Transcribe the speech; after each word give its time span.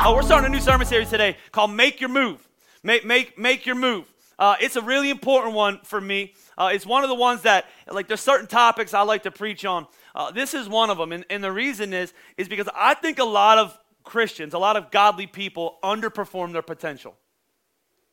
Uh, 0.00 0.12
we're 0.14 0.22
starting 0.22 0.46
a 0.46 0.48
new 0.48 0.60
sermon 0.60 0.86
series 0.86 1.10
today 1.10 1.36
called 1.50 1.72
Make 1.72 2.00
Your 2.00 2.08
Move. 2.08 2.48
Make, 2.84 3.04
make, 3.04 3.36
make 3.36 3.66
Your 3.66 3.74
Move. 3.74 4.06
Uh, 4.38 4.54
it's 4.60 4.76
a 4.76 4.80
really 4.80 5.10
important 5.10 5.54
one 5.54 5.80
for 5.82 6.00
me. 6.00 6.34
Uh, 6.56 6.70
it's 6.72 6.86
one 6.86 7.02
of 7.02 7.08
the 7.08 7.16
ones 7.16 7.42
that, 7.42 7.66
like, 7.90 8.06
there's 8.06 8.20
certain 8.20 8.46
topics 8.46 8.94
I 8.94 9.02
like 9.02 9.24
to 9.24 9.32
preach 9.32 9.64
on. 9.64 9.88
Uh, 10.14 10.30
this 10.30 10.54
is 10.54 10.68
one 10.68 10.88
of 10.88 10.98
them, 10.98 11.10
and, 11.10 11.26
and 11.28 11.42
the 11.42 11.50
reason 11.50 11.92
is, 11.92 12.14
is 12.36 12.48
because 12.48 12.68
I 12.76 12.94
think 12.94 13.18
a 13.18 13.24
lot 13.24 13.58
of 13.58 13.76
Christians, 14.04 14.54
a 14.54 14.58
lot 14.58 14.76
of 14.76 14.92
godly 14.92 15.26
people, 15.26 15.78
underperform 15.82 16.52
their 16.52 16.62
potential. 16.62 17.16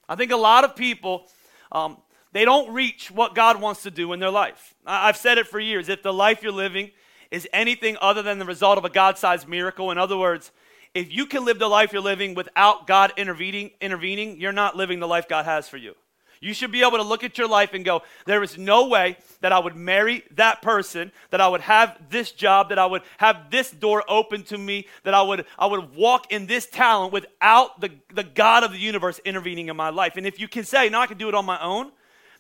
I 0.10 0.16
think 0.16 0.32
a 0.32 0.38
lot 0.38 0.64
of 0.64 0.76
people, 0.76 1.28
um, 1.72 1.98
they 2.32 2.46
don't 2.46 2.74
reach 2.74 3.12
what 3.12 3.36
God 3.36 3.62
wants 3.62 3.84
to 3.84 3.92
do 3.92 4.12
in 4.12 4.20
their 4.20 4.32
life. 4.32 4.74
I- 4.88 5.08
I've 5.08 5.18
said 5.18 5.38
it 5.38 5.48
for 5.48 5.60
years. 5.60 5.88
If 5.88 6.02
the 6.02 6.12
life 6.12 6.42
you're 6.42 6.52
living 6.52 6.90
is 7.30 7.48
anything 7.54 7.96
other 8.02 8.24
than 8.24 8.40
the 8.40 8.46
result 8.46 8.80
of 8.80 8.86
a 8.86 8.90
God 8.90 9.20
sized 9.20 9.48
miracle, 9.48 9.92
in 9.92 10.00
other 10.00 10.18
words, 10.18 10.52
if 10.96 11.14
you 11.14 11.28
can 11.28 11.46
live 11.46 11.60
the 11.60 11.68
life 11.68 11.94
you're 11.94 12.02
living 12.02 12.34
without 12.34 12.88
God 12.88 13.14
intervening, 13.18 13.72
intervening, 13.82 14.40
you're 14.40 14.54
not 14.54 14.76
living 14.76 15.00
the 15.00 15.08
life 15.08 15.28
God 15.28 15.46
has 15.46 15.68
for 15.68 15.78
you. 15.78 15.94
You 16.42 16.54
should 16.54 16.72
be 16.72 16.82
able 16.82 16.98
to 16.98 17.04
look 17.04 17.24
at 17.24 17.38
your 17.38 17.48
life 17.48 17.74
and 17.74 17.84
go, 17.84 18.02
there 18.26 18.44
is 18.44 18.58
no 18.58 18.88
way 18.88 19.18
that 19.42 19.52
I 19.52 19.60
would 19.60 19.76
marry 19.76 20.24
that 20.32 20.62
person, 20.62 21.12
that 21.32 21.42
I 21.42 21.48
would 21.48 21.62
have 21.62 21.98
this 22.10 22.32
job, 22.32 22.70
that 22.70 22.80
I 22.80 22.86
would 22.86 23.02
have 23.18 23.50
this 23.50 23.72
door 23.72 24.04
open 24.08 24.44
to 24.44 24.58
me, 24.58 24.88
that 25.04 25.14
I 25.14 25.22
would, 25.22 25.46
I 25.58 25.66
would 25.66 25.96
walk 25.96 26.32
in 26.32 26.46
this 26.46 26.66
talent 26.68 27.14
without 27.14 27.82
the, 27.82 27.92
the 28.14 28.24
God 28.24 28.64
of 28.64 28.72
the 28.72 28.78
universe 28.78 29.20
intervening 29.26 29.70
in 29.70 29.76
my 29.76 29.90
life. 29.90 30.18
And 30.18 30.28
if 30.28 30.40
you 30.40 30.48
can 30.48 30.64
say, 30.64 30.90
no, 30.90 31.00
I 31.00 31.08
can 31.08 31.18
do 31.18 31.28
it 31.28 31.36
on 31.36 31.46
my 31.46 31.62
own, 31.62 31.92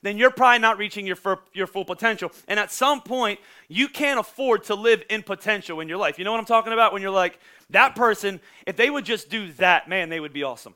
then 0.05 0.17
you're 0.17 0.31
probably 0.31 0.59
not 0.59 0.77
reaching 0.77 1.07
your, 1.07 1.17
your 1.53 1.67
full 1.67 1.83
potential. 1.85 2.31
And 2.47 2.59
at 2.59 2.71
some 2.71 3.01
point, 3.01 3.39
you 3.67 3.87
can't 3.87 4.19
afford 4.19 4.65
to 4.65 4.75
live 4.75 5.03
in 5.09 5.23
potential 5.23 5.79
in 5.79 5.89
your 5.89 5.97
life. 5.97 6.19
You 6.19 6.25
know 6.25 6.31
what 6.31 6.39
I'm 6.39 6.45
talking 6.45 6.73
about? 6.73 6.93
When 6.93 7.01
you're 7.01 7.11
like, 7.11 7.39
that 7.71 7.95
person, 7.95 8.39
if 8.67 8.75
they 8.75 8.89
would 8.89 9.05
just 9.05 9.29
do 9.29 9.51
that, 9.53 9.89
man, 9.89 10.09
they 10.09 10.19
would 10.19 10.33
be 10.33 10.43
awesome. 10.43 10.75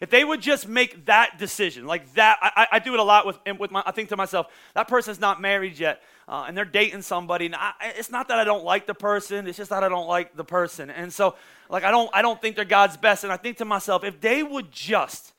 If 0.00 0.10
they 0.10 0.24
would 0.24 0.40
just 0.40 0.66
make 0.66 1.04
that 1.06 1.38
decision, 1.38 1.86
like 1.86 2.14
that, 2.14 2.38
I, 2.40 2.66
I 2.72 2.78
do 2.78 2.94
it 2.94 3.00
a 3.00 3.04
lot 3.04 3.26
with, 3.26 3.38
with 3.58 3.70
my, 3.70 3.82
I 3.86 3.92
think 3.92 4.08
to 4.08 4.16
myself, 4.16 4.46
that 4.74 4.88
person's 4.88 5.20
not 5.20 5.40
married 5.40 5.78
yet, 5.78 6.02
uh, 6.26 6.46
and 6.48 6.56
they're 6.56 6.64
dating 6.64 7.02
somebody, 7.02 7.46
and 7.46 7.54
I, 7.54 7.74
it's 7.96 8.10
not 8.10 8.28
that 8.28 8.38
I 8.38 8.44
don't 8.44 8.64
like 8.64 8.86
the 8.86 8.94
person, 8.94 9.46
it's 9.46 9.58
just 9.58 9.70
that 9.70 9.84
I 9.84 9.88
don't 9.88 10.08
like 10.08 10.34
the 10.34 10.44
person. 10.44 10.90
And 10.90 11.12
so, 11.12 11.36
like, 11.68 11.84
I 11.84 11.92
don't, 11.92 12.10
I 12.12 12.22
don't 12.22 12.40
think 12.40 12.56
they're 12.56 12.64
God's 12.64 12.96
best, 12.96 13.22
and 13.22 13.32
I 13.32 13.36
think 13.36 13.58
to 13.58 13.64
myself, 13.64 14.02
if 14.02 14.20
they 14.20 14.42
would 14.42 14.72
just 14.72 15.33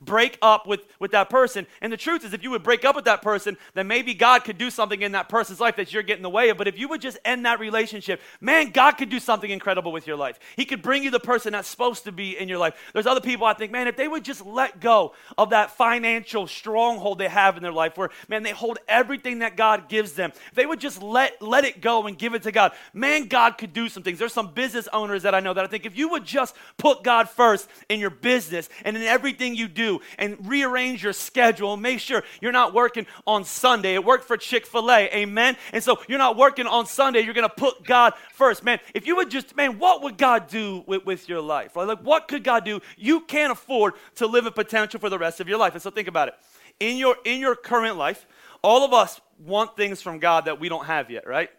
break 0.00 0.38
up 0.42 0.66
with, 0.66 0.80
with 1.00 1.10
that 1.10 1.28
person. 1.28 1.66
And 1.80 1.92
the 1.92 1.96
truth 1.96 2.24
is, 2.24 2.32
if 2.32 2.42
you 2.42 2.50
would 2.50 2.62
break 2.62 2.84
up 2.84 2.94
with 2.94 3.06
that 3.06 3.22
person, 3.22 3.56
then 3.74 3.86
maybe 3.86 4.14
God 4.14 4.44
could 4.44 4.58
do 4.58 4.70
something 4.70 5.02
in 5.02 5.12
that 5.12 5.28
person's 5.28 5.60
life 5.60 5.76
that 5.76 5.92
you're 5.92 6.02
getting 6.02 6.20
in 6.20 6.22
the 6.22 6.30
way 6.30 6.50
of. 6.50 6.58
But 6.58 6.68
if 6.68 6.78
you 6.78 6.88
would 6.88 7.00
just 7.00 7.18
end 7.24 7.44
that 7.46 7.58
relationship, 7.60 8.20
man, 8.40 8.70
God 8.70 8.92
could 8.92 9.08
do 9.08 9.18
something 9.18 9.50
incredible 9.50 9.90
with 9.90 10.06
your 10.06 10.16
life. 10.16 10.38
He 10.56 10.64
could 10.64 10.82
bring 10.82 11.02
you 11.02 11.10
the 11.10 11.20
person 11.20 11.52
that's 11.52 11.68
supposed 11.68 12.04
to 12.04 12.12
be 12.12 12.38
in 12.38 12.48
your 12.48 12.58
life. 12.58 12.74
There's 12.92 13.06
other 13.06 13.20
people 13.20 13.46
I 13.46 13.54
think, 13.54 13.72
man, 13.72 13.88
if 13.88 13.96
they 13.96 14.08
would 14.08 14.24
just 14.24 14.44
let 14.46 14.80
go 14.80 15.14
of 15.36 15.50
that 15.50 15.72
financial 15.72 16.46
stronghold 16.46 17.18
they 17.18 17.28
have 17.28 17.56
in 17.56 17.62
their 17.62 17.72
life 17.72 17.96
where, 17.96 18.10
man, 18.28 18.42
they 18.42 18.52
hold 18.52 18.78
everything 18.86 19.40
that 19.40 19.56
God 19.56 19.88
gives 19.88 20.12
them, 20.12 20.32
if 20.48 20.54
they 20.54 20.66
would 20.66 20.80
just 20.80 21.02
let, 21.02 21.40
let 21.42 21.64
it 21.64 21.80
go 21.80 22.06
and 22.06 22.16
give 22.16 22.34
it 22.34 22.42
to 22.44 22.52
God, 22.52 22.72
man, 22.92 23.26
God 23.26 23.58
could 23.58 23.72
do 23.72 23.88
some 23.88 24.02
things. 24.02 24.18
There's 24.18 24.32
some 24.32 24.52
business 24.52 24.88
owners 24.92 25.24
that 25.24 25.34
I 25.34 25.40
know 25.40 25.54
that 25.54 25.64
I 25.64 25.68
think 25.68 25.86
if 25.86 25.96
you 25.96 26.08
would 26.10 26.24
just 26.24 26.54
put 26.76 27.02
God 27.02 27.28
first 27.28 27.68
in 27.88 27.98
your 28.00 28.10
business 28.10 28.68
and 28.84 28.96
in 28.96 29.02
everything 29.02 29.54
you 29.56 29.68
do, 29.68 29.87
and 30.18 30.36
rearrange 30.48 31.02
your 31.02 31.12
schedule 31.12 31.76
make 31.76 32.00
sure 32.00 32.22
you're 32.40 32.52
not 32.52 32.74
working 32.74 33.06
on 33.26 33.44
Sunday. 33.44 33.94
It 33.94 34.04
worked 34.04 34.24
for 34.24 34.36
Chick 34.36 34.66
fil 34.66 34.90
A, 34.90 35.08
amen? 35.14 35.56
And 35.72 35.82
so 35.82 35.98
you're 36.08 36.18
not 36.18 36.36
working 36.36 36.66
on 36.66 36.86
Sunday, 36.86 37.20
you're 37.20 37.34
gonna 37.34 37.48
put 37.48 37.84
God 37.84 38.14
first. 38.32 38.62
Man, 38.64 38.78
if 38.94 39.06
you 39.06 39.16
would 39.16 39.30
just, 39.30 39.56
man, 39.56 39.78
what 39.78 40.02
would 40.02 40.18
God 40.18 40.48
do 40.48 40.84
with, 40.86 41.04
with 41.06 41.28
your 41.28 41.40
life? 41.40 41.76
Like, 41.76 42.00
what 42.00 42.28
could 42.28 42.44
God 42.44 42.64
do? 42.64 42.80
You 42.96 43.20
can't 43.20 43.52
afford 43.52 43.94
to 44.16 44.26
live 44.26 44.46
in 44.46 44.52
potential 44.52 45.00
for 45.00 45.08
the 45.08 45.18
rest 45.18 45.40
of 45.40 45.48
your 45.48 45.58
life. 45.58 45.74
And 45.74 45.82
so 45.82 45.90
think 45.90 46.08
about 46.08 46.28
it. 46.28 46.34
In 46.80 46.96
your, 46.96 47.16
in 47.24 47.40
your 47.40 47.56
current 47.56 47.96
life, 47.96 48.26
all 48.62 48.84
of 48.84 48.92
us 48.92 49.20
want 49.38 49.76
things 49.76 50.02
from 50.02 50.18
God 50.18 50.46
that 50.46 50.60
we 50.60 50.68
don't 50.68 50.86
have 50.86 51.10
yet, 51.10 51.26
right? 51.26 51.50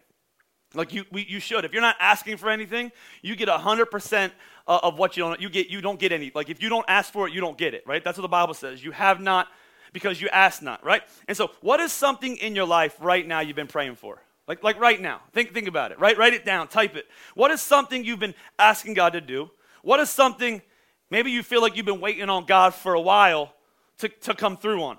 Like 0.74 0.92
you, 0.92 1.04
we, 1.10 1.26
you 1.28 1.40
should. 1.40 1.64
If 1.64 1.72
you're 1.72 1.82
not 1.82 1.96
asking 1.98 2.36
for 2.36 2.48
anything, 2.48 2.92
you 3.22 3.34
get 3.34 3.48
100% 3.48 4.30
uh, 4.68 4.80
of 4.82 4.98
what 4.98 5.16
you 5.16 5.24
don't, 5.24 5.40
you 5.40 5.48
get, 5.48 5.68
you 5.68 5.80
don't 5.80 5.98
get 5.98 6.12
any. 6.12 6.30
Like 6.34 6.48
if 6.48 6.62
you 6.62 6.68
don't 6.68 6.84
ask 6.88 7.12
for 7.12 7.26
it, 7.26 7.34
you 7.34 7.40
don't 7.40 7.58
get 7.58 7.74
it, 7.74 7.84
right? 7.86 8.02
That's 8.02 8.18
what 8.18 8.22
the 8.22 8.28
Bible 8.28 8.54
says. 8.54 8.82
You 8.82 8.92
have 8.92 9.20
not 9.20 9.48
because 9.92 10.20
you 10.20 10.28
ask 10.28 10.62
not, 10.62 10.84
right? 10.84 11.02
And 11.26 11.36
so 11.36 11.50
what 11.60 11.80
is 11.80 11.92
something 11.92 12.36
in 12.36 12.54
your 12.54 12.66
life 12.66 12.96
right 13.00 13.26
now 13.26 13.40
you've 13.40 13.56
been 13.56 13.66
praying 13.66 13.96
for? 13.96 14.22
Like, 14.46 14.62
like 14.62 14.80
right 14.80 15.00
now. 15.00 15.20
Think, 15.32 15.52
think 15.52 15.68
about 15.68 15.92
it, 15.92 15.98
right? 15.98 16.16
Write 16.16 16.34
it 16.34 16.44
down, 16.44 16.68
type 16.68 16.94
it. 16.96 17.06
What 17.34 17.50
is 17.50 17.60
something 17.60 18.04
you've 18.04 18.20
been 18.20 18.34
asking 18.58 18.94
God 18.94 19.14
to 19.14 19.20
do? 19.20 19.50
What 19.82 20.00
is 20.00 20.10
something 20.10 20.62
maybe 21.10 21.30
you 21.30 21.42
feel 21.42 21.62
like 21.62 21.76
you've 21.76 21.86
been 21.86 22.00
waiting 22.00 22.28
on 22.28 22.44
God 22.46 22.74
for 22.74 22.94
a 22.94 23.00
while 23.00 23.52
to, 23.98 24.08
to 24.08 24.34
come 24.34 24.56
through 24.56 24.82
on? 24.82 24.98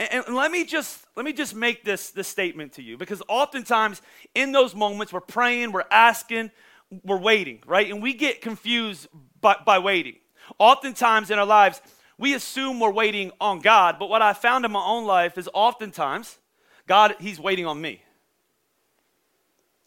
And, 0.00 0.24
and, 0.26 0.34
let 0.34 0.50
me 0.50 0.64
just 0.64 1.06
let 1.14 1.26
me 1.26 1.32
just 1.34 1.54
make 1.54 1.84
this 1.84 2.10
this 2.10 2.26
statement 2.26 2.72
to 2.72 2.82
you 2.82 2.96
because 2.96 3.22
oftentimes 3.28 4.00
in 4.34 4.50
those 4.50 4.74
moments 4.74 5.12
we're 5.12 5.20
praying, 5.20 5.72
we're 5.72 5.84
asking, 5.90 6.50
we're 7.04 7.20
waiting, 7.20 7.62
right? 7.66 7.90
And 7.90 8.02
we 8.02 8.14
get 8.14 8.40
confused 8.40 9.08
by, 9.42 9.56
by 9.66 9.78
waiting. 9.78 10.16
Oftentimes 10.58 11.30
in 11.30 11.38
our 11.38 11.44
lives, 11.44 11.82
we 12.16 12.32
assume 12.32 12.80
we're 12.80 12.90
waiting 12.90 13.30
on 13.42 13.60
God, 13.60 13.98
but 13.98 14.08
what 14.08 14.22
I 14.22 14.32
found 14.32 14.64
in 14.64 14.72
my 14.72 14.82
own 14.82 15.04
life 15.06 15.36
is 15.36 15.50
oftentimes 15.52 16.38
God, 16.86 17.14
He's 17.20 17.38
waiting 17.38 17.66
on 17.66 17.78
me. 17.78 18.02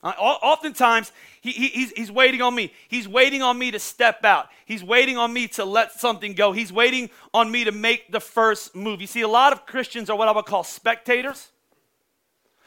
Uh, 0.04 0.10
oftentimes, 0.18 1.14
he, 1.40 1.52
he, 1.52 1.68
he's, 1.70 1.92
he's 1.92 2.12
waiting 2.12 2.42
on 2.42 2.54
me. 2.54 2.74
He's 2.90 3.08
waiting 3.08 3.42
on 3.42 3.58
me 3.58 3.72
to 3.72 3.80
step 3.80 4.26
out. 4.26 4.50
He's 4.66 4.84
waiting 4.84 5.18
on 5.18 5.32
me 5.32 5.48
to 5.50 5.64
let 5.64 5.94
something 5.94 6.34
go. 6.34 6.52
He's 6.52 6.74
waiting 6.74 7.10
on 7.34 7.50
me 7.50 7.64
to 7.64 7.72
make 7.72 8.12
the 8.12 8.20
first 8.20 8.76
move. 8.76 9.00
You 9.00 9.08
see, 9.08 9.22
a 9.22 9.28
lot 9.30 9.54
of 9.54 9.66
Christians 9.66 10.10
are 10.10 10.18
what 10.18 10.28
I 10.28 10.32
would 10.32 10.46
call 10.46 10.66
spectators. 10.66 11.52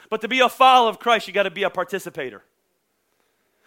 But 0.09 0.23
to 0.23 0.29
be 0.29 0.41
a 0.41 0.49
follower 0.49 0.89
of 0.89 0.99
Christ, 0.99 1.29
you 1.29 1.35
got 1.35 1.43
to 1.43 1.51
be 1.51 1.65
a 1.65 1.71
participator. 1.71 2.43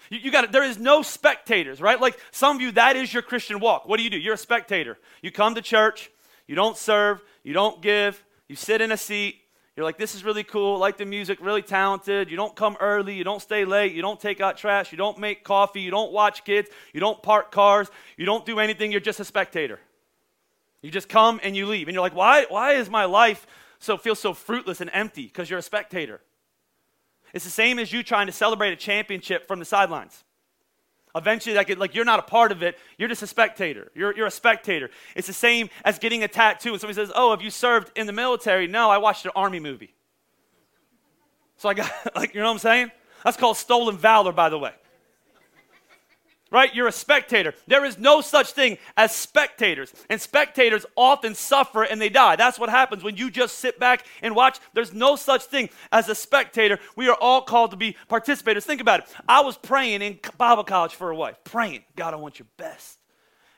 You, 0.10 0.20
you 0.20 0.32
got 0.32 0.52
there 0.52 0.64
is 0.64 0.80
no 0.80 1.04
spectators, 1.04 1.80
right? 1.80 2.00
Like 2.00 2.20
some 2.32 2.56
of 2.56 2.62
you, 2.62 2.72
that 2.72 2.96
is 2.96 3.14
your 3.14 3.22
Christian 3.22 3.60
walk. 3.60 3.88
What 3.88 3.98
do 3.98 4.04
you 4.04 4.10
do? 4.10 4.18
You're 4.18 4.34
a 4.34 4.38
spectator. 4.38 4.98
You 5.22 5.32
come 5.32 5.54
to 5.56 5.62
church, 5.62 6.10
you 6.48 6.56
don't 6.56 6.78
serve, 6.78 7.22
you 7.44 7.54
don't 7.54 7.82
give, 7.82 8.24
you 8.48 8.56
sit 8.56 8.82
in 8.82 8.92
a 8.92 8.98
seat, 8.98 9.42
you're 9.80 9.86
like, 9.86 9.98
this 9.98 10.14
is 10.14 10.26
really 10.26 10.44
cool, 10.44 10.78
like 10.78 10.98
the 10.98 11.06
music, 11.06 11.40
really 11.40 11.62
talented. 11.62 12.30
You 12.30 12.36
don't 12.36 12.54
come 12.54 12.76
early, 12.82 13.16
you 13.16 13.24
don't 13.24 13.42
stay 13.42 13.64
late, 13.64 13.94
you 13.94 14.02
don't 14.02 14.20
take 14.20 14.42
out 14.42 14.58
trash, 14.58 14.92
you 14.92 14.98
don't 14.98 15.18
make 15.18 15.46
coffee, 15.46 15.80
you 15.80 15.90
don't 15.90 16.12
watch 16.12 16.44
kids, 16.44 16.70
you 16.92 17.00
don't 17.00 17.24
park 17.24 17.50
cars, 17.50 17.90
you 18.18 18.26
don't 18.26 18.46
do 18.46 18.60
anything, 18.60 18.92
you're 18.92 19.00
just 19.00 19.22
a 19.22 19.24
spectator. 19.24 19.80
You 20.82 20.92
just 20.92 21.08
come 21.08 21.40
and 21.44 21.56
you 21.56 21.66
leave. 21.66 21.88
And 21.88 21.96
you're 21.96 22.02
like, 22.02 22.14
why, 22.14 22.46
why 22.50 22.74
is 22.74 22.90
my 22.90 23.06
life 23.06 23.48
so 23.80 23.96
feel 23.96 24.16
so 24.16 24.34
fruitless 24.34 24.82
and 24.82 24.90
empty? 24.92 25.24
Because 25.24 25.50
you're 25.50 25.60
a 25.60 25.62
spectator. 25.62 26.20
It's 27.34 27.46
the 27.46 27.50
same 27.50 27.80
as 27.80 27.94
you 27.94 28.04
trying 28.04 28.28
to 28.28 28.34
celebrate 28.34 28.74
a 28.74 28.76
championship 28.76 29.48
from 29.48 29.60
the 29.60 29.66
sidelines. 29.66 30.26
Eventually, 31.20 31.56
like, 31.56 31.78
like 31.78 31.94
you're 31.94 32.06
not 32.06 32.20
a 32.20 32.24
part 32.24 32.52
of 32.52 32.64
it, 32.64 32.78
you're 32.98 33.10
just 33.10 33.22
a 33.22 33.28
spectator. 33.28 33.92
You're, 33.94 34.16
you're 34.16 34.28
a 34.28 34.32
spectator. 34.32 34.90
It's 35.16 35.28
the 35.28 35.34
same 35.34 35.70
as 35.86 36.00
getting 36.00 36.24
a 36.24 36.28
tattoo. 36.28 36.72
And 36.72 36.82
somebody 36.82 36.96
says, 36.96 37.12
Oh, 37.16 37.32
have 37.32 37.42
you 37.42 37.52
served 37.52 37.92
in 37.96 38.08
the 38.08 38.14
military? 38.14 38.68
No, 38.68 38.90
I 38.90 38.98
watched 38.98 39.26
an 39.26 39.32
army 39.36 39.60
movie. 39.60 39.94
So 41.58 41.70
I 41.70 41.74
got, 41.76 41.92
like, 42.16 42.34
you 42.34 42.40
know 42.40 42.48
what 42.48 42.54
I'm 42.54 42.60
saying? 42.60 42.92
That's 43.24 43.38
called 43.38 43.58
stolen 43.58 43.98
valor, 43.98 44.32
by 44.32 44.50
the 44.50 44.58
way 44.58 44.74
right? 46.52 46.74
You're 46.74 46.88
a 46.88 46.92
spectator. 46.92 47.54
There 47.68 47.86
is 47.86 47.98
no 47.98 48.22
such 48.22 48.52
thing 48.52 48.78
as 48.98 49.16
spectators. 49.16 49.94
And 50.10 50.20
spectators 50.20 50.86
often 50.96 51.36
suffer 51.36 51.84
and 51.84 52.02
they 52.02 52.10
die. 52.10 52.36
That's 52.36 52.60
what 52.60 52.70
happens 52.70 53.04
when 53.04 53.18
you 53.18 53.30
just 53.30 53.60
sit 53.60 53.80
back 53.80 54.06
and 54.22 54.36
watch. 54.36 54.60
There's 54.74 54.94
no 54.94 55.16
such 55.16 55.44
thing 55.44 55.70
as 55.92 56.10
a 56.10 56.16
spectator. 56.16 56.80
We 56.96 57.08
are 57.08 57.18
all 57.20 57.42
called 57.42 57.72
to 57.72 57.78
be 57.78 57.96
participators. 58.10 58.64
Think 58.64 58.82
about 58.82 59.02
it. 59.02 59.16
I 59.28 59.42
was 59.42 59.58
praying 59.58 60.02
in 60.02 60.20
Bible 60.38 60.64
college 60.64 60.96
for 60.96 61.10
a 61.10 61.16
wife, 61.16 61.38
praying, 61.44 61.84
God, 61.96 62.14
I 62.14 62.18
want 62.18 62.40
your 62.40 62.48
best. 62.58 62.98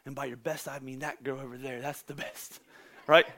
And 0.05 0.15
by 0.15 0.25
your 0.25 0.38
best, 0.38 0.67
I 0.67 0.79
mean 0.79 0.99
that 0.99 1.23
girl 1.23 1.39
over 1.39 1.57
there. 1.57 1.79
That's 1.81 2.01
the 2.03 2.15
best, 2.15 2.59
right? 3.07 3.25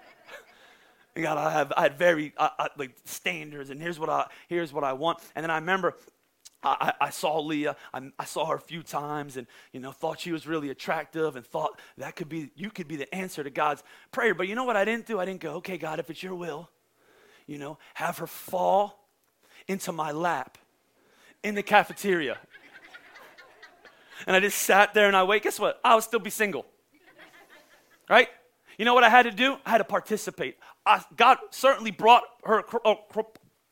And 1.16 1.24
God, 1.24 1.38
I 1.38 1.52
have 1.52 1.72
I 1.78 1.84
had 1.84 1.98
very 2.00 2.34
uh, 2.38 2.50
uh, 2.58 2.68
like 2.76 2.96
standards, 3.06 3.70
and 3.70 3.80
here's 3.80 4.00
what 4.00 4.10
I 4.10 4.26
here's 4.48 4.74
what 4.74 4.84
I 4.84 4.94
want. 4.94 5.20
And 5.36 5.44
then 5.44 5.52
I 5.52 5.56
remember 5.58 5.96
I, 6.64 6.94
I 7.02 7.10
saw 7.10 7.40
Leah. 7.40 7.76
I, 7.94 8.12
I, 8.18 8.26
saw 8.26 8.46
her 8.46 8.56
a 8.56 8.62
few 8.62 8.84
times 8.84 9.38
and, 9.38 9.48
you 9.72 9.80
know, 9.80 9.92
thought 9.92 10.20
she 10.20 10.32
was 10.32 10.48
really 10.48 10.70
attractive 10.70 11.36
and 11.36 11.46
thought 11.46 11.80
that 11.98 12.16
could 12.16 12.30
be, 12.30 12.52
you 12.56 12.70
could 12.70 12.88
be 12.88 12.96
the 12.96 13.14
answer 13.14 13.44
to 13.44 13.50
God's 13.50 13.84
prayer. 14.12 14.34
But 14.34 14.48
you 14.48 14.56
know 14.56 14.64
what 14.64 14.78
I 14.78 14.86
didn't 14.86 15.06
do? 15.06 15.20
I 15.20 15.26
didn't 15.26 15.42
go, 15.42 15.56
okay, 15.56 15.78
God, 15.78 16.00
if 16.00 16.10
it's 16.10 16.24
your 16.24 16.36
will, 16.36 16.70
you 17.48 17.58
know, 17.58 17.78
have 17.96 18.18
her 18.20 18.28
fall 18.28 19.10
into 19.68 19.92
my 19.92 20.12
lap 20.12 20.58
in 21.44 21.56
the 21.56 21.64
cafeteria. 21.64 22.38
and 24.26 24.36
I 24.36 24.40
just 24.40 24.58
sat 24.60 24.94
there 24.94 25.08
and 25.08 25.16
I 25.16 25.24
wait. 25.24 25.44
Guess 25.44 25.60
what? 25.60 25.80
I 25.84 25.96
would 25.96 26.04
still 26.04 26.20
be 26.20 26.30
single. 26.30 26.66
Right? 28.10 28.30
You 28.78 28.86
know 28.86 28.94
what 28.94 29.04
I 29.04 29.10
had 29.10 29.24
to 29.24 29.32
do? 29.32 29.58
I 29.66 29.72
had 29.72 29.78
to 29.80 29.84
participate. 29.84 30.58
I, 30.86 31.04
God 31.16 31.38
certainly 31.52 31.92
brought 31.92 32.24
her 32.44 32.64
uh, 32.86 32.96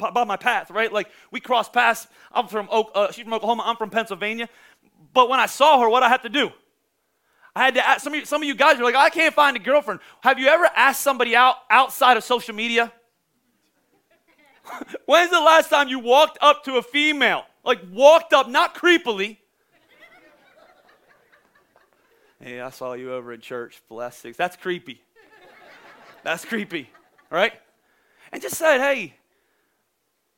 by 0.09 0.23
my 0.23 0.37
path, 0.37 0.71
right? 0.71 0.91
Like 0.91 1.09
we 1.31 1.39
crossed 1.39 1.71
paths. 1.73 2.07
I'm 2.31 2.47
from 2.47 2.67
Oak, 2.71 2.91
uh, 2.95 3.11
she's 3.11 3.23
from 3.23 3.33
Oklahoma. 3.33 3.63
I'm 3.65 3.75
from 3.75 3.89
Pennsylvania. 3.89 4.49
But 5.13 5.29
when 5.29 5.39
I 5.39 5.45
saw 5.45 5.79
her, 5.81 5.89
what 5.89 6.03
I 6.03 6.09
had 6.09 6.23
to 6.23 6.29
do? 6.29 6.51
I 7.55 7.65
had 7.65 7.75
to 7.75 7.87
ask 7.87 8.03
some 8.03 8.13
of 8.13 8.19
you, 8.19 8.25
some 8.25 8.41
of 8.41 8.47
you 8.47 8.55
guys 8.55 8.79
are 8.79 8.83
like, 8.83 8.95
I 8.95 9.09
can't 9.09 9.33
find 9.33 9.57
a 9.57 9.59
girlfriend. 9.59 9.99
Have 10.21 10.39
you 10.39 10.47
ever 10.47 10.69
asked 10.75 11.01
somebody 11.01 11.35
out 11.35 11.55
outside 11.69 12.17
of 12.17 12.23
social 12.23 12.55
media? 12.55 12.91
When's 15.05 15.31
the 15.31 15.41
last 15.41 15.69
time 15.69 15.89
you 15.89 15.99
walked 15.99 16.37
up 16.41 16.63
to 16.65 16.77
a 16.77 16.81
female? 16.81 17.45
Like 17.63 17.81
walked 17.91 18.33
up, 18.33 18.49
not 18.49 18.73
creepily. 18.73 19.37
hey, 22.41 22.61
I 22.61 22.69
saw 22.69 22.93
you 22.93 23.13
over 23.13 23.33
in 23.33 23.41
church 23.41 23.81
six. 24.11 24.37
That's 24.37 24.55
creepy. 24.55 25.01
That's 26.23 26.45
creepy, 26.45 26.89
right? 27.29 27.53
And 28.31 28.41
just 28.41 28.55
said, 28.55 28.79
hey, 28.79 29.15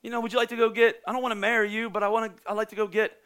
you 0.04 0.10
know, 0.10 0.20
would 0.20 0.34
you 0.34 0.38
like 0.38 0.50
to 0.50 0.58
go 0.58 0.70
get, 0.70 1.02
I 1.08 1.14
don't 1.14 1.22
want 1.22 1.32
to 1.32 1.40
marry 1.40 1.72
you, 1.72 1.90
but 1.90 2.04
I 2.04 2.10
want 2.10 2.36
to, 2.36 2.50
I'd 2.50 2.58
like 2.58 2.70
to 2.70 2.76
go 2.76 2.86
get 2.86 3.18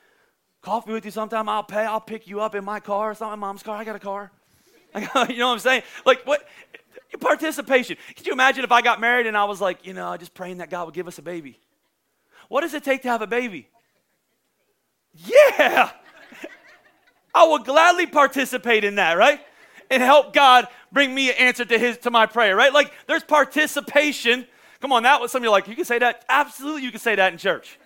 coffee 0.61 0.93
with 0.93 1.03
you 1.03 1.11
sometime. 1.11 1.49
I'll 1.49 1.63
pay, 1.63 1.83
I'll 1.83 1.99
pick 1.99 2.27
you 2.27 2.39
up 2.39 2.53
in 2.53 2.63
my 2.63 2.79
car. 2.79 3.11
It's 3.11 3.19
not 3.19 3.31
my 3.31 3.35
mom's 3.35 3.63
car. 3.63 3.75
I 3.75 3.83
got 3.83 3.95
a 3.95 3.99
car. 3.99 4.31
you 4.95 5.01
know 5.01 5.47
what 5.47 5.53
I'm 5.53 5.59
saying? 5.59 5.81
Like, 6.05 6.25
what? 6.25 6.47
Participation. 7.19 7.97
Could 8.15 8.27
you 8.27 8.33
imagine 8.33 8.63
if 8.63 8.71
I 8.71 8.81
got 8.81 9.01
married 9.01 9.25
and 9.25 9.35
I 9.35 9.45
was 9.45 9.59
like, 9.59 9.87
you 9.87 9.93
know, 9.93 10.15
just 10.17 10.35
praying 10.35 10.57
that 10.57 10.69
God 10.69 10.85
would 10.85 10.93
give 10.93 11.07
us 11.07 11.17
a 11.17 11.21
baby? 11.23 11.59
What 12.47 12.61
does 12.61 12.73
it 12.75 12.83
take 12.83 13.01
to 13.01 13.09
have 13.09 13.21
a 13.21 13.27
baby? 13.27 13.69
Yeah. 15.13 15.89
I 17.33 17.47
would 17.47 17.65
gladly 17.65 18.05
participate 18.05 18.83
in 18.83 18.95
that, 18.95 19.17
right? 19.17 19.39
And 19.89 20.03
help 20.03 20.33
God 20.33 20.67
bring 20.91 21.13
me 21.13 21.29
an 21.29 21.37
answer 21.37 21.65
to 21.65 21.79
his 21.79 21.97
to 21.99 22.11
my 22.11 22.27
prayer, 22.27 22.55
right? 22.55 22.73
Like 22.73 22.91
there's 23.07 23.23
participation 23.23 24.45
Come 24.79 24.91
on, 24.91 25.03
that 25.03 25.19
was 25.19 25.31
some 25.31 25.41
of 25.41 25.43
you 25.43 25.51
like, 25.51 25.67
you 25.67 25.75
can 25.75 25.85
say 25.85 25.99
that? 25.99 26.25
Absolutely, 26.29 26.83
you 26.83 26.91
can 26.91 26.99
say 26.99 27.15
that 27.15 27.31
in 27.31 27.37
church. 27.37 27.79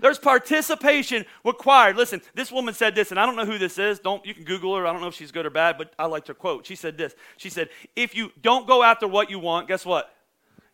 There's 0.00 0.18
participation 0.18 1.26
required. 1.44 1.96
Listen, 1.96 2.22
this 2.34 2.52
woman 2.52 2.74
said 2.74 2.94
this, 2.94 3.10
and 3.10 3.18
I 3.18 3.26
don't 3.26 3.36
know 3.36 3.44
who 3.44 3.58
this 3.58 3.78
is. 3.78 3.98
Don't 3.98 4.24
you 4.24 4.34
can 4.34 4.44
Google 4.44 4.76
her. 4.76 4.86
I 4.86 4.92
don't 4.92 5.02
know 5.02 5.08
if 5.08 5.14
she's 5.14 5.32
good 5.32 5.46
or 5.46 5.50
bad, 5.50 5.78
but 5.78 5.92
I 5.98 6.06
liked 6.06 6.28
her 6.28 6.34
quote. 6.34 6.64
She 6.64 6.76
said 6.76 6.96
this. 6.96 7.14
She 7.36 7.50
said, 7.50 7.70
"If 7.96 8.14
you 8.14 8.32
don't 8.40 8.68
go 8.68 8.82
after 8.84 9.08
what 9.08 9.30
you 9.30 9.40
want, 9.40 9.66
guess 9.66 9.84
what? 9.84 10.14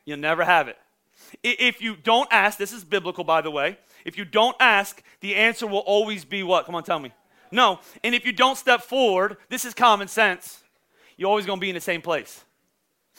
You'll 0.05 0.19
never 0.19 0.45
have 0.45 0.69
it. 0.69 0.77
If 1.43 1.81
you 1.81 1.97
don't 1.97 2.29
ask, 2.31 2.59
this 2.59 2.73
is 2.73 2.85
biblical, 2.85 3.25
by 3.25 3.41
the 3.41 3.51
way. 3.51 3.79
If 4.05 4.17
you 4.17 4.25
don't 4.25 4.57
ask, 4.61 5.03
the 5.21 5.35
answer 5.35 5.67
will 5.67 5.81
always 5.81 6.25
be 6.25 6.43
what? 6.43 6.67
Come 6.67 6.75
on, 6.75 6.85
tell 6.85 6.99
me. 6.99 7.13
No. 7.51 7.81
And 8.05 8.15
if 8.15 8.25
you 8.25 8.33
don't 8.33 8.57
step 8.57 8.83
forward, 8.83 9.39
this 9.49 9.65
is 9.65 9.75
common 9.75 10.09
sense. 10.09 10.63
You're 11.17 11.29
always 11.29 11.47
going 11.47 11.59
to 11.59 11.61
be 11.61 11.71
in 11.71 11.75
the 11.75 11.81
same 11.81 12.03
place. 12.03 12.45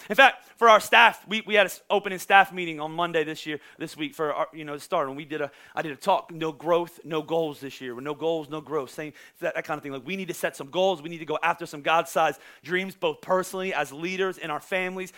In 0.10 0.16
fact, 0.16 0.46
for 0.58 0.70
our 0.70 0.80
staff, 0.80 1.26
we, 1.28 1.42
we 1.46 1.56
had 1.56 1.66
an 1.66 1.72
opening 1.90 2.20
staff 2.20 2.54
meeting 2.54 2.80
on 2.80 2.92
Monday 2.92 3.24
this 3.24 3.46
year, 3.46 3.60
this 3.78 3.98
week 3.98 4.16
for 4.16 4.34
our, 4.34 4.48
you 4.54 4.64
know, 4.64 4.74
the 4.76 4.80
start. 4.80 5.08
And 5.08 5.18
we 5.18 5.26
did 5.26 5.42
a, 5.42 5.52
I 5.76 5.82
did 5.82 5.92
a 5.92 5.96
talk, 5.96 6.32
no 6.32 6.52
growth, 6.52 7.00
no 7.04 7.22
goals 7.22 7.60
this 7.60 7.82
year. 7.82 8.00
No 8.00 8.14
goals, 8.14 8.50
no 8.50 8.62
growth. 8.62 8.92
Same, 8.92 9.14
that, 9.40 9.56
that 9.56 9.66
kind 9.66 9.78
of 9.78 9.84
thing. 9.84 9.92
Like 9.92 10.06
we 10.06 10.16
need 10.16 10.28
to 10.30 10.34
set 10.34 10.56
some 10.56 10.70
goals. 10.70 11.02
We 11.02 11.10
need 11.10 11.18
to 11.20 11.26
go 11.26 11.38
after 11.44 11.66
some 11.66 11.82
God-sized 11.82 12.40
dreams, 12.64 12.96
both 12.96 13.22
personally 13.22 13.74
as 13.74 13.92
leaders 13.92 14.38
in 14.38 14.50
our 14.50 14.60
families. 14.60 15.14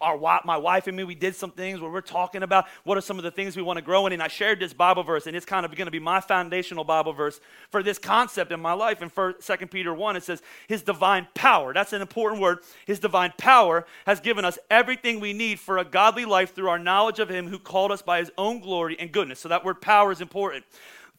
Our, 0.00 0.18
my 0.44 0.56
wife 0.56 0.86
and 0.86 0.96
me, 0.96 1.04
we 1.04 1.14
did 1.14 1.34
some 1.36 1.50
things 1.50 1.80
where 1.80 1.90
we're 1.90 2.00
talking 2.00 2.42
about 2.42 2.66
what 2.84 2.98
are 2.98 3.02
some 3.02 3.18
of 3.18 3.24
the 3.24 3.30
things 3.30 3.56
we 3.56 3.62
want 3.62 3.78
to 3.78 3.84
grow 3.84 4.06
in. 4.06 4.12
And 4.12 4.22
I 4.22 4.28
shared 4.28 4.60
this 4.60 4.72
Bible 4.72 5.02
verse, 5.02 5.26
and 5.26 5.36
it's 5.36 5.46
kind 5.46 5.64
of 5.64 5.74
going 5.74 5.86
to 5.86 5.92
be 5.92 6.00
my 6.00 6.20
foundational 6.20 6.84
Bible 6.84 7.12
verse 7.12 7.40
for 7.70 7.82
this 7.82 7.98
concept 7.98 8.52
in 8.52 8.60
my 8.60 8.72
life. 8.72 9.00
In 9.00 9.10
2 9.10 9.66
Peter 9.66 9.94
1, 9.94 10.16
it 10.16 10.22
says, 10.22 10.42
his 10.68 10.82
divine 10.82 11.28
power, 11.34 11.72
that's 11.72 11.92
an 11.92 12.02
important 12.02 12.40
word, 12.40 12.58
his 12.86 12.98
divine 12.98 13.32
power 13.38 13.86
has 14.06 14.20
given 14.24 14.44
us 14.44 14.58
everything 14.68 15.20
we 15.20 15.32
need 15.32 15.60
for 15.60 15.78
a 15.78 15.84
godly 15.84 16.24
life 16.24 16.54
through 16.54 16.68
our 16.68 16.78
knowledge 16.78 17.20
of 17.20 17.28
Him 17.28 17.46
who 17.46 17.60
called 17.60 17.92
us 17.92 18.02
by 18.02 18.18
His 18.18 18.32
own 18.36 18.58
glory 18.58 18.96
and 18.98 19.12
goodness. 19.12 19.38
So 19.38 19.48
that 19.48 19.64
word 19.64 19.80
power 19.80 20.10
is 20.10 20.20
important. 20.20 20.64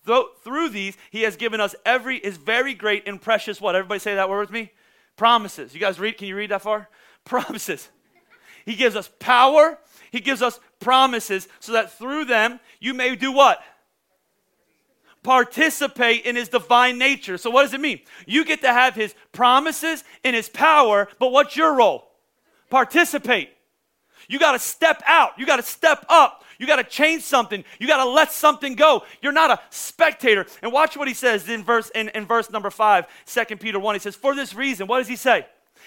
Though, 0.03 0.29
through 0.43 0.69
these, 0.69 0.97
He 1.11 1.21
has 1.21 1.37
given 1.37 1.61
us 1.61 1.75
every, 1.85 2.17
is 2.17 2.35
very 2.35 2.73
great 2.73 3.07
and 3.07 3.21
precious 3.21 3.61
what? 3.61 3.75
Everybody 3.75 3.99
say 3.99 4.15
that 4.15 4.29
word 4.29 4.41
with 4.41 4.51
me? 4.51 4.71
Promises. 5.15 5.73
You 5.73 5.79
guys 5.79 5.99
read? 5.99 6.17
Can 6.17 6.27
you 6.27 6.35
read 6.35 6.51
that 6.51 6.61
far? 6.61 6.89
Promises. 7.23 7.89
He 8.65 8.75
gives 8.75 8.95
us 8.95 9.09
power. 9.19 9.77
He 10.11 10.19
gives 10.19 10.41
us 10.41 10.59
promises 10.79 11.47
so 11.59 11.73
that 11.73 11.97
through 11.97 12.25
them 12.25 12.59
you 12.79 12.93
may 12.93 13.15
do 13.15 13.31
what? 13.31 13.63
Participate 15.23 16.25
in 16.25 16.35
his 16.35 16.49
divine 16.49 16.97
nature. 16.97 17.37
So, 17.37 17.49
what 17.49 17.63
does 17.63 17.73
it 17.73 17.81
mean? 17.81 17.99
You 18.27 18.45
get 18.45 18.61
to 18.61 18.71
have 18.71 18.95
his 18.95 19.15
promises 19.31 20.03
and 20.23 20.35
his 20.35 20.49
power, 20.49 21.07
but 21.19 21.31
what's 21.31 21.55
your 21.55 21.75
role? 21.75 22.07
Participate. 22.69 23.49
You 24.27 24.39
got 24.39 24.53
to 24.53 24.59
step 24.59 25.01
out. 25.05 25.37
You 25.37 25.45
got 25.45 25.57
to 25.57 25.63
step 25.63 26.05
up. 26.09 26.43
You 26.57 26.67
got 26.67 26.77
to 26.77 26.83
change 26.83 27.23
something. 27.23 27.63
You 27.79 27.87
got 27.87 28.03
to 28.03 28.09
let 28.09 28.31
something 28.31 28.75
go. 28.75 29.03
You're 29.21 29.33
not 29.33 29.51
a 29.51 29.59
spectator. 29.69 30.45
And 30.61 30.71
watch 30.71 30.95
what 30.95 31.07
he 31.07 31.13
says 31.13 31.47
in 31.49 31.63
verse 31.63 31.89
in, 31.89 32.09
in 32.09 32.25
verse 32.25 32.49
number 32.49 32.69
5, 32.69 33.07
2 33.25 33.55
Peter 33.57 33.79
1. 33.79 33.95
He 33.95 33.99
says, 33.99 34.15
For 34.15 34.35
this 34.35 34.55
reason, 34.55 34.87
what 34.87 34.99
does 34.99 35.07
he 35.07 35.15
say? 35.15 35.45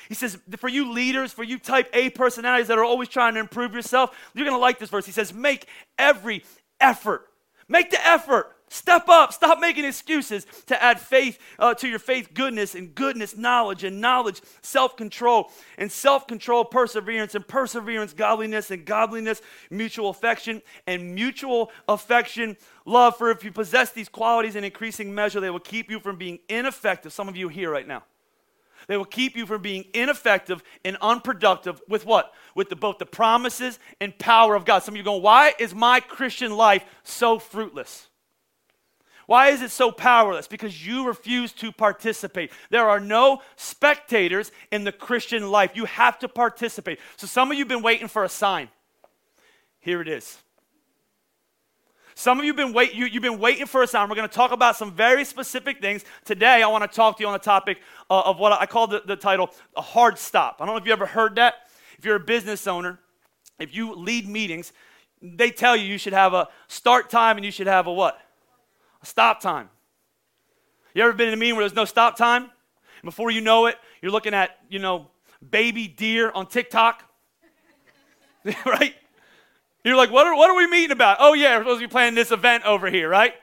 He 0.09 0.15
says, 0.15 0.39
for 0.59 0.69
you 0.69 0.93
leaders, 0.93 1.33
for 1.33 1.43
you 1.43 1.59
type 1.59 1.91
A 1.93 2.11
personalities 2.11 2.69
that 2.69 2.79
are 2.79 2.85
always 2.85 3.09
trying 3.09 3.35
to 3.35 3.41
improve 3.41 3.75
yourself, 3.75 4.17
you're 4.35 4.45
going 4.45 4.57
to 4.57 4.61
like 4.61 4.79
this 4.79 4.91
verse. 4.91 5.05
He 5.05 5.13
says, 5.13 5.35
make 5.35 5.67
every 5.99 6.45
effort. 6.81 7.27
Make 7.69 7.91
the 7.91 8.07
effort. 8.07 8.55
Step 8.69 9.09
up. 9.09 9.33
Stop 9.33 9.61
making 9.61 9.85
excuses 9.85 10.47
to 10.67 10.83
add 10.83 11.01
faith 11.01 11.39
uh, 11.59 11.75
to 11.75 11.89
your 11.89 11.99
faith, 11.99 12.35
goodness, 12.35 12.75
and 12.75 12.95
goodness, 12.95 13.37
knowledge, 13.37 13.85
and 13.85 14.01
knowledge, 14.01 14.41
self 14.63 14.97
control, 14.97 15.51
and 15.79 15.91
self 15.91 16.27
control, 16.27 16.65
perseverance, 16.65 17.35
and 17.35 17.47
perseverance, 17.47 18.13
godliness, 18.13 18.71
and 18.71 18.85
godliness, 18.85 19.41
mutual 19.71 20.11
affection, 20.11 20.63
and 20.87 21.15
mutual 21.15 21.71
affection, 21.89 22.57
love. 22.85 23.17
For 23.17 23.31
if 23.31 23.45
you 23.45 23.53
possess 23.53 23.91
these 23.93 24.09
qualities 24.09 24.57
in 24.57 24.65
increasing 24.65 25.15
measure, 25.15 25.41
they 25.41 25.51
will 25.51 25.59
keep 25.61 25.91
you 25.91 26.01
from 26.01 26.17
being 26.17 26.39
ineffective. 26.49 27.13
Some 27.13 27.29
of 27.29 27.37
you 27.37 27.49
here 27.49 27.71
right 27.71 27.87
now. 27.87 28.05
They 28.87 28.97
will 28.97 29.05
keep 29.05 29.37
you 29.37 29.45
from 29.45 29.61
being 29.61 29.87
ineffective 29.93 30.63
and 30.85 30.97
unproductive 31.01 31.81
with 31.89 32.07
what? 32.07 32.33
With 32.55 32.69
the, 32.69 32.77
both 32.77 32.99
the 32.99 33.07
promises 33.07 33.79
and 34.01 34.17
power 34.19 34.55
of 34.55 34.65
God. 34.65 34.83
Some 34.83 34.95
of 34.95 34.97
you 34.97 35.03
going, 35.03 35.23
why 35.23 35.55
is 35.59 35.75
my 35.75 36.01
Christian 36.01 36.57
life 36.57 36.85
so 37.03 37.39
fruitless? 37.39 38.09
Why 39.29 39.49
is 39.49 39.61
it 39.61 39.71
so 39.71 39.93
powerless? 39.93 40.49
Because 40.49 40.87
you 40.87 41.07
refuse 41.07 41.53
to 41.53 41.71
participate. 41.71 42.51
There 42.71 42.89
are 42.89 42.99
no 42.99 43.43
spectators 43.57 44.51
in 44.73 44.85
the 44.85 44.91
Christian 44.91 45.51
life. 45.51 45.73
You 45.75 45.85
have 45.85 46.19
to 46.21 46.29
participate. 46.29 46.99
So 47.19 47.27
some 47.27 47.51
of 47.51 47.59
you 47.59 47.61
have 47.61 47.69
been 47.69 47.83
waiting 47.83 48.09
for 48.09 48.25
a 48.25 48.29
sign. 48.31 48.71
Here 49.81 50.01
it 50.01 50.09
is. 50.09 50.39
Some 52.15 52.39
of 52.39 52.47
you 52.47 52.53
have 52.53 52.57
been, 52.57 52.73
wait, 52.73 52.95
you, 52.95 53.05
you've 53.05 53.23
been 53.23 53.39
waiting 53.39 53.67
for 53.67 53.83
a 53.83 53.87
sign. 53.87 54.09
We're 54.09 54.17
going 54.17 54.31
to 54.31 54.35
talk 54.35 54.51
about 54.51 54.77
some 54.77 54.93
very 54.93 55.27
specific 55.27 55.83
things. 55.83 56.07
Today, 56.25 56.63
I 56.63 56.67
want 56.69 56.91
to 56.91 56.97
talk 56.97 57.19
to 57.19 57.23
you 57.23 57.27
on 57.27 57.35
the 57.35 57.39
topic 57.39 57.81
uh, 58.09 58.23
of 58.25 58.39
what 58.39 58.55
I 58.55 58.65
call 58.65 58.87
the, 58.87 59.03
the 59.05 59.15
title, 59.15 59.51
a 59.77 59.83
hard 59.83 60.17
stop. 60.17 60.57
I 60.59 60.65
don't 60.65 60.75
know 60.75 60.81
if 60.81 60.87
you 60.87 60.93
ever 60.95 61.05
heard 61.05 61.37
that. 61.37 61.69
If 61.99 62.07
you're 62.07 62.17
a 62.17 62.21
business 62.21 62.67
owner, 62.67 62.99
if 63.59 63.77
you 63.77 63.95
lead 63.95 64.27
meetings, 64.27 64.73
they 65.21 65.51
tell 65.51 65.77
you 65.77 65.85
you 65.85 65.99
should 65.99 66.15
have 66.15 66.33
a 66.33 66.49
start 66.67 67.11
time 67.11 67.37
and 67.37 67.45
you 67.45 67.53
should 67.53 67.67
have 67.67 67.87
a 67.87 67.93
what? 67.93 68.19
A 69.03 69.07
stop 69.07 69.41
time. 69.41 69.69
You 70.95 71.03
ever 71.03 71.13
been 71.13 71.29
in 71.29 71.35
a 71.35 71.37
meeting 71.37 71.57
where 71.57 71.63
there's 71.63 71.77
no 71.77 71.85
stop 71.85 72.17
time? 72.17 72.43
And 72.43 73.05
before 73.05 73.31
you 73.31 73.41
know 73.41 73.67
it, 73.67 73.77
you're 74.03 74.13
looking 74.13 74.35
at, 74.35 74.59
you 74.69 74.79
know, 74.79 75.09
baby 75.49 75.87
deer 75.87 76.31
on 76.31 76.47
TikTok. 76.47 77.05
right? 78.67 78.95
You're 79.85 79.97
like, 79.97 80.11
what 80.11 80.27
are, 80.27 80.37
what 80.37 80.51
are 80.51 80.57
we 80.57 80.67
meeting 80.67 80.91
about? 80.91 81.19
Oh, 81.21 81.35
yeah, 81.35 81.57
we're 81.57 81.65
supposed 81.65 81.81
to 81.81 81.87
be 81.87 81.91
planning 81.91 82.15
this 82.15 82.31
event 82.31 82.65
over 82.65 82.91
here, 82.91 83.09
right? 83.09 83.35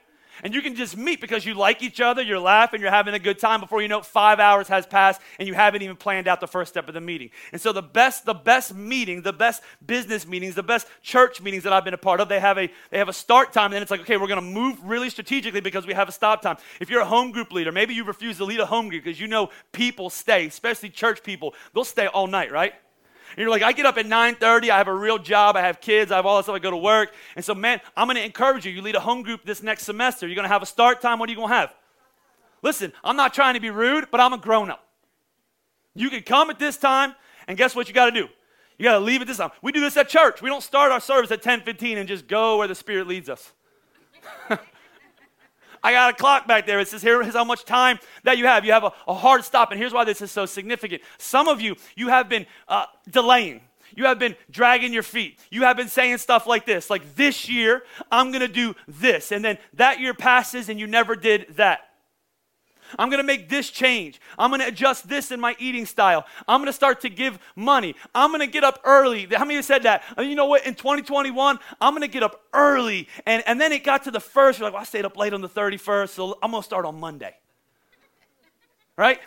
And 0.43 0.53
you 0.53 0.61
can 0.61 0.75
just 0.75 0.97
meet 0.97 1.21
because 1.21 1.45
you 1.45 1.53
like 1.53 1.81
each 1.81 2.01
other, 2.01 2.21
you're 2.21 2.39
laughing, 2.39 2.81
you're 2.81 2.91
having 2.91 3.13
a 3.13 3.19
good 3.19 3.39
time. 3.39 3.59
Before 3.59 3.81
you 3.81 3.87
know 3.87 3.99
it, 3.99 4.05
five 4.05 4.39
hours 4.39 4.67
has 4.67 4.85
passed 4.85 5.21
and 5.39 5.47
you 5.47 5.53
haven't 5.53 5.81
even 5.81 5.95
planned 5.95 6.27
out 6.27 6.39
the 6.39 6.47
first 6.47 6.71
step 6.71 6.87
of 6.87 6.93
the 6.93 7.01
meeting. 7.01 7.29
And 7.51 7.61
so 7.61 7.71
the 7.71 7.81
best, 7.81 8.25
the 8.25 8.33
best 8.33 8.75
meeting, 8.75 9.21
the 9.21 9.33
best 9.33 9.63
business 9.85 10.27
meetings, 10.27 10.55
the 10.55 10.63
best 10.63 10.87
church 11.01 11.41
meetings 11.41 11.63
that 11.63 11.73
I've 11.73 11.85
been 11.85 11.93
a 11.93 11.97
part 11.97 12.19
of, 12.19 12.29
they 12.29 12.39
have 12.39 12.57
a 12.57 12.69
they 12.91 12.97
have 12.97 13.09
a 13.09 13.13
start 13.13 13.53
time, 13.53 13.65
and 13.65 13.73
then 13.73 13.81
it's 13.81 13.91
like, 13.91 14.01
okay, 14.01 14.17
we're 14.17 14.27
gonna 14.27 14.41
move 14.41 14.77
really 14.83 15.09
strategically 15.09 15.61
because 15.61 15.85
we 15.87 15.93
have 15.93 16.09
a 16.09 16.11
stop 16.11 16.41
time. 16.41 16.57
If 16.79 16.89
you're 16.89 17.01
a 17.01 17.05
home 17.05 17.31
group 17.31 17.51
leader, 17.51 17.71
maybe 17.71 17.93
you 17.93 18.03
refuse 18.03 18.37
to 18.37 18.45
lead 18.45 18.59
a 18.59 18.65
home 18.65 18.89
group 18.89 19.03
because 19.03 19.19
you 19.19 19.27
know 19.27 19.49
people 19.71 20.09
stay, 20.09 20.47
especially 20.47 20.89
church 20.89 21.23
people, 21.23 21.53
they'll 21.73 21.83
stay 21.83 22.07
all 22.07 22.27
night, 22.27 22.51
right? 22.51 22.73
And 23.35 23.41
you're 23.41 23.49
like, 23.49 23.63
I 23.63 23.73
get 23.73 23.85
up 23.85 23.97
at 23.97 24.05
9:30, 24.05 24.69
I 24.69 24.77
have 24.77 24.87
a 24.87 24.93
real 24.93 25.17
job, 25.17 25.57
I 25.57 25.61
have 25.61 25.81
kids, 25.81 26.09
I 26.09 26.15
have 26.15 26.25
all 26.25 26.37
this 26.37 26.45
stuff, 26.45 26.55
I 26.55 26.59
go 26.59 26.71
to 26.71 26.77
work. 26.77 27.13
And 27.35 27.43
so, 27.43 27.53
man, 27.53 27.81
I'm 27.97 28.07
gonna 28.07 28.21
encourage 28.21 28.65
you. 28.65 28.71
You 28.71 28.81
lead 28.81 28.95
a 28.95 29.01
home 29.01 29.23
group 29.23 29.43
this 29.43 29.61
next 29.61 29.83
semester. 29.83 30.25
You're 30.25 30.37
gonna 30.37 30.47
have 30.47 30.63
a 30.63 30.65
start 30.65 31.01
time. 31.01 31.19
What 31.19 31.27
are 31.27 31.33
you 31.33 31.37
gonna 31.37 31.53
have? 31.53 31.75
Listen, 32.61 32.93
I'm 33.03 33.17
not 33.17 33.33
trying 33.33 33.55
to 33.55 33.59
be 33.59 33.69
rude, 33.69 34.07
but 34.09 34.21
I'm 34.21 34.31
a 34.31 34.37
grown-up. 34.37 34.87
You 35.93 36.09
can 36.09 36.23
come 36.23 36.49
at 36.49 36.59
this 36.59 36.77
time, 36.77 37.13
and 37.47 37.57
guess 37.57 37.75
what 37.75 37.89
you 37.89 37.93
gotta 37.93 38.11
do? 38.11 38.29
You 38.77 38.83
gotta 38.83 39.03
leave 39.03 39.21
at 39.21 39.27
this 39.27 39.37
time. 39.37 39.51
We 39.61 39.73
do 39.73 39.81
this 39.81 39.97
at 39.97 40.07
church. 40.07 40.41
We 40.41 40.49
don't 40.49 40.63
start 40.63 40.93
our 40.93 41.01
service 41.01 41.29
at 41.31 41.41
10:15 41.41 41.97
and 41.97 42.07
just 42.07 42.27
go 42.27 42.57
where 42.57 42.69
the 42.69 42.75
Spirit 42.75 43.07
leads 43.07 43.29
us. 43.29 43.51
I 45.85 45.91
got 45.91 46.15
a 46.15 46.17
clock 46.17 46.47
back 46.47 46.65
there. 46.65 46.79
It 46.79 46.87
says, 46.87 47.03
here's 47.03 47.35
how 47.35 47.43
much 47.43 47.63
time 47.63 47.99
that 48.23 48.39
you 48.39 48.47
have. 48.47 48.65
You 48.65 48.71
have 48.71 48.85
a, 48.85 48.91
a 49.07 49.13
hard 49.13 49.43
stop. 49.43 49.69
And 49.69 49.79
here's 49.79 49.93
why 49.93 50.03
this 50.03 50.19
is 50.19 50.31
so 50.31 50.47
significant. 50.47 51.03
Some 51.19 51.47
of 51.47 51.61
you, 51.61 51.75
you 51.95 52.07
have 52.07 52.27
been 52.27 52.47
uh, 52.67 52.87
delaying. 53.07 53.61
You 53.95 54.05
have 54.05 54.17
been 54.17 54.35
dragging 54.49 54.93
your 54.93 55.03
feet. 55.03 55.39
You 55.51 55.61
have 55.61 55.77
been 55.77 55.87
saying 55.87 56.17
stuff 56.17 56.47
like 56.47 56.65
this, 56.65 56.89
like 56.89 57.15
this 57.15 57.47
year, 57.47 57.83
I'm 58.11 58.31
going 58.31 58.41
to 58.41 58.47
do 58.47 58.75
this. 58.87 59.31
And 59.31 59.45
then 59.45 59.59
that 59.75 59.99
year 59.99 60.15
passes 60.15 60.69
and 60.69 60.79
you 60.79 60.87
never 60.87 61.15
did 61.15 61.45
that. 61.57 61.81
I'm 62.97 63.09
going 63.09 63.21
to 63.21 63.25
make 63.25 63.49
this 63.49 63.69
change. 63.69 64.19
I'm 64.37 64.49
going 64.49 64.61
to 64.61 64.67
adjust 64.67 65.07
this 65.07 65.31
in 65.31 65.39
my 65.39 65.55
eating 65.59 65.85
style. 65.85 66.25
I'm 66.47 66.59
going 66.59 66.67
to 66.67 66.73
start 66.73 67.01
to 67.01 67.09
give 67.09 67.39
money. 67.55 67.95
I'm 68.13 68.29
going 68.29 68.41
to 68.41 68.47
get 68.47 68.63
up 68.63 68.79
early. 68.83 69.25
How 69.25 69.45
many 69.45 69.55
of 69.55 69.59
you 69.59 69.63
said 69.63 69.83
that? 69.83 70.03
And 70.17 70.29
you 70.29 70.35
know 70.35 70.45
what? 70.47 70.65
In 70.65 70.75
2021, 70.75 71.59
I'm 71.81 71.93
going 71.93 72.01
to 72.01 72.07
get 72.07 72.23
up 72.23 72.41
early. 72.53 73.07
And, 73.25 73.43
and 73.47 73.59
then 73.59 73.71
it 73.71 73.83
got 73.83 74.03
to 74.03 74.11
the 74.11 74.19
first. 74.19 74.59
You're 74.59 74.67
like, 74.67 74.73
well, 74.73 74.81
I 74.81 74.85
stayed 74.85 75.05
up 75.05 75.17
late 75.17 75.33
on 75.33 75.41
the 75.41 75.49
31st, 75.49 76.09
so 76.09 76.37
I'm 76.41 76.51
going 76.51 76.61
to 76.61 76.65
start 76.65 76.85
on 76.85 76.99
Monday. 76.99 77.35
Right? 78.97 79.19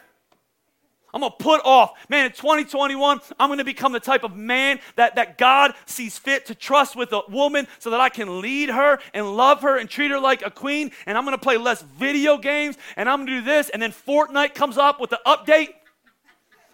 I'm 1.14 1.22
to 1.22 1.30
put 1.30 1.62
off. 1.64 1.92
Man, 2.10 2.26
in 2.26 2.32
2021, 2.32 3.20
I'm 3.40 3.56
to 3.56 3.64
become 3.64 3.92
the 3.92 4.00
type 4.00 4.24
of 4.24 4.36
man 4.36 4.78
that, 4.96 5.14
that 5.14 5.38
God 5.38 5.74
sees 5.86 6.18
fit 6.18 6.46
to 6.46 6.54
trust 6.54 6.96
with 6.96 7.12
a 7.12 7.22
woman 7.28 7.66
so 7.78 7.90
that 7.90 8.00
I 8.00 8.10
can 8.10 8.40
lead 8.42 8.68
her 8.68 8.98
and 9.14 9.36
love 9.36 9.62
her 9.62 9.78
and 9.78 9.88
treat 9.88 10.10
her 10.10 10.20
like 10.20 10.44
a 10.44 10.50
queen. 10.50 10.90
And 11.06 11.16
I'm 11.16 11.24
to 11.36 11.42
play 11.42 11.56
less 11.56 11.80
video 11.80 12.36
games 12.36 12.76
and 12.96 13.08
I'm 13.08 13.24
to 13.26 13.32
do 13.32 13.40
this. 13.40 13.70
And 13.70 13.80
then 13.80 13.92
Fortnite 13.92 14.54
comes 14.54 14.76
up 14.76 15.00
with 15.00 15.08
the 15.10 15.20
update, 15.26 15.70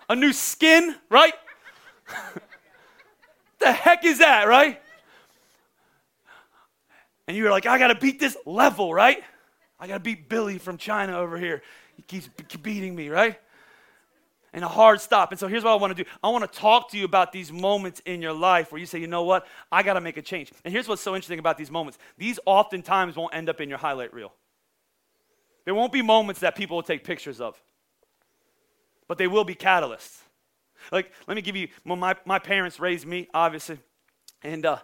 a 0.09 0.17
new 0.17 0.33
skin, 0.33 0.97
right? 1.11 1.35
the 3.61 3.73
heck 3.73 4.05
is 4.05 4.19
that, 4.19 4.49
right? 4.49 4.81
And 7.29 7.37
you're 7.37 7.51
like, 7.51 7.67
I 7.67 7.79
got 7.79 7.89
to 7.89 7.95
beat 7.95 8.19
this 8.19 8.37
level, 8.45 8.93
right? 8.93 9.23
I 9.79 9.87
got 9.87 9.95
to 9.95 10.01
beat 10.01 10.29
Billy 10.29 10.59
from 10.59 10.77
China 10.77 11.19
over 11.19 11.39
here. 11.39 11.63
He 11.97 12.03
keeps 12.03 12.29
beating 12.61 12.97
me, 12.97 13.09
right? 13.09 13.39
And 14.55 14.65
a 14.65 14.69
hard 14.69 15.01
stop. 15.01 15.33
And 15.33 15.39
so 15.39 15.49
here's 15.49 15.65
what 15.65 15.73
I 15.73 15.75
want 15.75 15.95
to 15.95 16.05
do 16.05 16.09
I 16.23 16.31
want 16.31 16.51
to 16.51 16.59
talk 16.59 16.91
to 16.93 16.97
you 16.97 17.05
about 17.05 17.33
these 17.33 17.53
moments 17.53 18.01
in 18.07 18.23
your 18.23 18.33
life 18.33 18.73
where 18.73 18.79
you 18.79 18.87
say, 18.87 19.01
you 19.01 19.09
know 19.09 19.25
what, 19.25 19.47
I 19.71 19.83
got 19.83 19.95
to 19.95 20.01
make 20.01 20.17
a 20.17 20.23
change. 20.23 20.53
And 20.65 20.73
here's 20.73 20.89
what's 20.89 21.03
so 21.03 21.15
interesting 21.15 21.41
about 21.41 21.59
these 21.59 21.71
moments 21.71 21.99
these 22.17 22.39
oftentimes 22.47 23.17
won't 23.17 23.35
end 23.35 23.51
up 23.51 23.61
in 23.61 23.69
your 23.69 23.79
highlight 23.79 24.15
reel. 24.15 24.33
There 25.65 25.75
won't 25.75 25.93
be 25.93 26.03
moments 26.03 26.41
that 26.41 26.55
people 26.55 26.77
will 26.77 26.83
take 26.83 27.05
pictures 27.05 27.41
of, 27.41 27.61
but 29.09 29.19
they 29.19 29.27
will 29.27 29.45
be 29.45 29.55
catalysts. 29.55 30.21
Like, 30.93 31.13
let 31.27 31.35
me 31.35 31.43
give 31.43 31.57
you, 31.57 31.69
my, 31.85 32.15
my 32.27 32.39
parents 32.39 32.79
raised 32.79 33.07
me, 33.07 33.29
obviously. 33.33 33.79
And 34.43 34.67
uh, 34.67 34.79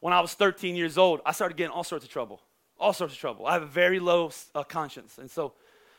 when 0.00 0.14
I 0.14 0.20
was 0.20 0.32
13 0.32 0.74
years 0.74 0.96
old, 0.96 1.20
I 1.26 1.32
started 1.32 1.58
getting 1.58 1.72
all 1.72 1.84
sorts 1.84 2.04
of 2.04 2.10
trouble. 2.10 2.40
All 2.80 2.94
sorts 2.94 3.12
of 3.12 3.20
trouble. 3.20 3.46
I 3.46 3.52
have 3.52 3.62
a 3.62 3.66
very 3.66 4.00
low 4.00 4.32
uh, 4.54 4.64
conscience. 4.64 5.18
And 5.18 5.30
so 5.30 5.52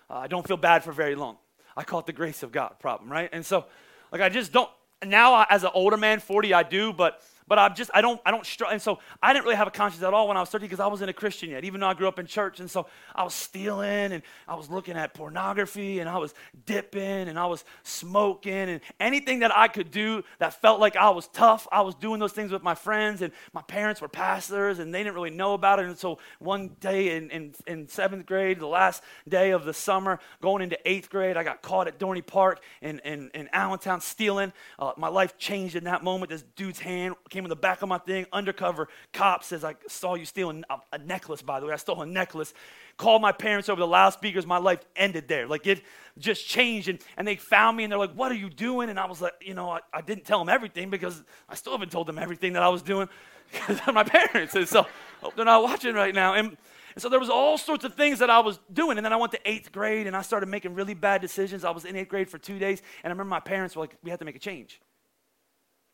uh, 0.10 0.18
I 0.18 0.28
don't 0.28 0.46
feel 0.48 0.58
bad 0.58 0.84
for 0.84 0.92
very 0.92 1.14
long. 1.14 1.38
I 1.76 1.84
call 1.84 2.00
it 2.00 2.06
the 2.06 2.14
grace 2.14 2.44
of 2.44 2.52
God 2.52 2.76
problem, 2.80 3.12
right? 3.12 3.30
And 3.32 3.46
so, 3.46 3.66
like, 4.12 4.22
I 4.22 4.30
just 4.30 4.52
don't, 4.52 4.70
now 5.06 5.46
as 5.50 5.64
an 5.64 5.72
older 5.74 5.98
man, 5.98 6.20
40, 6.20 6.54
I 6.54 6.64
do, 6.64 6.94
but 6.94 7.22
but 7.48 7.60
I'm 7.60 7.76
just, 7.76 7.92
I 7.94 8.02
don't, 8.02 8.22
I 8.26 8.32
don't 8.32 8.46
struggle. 8.46 8.74
And 8.74 8.82
so 8.82 9.00
I 9.22 9.34
didn't 9.34 9.46
really 9.46 9.56
have 9.56 9.68
a 9.68 9.72
conscience 9.72 10.04
at 10.04 10.14
all 10.14 10.28
when 10.28 10.38
I 10.38 10.40
was 10.40 10.50
13 10.50 10.68
because 10.68 10.80
I 10.80 10.88
wasn't 10.88 11.10
a 11.10 11.14
Christian 11.14 11.50
yet, 11.50 11.64
even 11.64 11.80
though 11.80 11.88
I 11.88 11.94
grew 11.94 12.08
up 12.08 12.20
in 12.20 12.26
church. 12.26 12.60
And 12.60 12.70
so 12.70 12.88
I 13.14 13.24
was 13.24 13.34
stealing 13.34 14.12
and 14.12 14.24
I 14.48 14.56
was 14.56 14.70
looking 14.70 14.96
at 14.96 15.14
pornography 15.14 16.00
and 16.00 16.10
I 16.10 16.18
was 16.18 16.34
dipping 16.66 17.02
and 17.02 17.38
I 17.38 17.46
was 17.46 17.64
smoking 17.84 18.54
and 18.54 18.82
anything 19.00 19.40
that 19.40 19.56
I 19.56 19.68
could 19.68 19.92
do 19.92 20.24
that 20.40 20.62
felt 20.62 20.80
like 20.80 20.96
I 20.96 21.10
was 21.10 21.28
tough, 21.28 21.68
I 21.72 21.82
was 21.82 21.96
doing 21.96 22.20
those 22.20 22.34
things 22.34 22.52
with 22.52 22.64
my 22.64 22.76
friends. 22.76 23.22
And 23.22 23.34
my 23.54 23.62
parents 23.62 24.02
were 24.02 24.08
pastors 24.08 24.80
and 24.80 24.94
they 24.94 25.00
didn't 25.04 25.16
really 25.16 25.30
know 25.30 25.54
about 25.54 25.80
it. 25.80 25.86
And 25.86 25.98
so 25.98 26.20
one 26.40 26.76
day 26.80 27.16
in, 27.16 27.30
in, 27.30 27.56
in 27.68 27.88
seventh 27.88 28.26
grade, 28.26 28.60
the 28.60 28.68
last 28.68 29.04
day 29.28 29.52
of 29.52 29.66
the 29.66 29.74
summer, 29.74 30.20
going 30.42 30.62
into 30.62 30.78
eighth 30.86 31.10
grade, 31.10 31.38
I 31.38 31.44
got 31.44 31.62
caught 31.62 31.88
at 31.88 32.00
Dorney 32.00 32.26
Park 32.26 32.62
in, 32.82 33.00
in, 33.00 33.30
in 33.34 33.50
Allentown 33.54 34.02
stealing. 34.02 34.54
Uh, 34.80 34.94
my 34.98 35.08
life 35.08 35.38
changed 35.38 35.76
in 35.76 35.86
that 35.86 36.04
moment. 36.04 36.30
This 36.30 36.44
dude's 36.56 36.80
hand 36.80 37.16
came 37.34 37.44
in 37.44 37.50
the 37.50 37.56
back 37.56 37.82
of 37.82 37.90
my 37.90 37.98
thing. 37.98 38.26
Undercover 38.32 38.88
cop 39.12 39.44
says, 39.44 39.64
I 39.64 39.76
saw 39.88 40.14
you 40.14 40.26
stealing 40.26 40.64
a, 40.70 40.78
a 40.94 40.98
necklace, 41.00 41.42
by 41.42 41.60
the 41.60 41.66
way. 41.66 41.74
I 41.74 41.78
stole 41.78 42.02
a 42.02 42.06
necklace. 42.06 42.54
Called 42.96 43.22
my 43.22 43.32
parents 43.32 43.70
over 43.70 43.80
the 43.80 43.88
loudspeakers. 43.88 44.46
My 44.46 44.60
life 44.60 44.80
ended 44.96 45.28
there. 45.28 45.48
Like 45.48 45.66
it 45.66 45.82
just 46.20 46.48
changed. 46.48 46.88
And, 46.90 47.00
and 47.18 47.28
they 47.28 47.36
found 47.36 47.76
me 47.76 47.84
and 47.84 47.92
they're 47.92 48.00
like, 48.00 48.14
What 48.14 48.32
are 48.32 48.36
you 48.36 48.50
doing? 48.50 48.90
And 48.90 49.00
I 49.00 49.08
was 49.08 49.22
like, 49.22 49.34
You 49.42 49.56
know, 49.56 49.72
I, 49.72 49.80
I 49.92 50.02
didn't 50.02 50.26
tell 50.26 50.40
them 50.40 50.50
everything 50.50 50.90
because 50.90 51.24
I 51.50 51.56
still 51.56 51.74
haven't 51.74 51.92
told 51.92 52.08
them 52.08 52.20
everything 52.20 52.54
that 52.54 52.64
I 52.64 52.70
was 52.70 52.84
doing 52.84 53.10
because 53.52 53.82
they're 53.82 53.94
my 53.94 54.04
parents. 54.04 54.56
And 54.56 54.68
so 54.68 54.86
hope 55.22 55.36
they're 55.36 55.46
not 55.46 55.64
watching 55.64 55.96
right 55.96 56.14
now. 56.14 56.36
And, 56.36 56.56
and 56.96 57.02
so 57.02 57.10
there 57.10 57.20
was 57.20 57.30
all 57.30 57.58
sorts 57.58 57.84
of 57.84 57.96
things 57.96 58.20
that 58.20 58.30
I 58.30 58.40
was 58.40 58.60
doing. 58.72 58.98
And 58.98 59.06
then 59.06 59.12
I 59.12 59.16
went 59.16 59.32
to 59.32 59.40
eighth 59.44 59.72
grade 59.72 60.06
and 60.06 60.16
I 60.16 60.22
started 60.22 60.48
making 60.48 60.76
really 60.76 60.94
bad 60.94 61.22
decisions. 61.22 61.66
I 61.66 61.72
was 61.72 61.86
in 61.86 61.96
eighth 61.96 62.10
grade 62.10 62.30
for 62.30 62.38
two 62.38 62.60
days. 62.60 62.84
And 63.04 63.10
I 63.10 63.14
remember 63.14 63.32
my 63.32 63.40
parents 63.40 63.76
were 63.76 63.82
like, 63.82 63.96
We 64.04 64.12
have 64.12 64.20
to 64.20 64.26
make 64.26 64.36
a 64.36 64.40
change. 64.40 64.80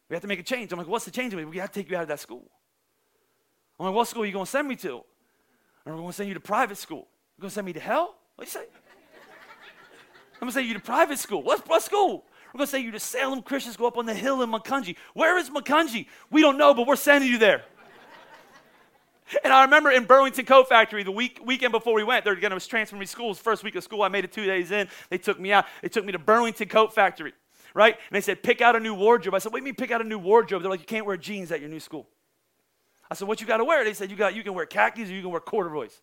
We 0.10 0.16
have 0.16 0.22
to 0.22 0.28
make 0.28 0.40
a 0.40 0.44
change. 0.44 0.72
I'm 0.72 0.80
like, 0.80 0.88
what's 0.88 1.06
the 1.06 1.12
change? 1.12 1.34
We 1.34 1.58
have 1.58 1.72
to 1.72 1.80
take 1.80 1.90
you 1.90 1.96
out 1.96 2.04
of 2.04 2.10
that 2.10 2.20
school. 2.20 2.50
I'm 3.80 3.86
like, 3.86 3.96
what 3.96 4.08
school 4.08 4.24
are 4.24 4.26
you 4.26 4.34
going 4.34 4.46
to 4.46 4.52
send 4.52 4.68
me 4.68 4.76
to? 4.78 5.04
And 5.86 5.96
we're 5.96 6.02
going 6.02 6.08
to 6.08 6.14
send 6.14 6.28
you 6.28 6.34
to 6.34 6.42
private 6.42 6.78
school. 6.78 7.08
You're 7.38 7.44
going 7.44 7.50
to 7.50 7.54
send 7.54 7.66
me 7.66 7.74
to 7.74 7.80
hell? 7.80 8.16
What 8.36 8.46
do 8.46 8.60
you 8.60 8.66
say? 8.66 8.70
I'm 10.34 10.48
going 10.48 10.50
to 10.50 10.54
send 10.54 10.68
you 10.68 10.74
to 10.74 10.80
private 10.80 11.20
school. 11.20 11.44
What, 11.44 11.68
what 11.68 11.84
school? 11.84 12.26
We're 12.54 12.58
going 12.58 12.68
to 12.68 12.72
send 12.72 12.84
you 12.84 12.92
to 12.92 13.00
Salem 13.00 13.42
Christian 13.44 13.72
School 13.72 13.88
up 13.88 13.98
on 13.98 14.06
the 14.06 14.14
hill 14.14 14.42
in 14.42 14.52
Macungie. 14.52 14.96
Where 15.14 15.38
is 15.38 15.50
Macungie? 15.50 16.08
We 16.32 16.42
don't 16.42 16.58
know, 16.58 16.74
but 16.74 16.88
we're 16.88 16.96
sending 16.96 17.30
you 17.30 17.38
there. 17.38 17.64
And 19.44 19.54
I 19.54 19.64
remember 19.64 19.92
in 19.92 20.06
Burlington 20.06 20.46
Coat 20.46 20.68
Factory, 20.68 21.04
the 21.04 21.12
week, 21.12 21.40
weekend 21.46 21.72
before 21.72 21.94
we 21.94 22.04
went, 22.04 22.26
they're 22.26 22.36
going 22.36 22.58
to 22.58 22.68
transfer 22.68 22.96
me 22.96 23.06
schools. 23.06 23.38
First 23.38 23.64
week 23.64 23.76
of 23.76 23.84
school, 23.84 24.02
I 24.02 24.08
made 24.08 24.24
it 24.24 24.32
two 24.32 24.46
days 24.46 24.72
in. 24.72 24.88
They 25.12 25.20
took 25.20 25.40
me 25.40 25.52
out. 25.52 25.66
They 25.84 25.90
took 25.90 26.04
me 26.04 26.14
to 26.14 26.20
Burlington 26.20 26.68
Coat 26.68 26.96
Factory 26.96 27.34
right? 27.80 27.96
And 27.96 28.16
they 28.16 28.20
said, 28.20 28.44
pick 28.44 28.60
out 28.60 28.76
a 28.76 28.80
new 28.80 28.94
wardrobe. 28.94 29.34
I 29.34 29.38
said, 29.38 29.54
what 29.54 29.60
do 29.60 29.62
you 29.62 29.66
mean 29.66 29.76
pick 29.76 29.90
out 29.90 30.02
a 30.02 30.04
new 30.04 30.20
wardrobe? 30.20 30.62
They're 30.62 30.70
like, 30.70 30.82
you 30.82 30.86
can't 30.86 31.06
wear 31.06 31.16
jeans 31.16 31.50
at 31.50 31.62
your 31.62 31.70
new 31.70 31.80
school. 31.80 32.08
I 33.10 33.14
said, 33.14 33.26
what 33.26 33.40
you 33.40 33.48
got 33.48 33.58
to 33.58 33.64
wear? 33.64 33.86
They 33.86 33.94
said, 33.94 34.12
you, 34.12 34.18
got, 34.18 34.36
you 34.36 34.44
can 34.44 34.54
wear 34.54 34.66
khakis 34.66 35.10
or 35.10 35.14
you 35.14 35.22
can 35.22 35.32
wear 35.32 35.40
corduroys. 35.40 36.02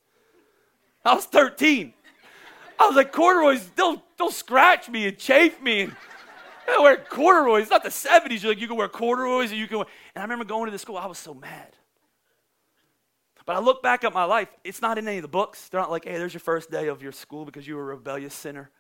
I 1.05 1.15
was 1.15 1.27
13. 1.27 1.93
I 2.81 2.87
was 2.87 2.97
like, 2.97 3.13
corduroys, 3.13 3.69
they'll, 3.77 4.03
they'll 4.17 4.31
scratch 4.31 4.89
me 4.89 5.07
and 5.07 5.19
chafe 5.19 5.61
me. 5.61 5.83
And 5.83 5.97
I 6.69 6.81
wear 6.81 6.97
corduroys. 6.97 7.65
It's 7.65 7.71
not 7.71 7.83
the 7.83 7.91
70s. 7.91 8.43
You're 8.43 8.53
like, 8.53 8.61
you 8.61 8.69
can 8.69 8.77
wear 8.79 8.89
corduroys 8.89 9.53
or 9.53 9.57
you 9.57 9.67
can 9.67 9.77
wear. 9.77 9.87
And 10.15 10.23
I 10.23 10.25
remember 10.25 10.47
going 10.47 10.65
to 10.65 10.73
the 10.73 10.79
school, 10.79 10.97
I 10.97 11.05
was 11.05 11.19
so 11.19 11.35
mad. 11.35 11.77
But 13.45 13.57
I 13.57 13.59
look 13.59 13.83
back 13.83 14.03
at 14.03 14.15
my 14.15 14.25
life, 14.25 14.49
it's 14.65 14.81
not 14.81 14.97
in 14.97 15.07
any 15.07 15.19
of 15.19 15.23
the 15.23 15.29
books. 15.29 15.69
They're 15.69 15.81
not 15.81 15.91
like, 15.91 16.07
hey, 16.07 16.17
there's 16.17 16.33
your 16.33 16.41
first 16.41 16.71
day 16.71 16.89
of 16.89 17.03
your 17.03 17.13
school 17.13 17.45
because 17.45 17.69
you 17.69 17.77
were 17.77 17.93
a 17.93 17.97
rebellious 17.97 18.35
sinner. 18.35 18.71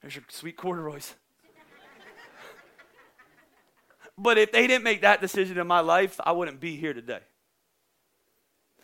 There's 0.00 0.14
your 0.14 0.24
sweet 0.28 0.56
corduroys. 0.56 1.14
But 4.16 4.38
if 4.38 4.52
they 4.52 4.66
didn't 4.66 4.84
make 4.84 5.02
that 5.02 5.20
decision 5.20 5.58
in 5.58 5.66
my 5.66 5.80
life, 5.80 6.20
I 6.24 6.32
wouldn't 6.32 6.60
be 6.60 6.76
here 6.76 6.94
today. 6.94 7.20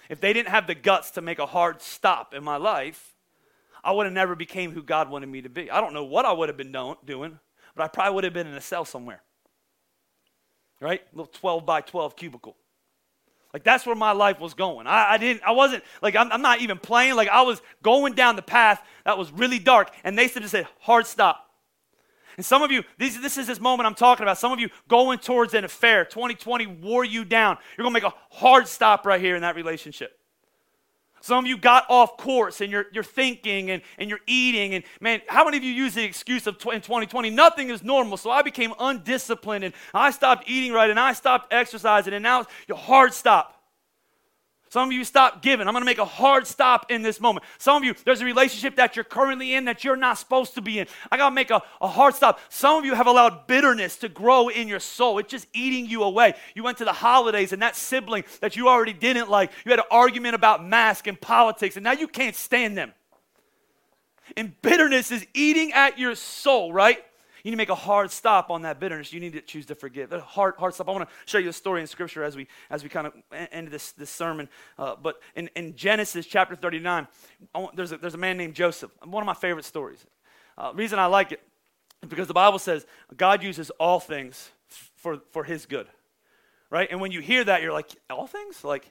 If 0.09 0.21
they 0.21 0.33
didn't 0.33 0.49
have 0.49 0.67
the 0.67 0.75
guts 0.75 1.13
to 1.13 1.21
make 1.21 1.39
a 1.39 1.47
hard 1.47 1.81
stop 1.81 2.35
in 2.35 2.43
my 2.43 2.57
life, 2.57 3.15
I 3.83 3.93
would 3.93 4.07
have 4.07 4.13
never 4.13 4.35
became 4.35 4.73
who 4.73 4.83
God 4.83 5.09
wanted 5.09 5.29
me 5.29 5.43
to 5.43 5.49
be. 5.49 5.71
I 5.71 5.81
don't 5.81 5.95
know 5.95 6.05
what 6.05 6.25
I 6.25 6.33
would 6.33 6.49
have 6.49 6.57
been 6.57 6.73
doing, 6.73 7.39
but 7.77 7.85
I 7.85 7.89
probably 7.89 8.15
would 8.15 8.25
have 8.25 8.33
been 8.33 8.49
in 8.49 8.55
a 8.55 8.61
cell 8.61 8.85
somewhere. 8.85 9.23
Right? 10.81 11.01
A 11.01 11.17
little 11.17 11.33
12 11.33 11.65
by 11.65 11.81
12 11.81 12.17
cubicle. 12.17 12.57
Like 13.53 13.65
that's 13.65 13.87
where 13.87 13.97
my 13.97 14.13
life 14.13 14.41
was 14.41 14.55
going. 14.55 14.87
I, 14.87 15.13
I 15.13 15.19
didn't, 15.19 15.43
I 15.45 15.53
wasn't, 15.53 15.85
like, 16.03 16.17
I'm, 16.17 16.31
I'm, 16.33 16.43
not 16.43 16.61
even 16.61 16.79
playing. 16.79 17.17
Like 17.17 17.29
I 17.29 17.43
was 17.43 17.61
going 17.83 18.15
down 18.15 18.37
the 18.37 18.43
path 18.43 18.81
that 19.05 19.19
was 19.19 19.31
really 19.33 19.59
dark. 19.59 19.93
And 20.05 20.17
they 20.17 20.29
said, 20.29 20.43
just 20.43 20.53
said, 20.53 20.69
hard 20.81 21.07
stop. 21.07 21.50
And 22.37 22.47
some 22.47 22.63
of 22.63 22.71
you, 22.71 22.83
this, 22.99 23.17
this 23.19 23.39
is 23.39 23.47
this 23.47 23.61
moment 23.61 23.87
I'm 23.87 23.95
talking 23.95 24.25
about. 24.25 24.39
Some 24.39 24.53
of 24.53 24.61
you 24.61 24.69
going 24.89 25.19
towards 25.19 25.55
an 25.55 25.65
affair. 25.65 26.05
2020 26.05 26.67
wore 26.67 27.05
you 27.05 27.25
down. 27.25 27.59
You're 27.77 27.85
going 27.85 27.95
to 27.95 28.01
make 28.01 28.13
a 28.13 28.17
hard 28.37 28.69
stop 28.69 29.07
right 29.07 29.21
here 29.21 29.37
in 29.37 29.43
that 29.43 29.57
relationship. 29.57 30.17
Some 31.23 31.45
of 31.45 31.49
you 31.49 31.59
got 31.59 31.85
off 31.91 32.17
course 32.17 32.61
and 32.63 32.73
you're, 32.73 32.87
you're 32.93 33.05
thinking 33.05 33.71
and, 33.71 33.83
and 33.99 34.09
you're 34.09 34.21
eating. 34.27 34.75
And 34.75 34.85
man, 35.01 35.21
how 35.29 35.45
many 35.45 35.59
of 35.59 35.63
you 35.63 35.71
use 35.71 35.95
the 35.95 36.05
excuse 36.05 36.47
of 36.47 36.59
tw- 36.59 36.73
in 36.73 36.81
2020? 36.81 37.29
Nothing 37.31 37.69
is 37.69 37.83
normal. 37.83 38.17
So 38.17 38.31
I 38.31 38.43
became 38.43 38.73
undisciplined 38.79 39.65
and 39.65 39.75
I 39.93 40.11
stopped 40.13 40.49
eating 40.49 40.73
right 40.73 40.89
and 40.89 40.99
I 40.99 41.13
stopped 41.13 41.53
exercising 41.53 42.15
and 42.15 42.23
now 42.23 42.47
your 42.67 42.79
hard 42.79 43.13
stop. 43.13 43.60
Some 44.71 44.89
of 44.89 44.93
you 44.93 45.03
stop 45.03 45.43
giving. 45.43 45.67
I'm 45.67 45.75
going 45.75 45.83
to 45.83 45.87
make 45.87 45.99
a 45.99 46.05
hard 46.05 46.47
stop 46.47 46.93
in 46.93 47.03
this 47.03 47.21
moment. 47.21 47.45
Some 47.59 47.77
of 47.77 47.83
you, 47.83 47.93
there's 48.05 48.21
a 48.21 48.25
relationship 48.25 48.77
that 48.77 48.95
you're 48.95 49.05
currently 49.05 49.55
in 49.55 49.65
that 49.65 49.83
you're 49.83 49.97
not 49.97 50.17
supposed 50.17 50.55
to 50.55 50.63
be 50.63 50.79
in. 50.79 50.87
I 51.11 51.17
got 51.17 51.31
to 51.31 51.35
make 51.35 51.51
a, 51.51 51.61
a 51.81 51.89
hard 51.89 52.15
stop. 52.15 52.39
Some 52.49 52.79
of 52.79 52.85
you 52.85 52.95
have 52.95 53.09
allowed 53.09 53.49
bitterness 53.49 53.97
to 53.97 54.09
grow 54.09 54.47
in 54.47 54.69
your 54.69 54.79
soul. 54.79 55.19
It's 55.19 55.29
just 55.29 55.49
eating 55.53 55.87
you 55.87 56.05
away. 56.05 56.35
You 56.55 56.63
went 56.63 56.79
to 56.79 56.85
the 56.85 56.93
holidays 56.93 57.53
and 57.53 57.61
that 57.63 57.75
sibling 57.75 58.23
that 58.41 58.55
you 58.55 58.69
already 58.69 58.93
didn't 58.93 59.29
like, 59.29 59.51
you 59.65 59.71
had 59.71 59.81
an 59.81 59.87
argument 59.91 60.37
about 60.37 60.65
mask 60.65 61.09
and 61.09 61.21
politics, 61.21 61.77
and 61.77 61.83
now 61.83 61.93
you 61.93 62.07
can't 62.07 62.37
stand 62.37 62.79
them. 62.79 62.95
And 64.37 64.55
bitterness 64.63 65.11
is 65.11 65.27
eating 65.35 65.73
at 65.73 65.99
your 65.99 66.15
soul, 66.15 66.73
right? 66.73 67.05
You 67.43 67.51
need 67.51 67.57
to 67.57 67.59
make 67.59 67.69
a 67.71 67.75
hard 67.75 68.11
stop 68.11 68.51
on 68.51 68.63
that 68.63 68.81
bitterness. 68.81 69.13
You 69.13 69.21
need 69.21 69.33
to 69.33 69.41
choose 69.41 69.67
to 69.67 69.75
forgive. 69.75 70.13
A 70.13 70.21
hard, 70.21 70.55
hard 70.59 70.75
stop. 70.75 70.89
I 70.89 70.93
want 70.93 71.09
to 71.09 71.15
show 71.27 71.39
you 71.39 71.49
a 71.49 71.53
story 71.53 71.81
in 71.81 71.87
Scripture 71.87 72.23
as 72.23 72.37
we 72.37 72.47
as 72.71 72.83
we 72.83 72.89
kind 72.89 73.07
of 73.07 73.15
end 73.51 73.69
this, 73.69 73.93
this 73.93 74.11
sermon. 74.11 74.49
Uh, 74.79 74.97
but 75.01 75.21
in, 75.35 75.49
in 75.57 75.75
Genesis 75.77 76.27
chapter 76.27 76.55
39, 76.55 77.07
want, 77.55 77.77
there's, 77.77 77.93
a, 77.93 77.99
there's 77.99 78.15
a 78.15 78.19
man 78.19 78.37
named 78.37 78.55
Joseph. 78.55 78.91
One 79.05 79.23
of 79.23 79.27
my 79.27 79.35
favorite 79.35 79.65
stories. 79.65 80.05
Uh, 80.59 80.73
reason 80.75 80.99
I 80.99 81.07
like 81.07 81.33
it 81.33 81.41
is 82.03 82.09
because 82.09 82.29
the 82.29 82.35
Bible 82.35 82.59
says 82.59 82.87
God 83.17 83.43
uses 83.43 83.71
all 83.71 84.01
things 84.01 84.51
for, 84.97 85.21
for 85.33 85.45
his 85.45 85.67
good. 85.67 85.87
Right? 86.69 86.89
And 86.91 87.01
when 87.01 87.11
you 87.11 87.21
hear 87.21 87.43
that, 87.45 87.63
you're 87.63 87.73
like, 87.73 87.91
all 88.09 88.27
things? 88.27 88.63
Like, 88.63 88.91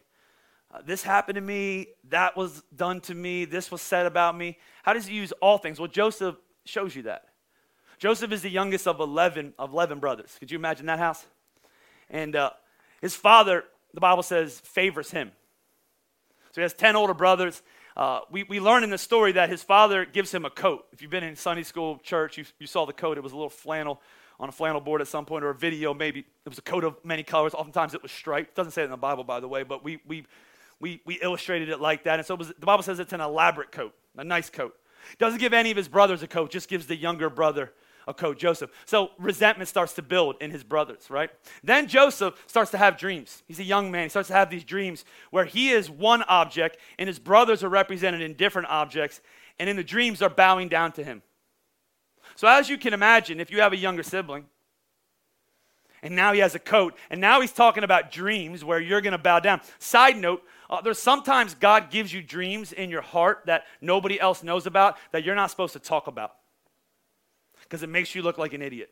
uh, 0.72 0.82
this 0.86 1.02
happened 1.02 1.36
to 1.36 1.42
me, 1.42 1.88
that 2.10 2.36
was 2.36 2.62
done 2.76 3.00
to 3.02 3.16
me, 3.16 3.46
this 3.46 3.72
was 3.72 3.82
said 3.82 4.06
about 4.06 4.38
me. 4.38 4.58
How 4.84 4.94
does 4.94 5.08
he 5.08 5.16
use 5.16 5.32
all 5.42 5.58
things? 5.58 5.80
Well, 5.80 5.88
Joseph 5.88 6.36
shows 6.66 6.96
you 6.96 7.04
that. 7.04 7.29
Joseph 8.00 8.32
is 8.32 8.42
the 8.42 8.50
youngest 8.50 8.88
of 8.88 9.02
11, 9.02 9.54
of 9.60 9.74
11 9.74 10.00
brothers. 10.00 10.36
Could 10.40 10.50
you 10.50 10.58
imagine 10.58 10.86
that 10.86 11.00
house? 11.00 11.26
And 12.10 12.34
uh, 12.34 12.52
his 13.02 13.14
father, 13.14 13.66
the 13.94 14.00
Bible 14.00 14.24
says, 14.24 14.62
favors 14.62 15.12
him. 15.12 15.32
So 16.52 16.56
he 16.56 16.62
has 16.62 16.74
10 16.74 16.96
older 16.96 17.14
brothers. 17.14 17.62
Uh, 17.98 18.22
we, 18.32 18.44
we 18.44 18.62
learn 18.62 18.86
in 18.86 18.90
the 18.90 18.98
story 18.98 19.34
that 19.34 19.50
his 19.50 19.62
father 19.62 20.06
gives 20.06 20.34
him 20.34 20.46
a 20.46 20.50
coat. 20.50 20.86
If 20.94 21.02
you've 21.02 21.12
been 21.12 21.26
in 21.26 21.36
Sunday 21.36 21.64
school, 21.64 22.00
church, 22.02 22.38
you, 22.38 22.46
you 22.58 22.68
saw 22.68 22.86
the 22.86 22.94
coat. 22.94 23.18
It 23.18 23.22
was 23.22 23.34
a 23.34 23.36
little 23.36 23.50
flannel 23.50 24.02
on 24.40 24.48
a 24.48 24.54
flannel 24.54 24.80
board 24.80 25.02
at 25.02 25.08
some 25.10 25.26
point, 25.26 25.44
or 25.44 25.50
a 25.50 25.56
video 25.56 25.94
maybe. 25.94 26.22
It 26.22 26.50
was 26.50 26.58
a 26.58 26.62
coat 26.62 26.86
of 26.86 26.96
many 27.04 27.24
colors. 27.24 27.54
Oftentimes 27.54 27.94
it 27.94 28.02
was 28.02 28.14
striped. 28.14 28.52
It 28.52 28.56
doesn't 28.56 28.72
say 28.72 28.84
it 28.84 28.86
in 28.86 28.92
the 28.92 28.98
Bible, 28.98 29.26
by 29.26 29.42
the 29.42 29.50
way, 29.50 29.64
but 29.64 29.84
we, 29.84 30.00
we, 30.08 30.26
we, 30.80 31.02
we 31.06 31.16
illustrated 31.16 31.68
it 31.68 31.82
like 31.82 32.06
that. 32.06 32.18
And 32.18 32.26
so 32.26 32.36
was, 32.36 32.48
the 32.48 32.66
Bible 32.66 32.84
says 32.84 33.00
it's 33.00 33.12
an 33.12 33.20
elaborate 33.20 33.74
coat, 33.74 33.94
a 34.18 34.24
nice 34.24 34.50
coat. 34.50 34.74
Doesn't 35.18 35.40
give 35.40 35.52
any 35.52 35.72
of 35.72 35.76
his 35.76 35.90
brothers 35.90 36.24
a 36.24 36.28
coat, 36.28 36.50
just 36.50 36.70
gives 36.70 36.88
the 36.88 36.96
younger 36.96 37.30
brother 37.30 37.74
a 38.10 38.14
coat, 38.14 38.40
Joseph. 38.40 38.72
So 38.86 39.12
resentment 39.20 39.70
starts 39.70 39.94
to 39.94 40.02
build 40.02 40.36
in 40.42 40.50
his 40.50 40.64
brothers, 40.64 41.10
right? 41.10 41.30
Then 41.64 41.88
Joseph 41.88 42.44
starts 42.48 42.72
to 42.72 42.78
have 42.78 42.98
dreams. 42.98 43.44
He's 43.48 43.60
a 43.60 43.64
young 43.64 43.92
man. 43.92 44.04
He 44.04 44.10
starts 44.10 44.30
to 44.30 44.34
have 44.34 44.50
these 44.50 44.64
dreams 44.64 45.06
where 45.30 45.46
he 45.46 45.70
is 45.70 45.90
one 45.92 46.24
object 46.24 46.78
and 46.98 47.08
his 47.08 47.20
brothers 47.20 47.64
are 47.64 47.70
represented 47.70 48.22
in 48.22 48.34
different 48.34 48.68
objects, 48.68 49.22
and 49.60 49.70
in 49.70 49.76
the 49.76 49.84
dreams 49.84 50.22
are 50.22 50.30
bowing 50.30 50.70
down 50.70 50.92
to 50.94 51.04
him. 51.04 51.22
So, 52.36 52.48
as 52.48 52.68
you 52.68 52.78
can 52.78 52.94
imagine, 52.94 53.40
if 53.40 53.52
you 53.52 53.62
have 53.62 53.74
a 53.74 53.78
younger 53.78 54.04
sibling, 54.04 54.46
and 56.02 56.16
now 56.16 56.34
he 56.34 56.40
has 56.40 56.56
a 56.56 56.60
coat, 56.60 56.96
and 57.10 57.20
now 57.22 57.42
he's 57.42 57.52
talking 57.52 57.84
about 57.84 58.12
dreams 58.12 58.64
where 58.64 58.80
you're 58.80 59.02
going 59.02 59.12
to 59.12 59.18
bow 59.18 59.40
down. 59.40 59.62
Side 59.78 60.18
note, 60.18 60.42
uh, 60.70 60.82
there's 60.82 61.00
sometimes 61.00 61.54
God 61.54 61.92
gives 61.92 62.14
you 62.14 62.24
dreams 62.24 62.72
in 62.72 62.90
your 62.90 63.02
heart 63.02 63.42
that 63.46 63.66
nobody 63.82 64.20
else 64.20 64.42
knows 64.42 64.66
about 64.66 64.98
that 65.12 65.24
you're 65.26 65.36
not 65.36 65.52
supposed 65.52 65.74
to 65.74 65.80
talk 65.80 66.08
about 66.08 66.39
because 67.70 67.84
it 67.84 67.90
makes 67.90 68.16
you 68.16 68.24
look 68.24 68.40
like 68.40 68.54
an 68.54 68.62
idiot. 68.64 68.90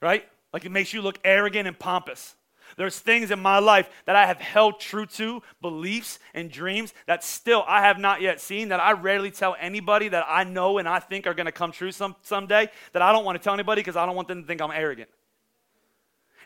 Right? 0.00 0.28
Like 0.52 0.64
it 0.64 0.72
makes 0.72 0.92
you 0.92 1.00
look 1.00 1.18
arrogant 1.24 1.68
and 1.68 1.78
pompous. 1.78 2.34
There's 2.76 2.98
things 2.98 3.30
in 3.30 3.38
my 3.38 3.58
life 3.58 3.88
that 4.06 4.16
I 4.16 4.26
have 4.26 4.40
held 4.40 4.80
true 4.80 5.06
to, 5.06 5.42
beliefs 5.60 6.18
and 6.34 6.50
dreams 6.50 6.94
that 7.06 7.22
still 7.22 7.64
I 7.68 7.82
have 7.82 7.98
not 7.98 8.20
yet 8.22 8.40
seen, 8.40 8.68
that 8.68 8.80
I 8.80 8.92
rarely 8.92 9.30
tell 9.30 9.54
anybody 9.60 10.08
that 10.08 10.24
I 10.26 10.44
know 10.44 10.78
and 10.78 10.88
I 10.88 10.98
think 10.98 11.26
are 11.26 11.34
going 11.34 11.46
to 11.46 11.52
come 11.52 11.70
true 11.70 11.92
some, 11.92 12.16
someday, 12.22 12.68
that 12.92 13.02
I 13.02 13.12
don't 13.12 13.24
want 13.24 13.38
to 13.38 13.44
tell 13.44 13.54
anybody 13.54 13.80
because 13.80 13.96
I 13.96 14.06
don't 14.06 14.16
want 14.16 14.28
them 14.28 14.42
to 14.42 14.46
think 14.46 14.60
I'm 14.60 14.70
arrogant. 14.70 15.10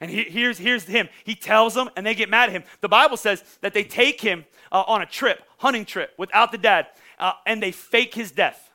And 0.01 0.11
he, 0.11 0.25
here's, 0.25 0.59
here's 0.59 0.85
him. 0.85 1.09
He 1.25 1.35
tells 1.35 1.75
them, 1.75 1.89
and 1.97 2.05
they 2.05 2.15
get 2.15 2.29
mad 2.29 2.49
at 2.49 2.53
him. 2.53 2.65
The 2.81 2.89
Bible 2.89 3.17
says 3.17 3.43
that 3.63 3.73
they 3.73 3.85
take 3.85 4.21
him 4.21 4.45
uh, 4.71 4.83
on 4.87 5.01
a 5.01 5.07
trip, 5.07 5.43
hunting 5.59 5.85
trip, 5.85 6.13
without 6.19 6.53
the 6.53 6.59
dad, 6.59 6.89
uh, 7.19 7.33
and 7.47 7.63
they 7.63 7.73
fake 7.73 8.15
his 8.15 8.31
death. 8.31 8.66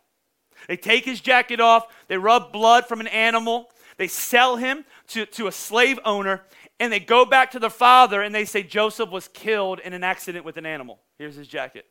They 0.68 0.78
take 0.78 1.06
his 1.06 1.22
jacket 1.22 1.60
off, 1.60 1.88
they 2.08 2.18
rub 2.18 2.52
blood 2.52 2.88
from 2.88 3.00
an 3.00 3.08
animal, 3.08 3.70
they 3.98 4.08
sell 4.08 4.56
him 4.56 4.86
to, 5.10 5.26
to 5.28 5.48
a 5.48 5.52
slave 5.52 6.00
owner, 6.06 6.44
and 6.80 6.92
they 6.92 7.00
go 7.00 7.26
back 7.26 7.52
to 7.52 7.60
their 7.60 7.70
father 7.70 8.22
and 8.22 8.34
they 8.34 8.46
say 8.46 8.64
Joseph 8.64 9.10
was 9.10 9.28
killed 9.28 9.80
in 9.80 9.94
an 9.94 10.04
accident 10.04 10.46
with 10.46 10.58
an 10.58 10.66
animal. 10.66 11.00
Here's 11.18 11.36
his 11.36 11.48
jacket. 11.48 11.86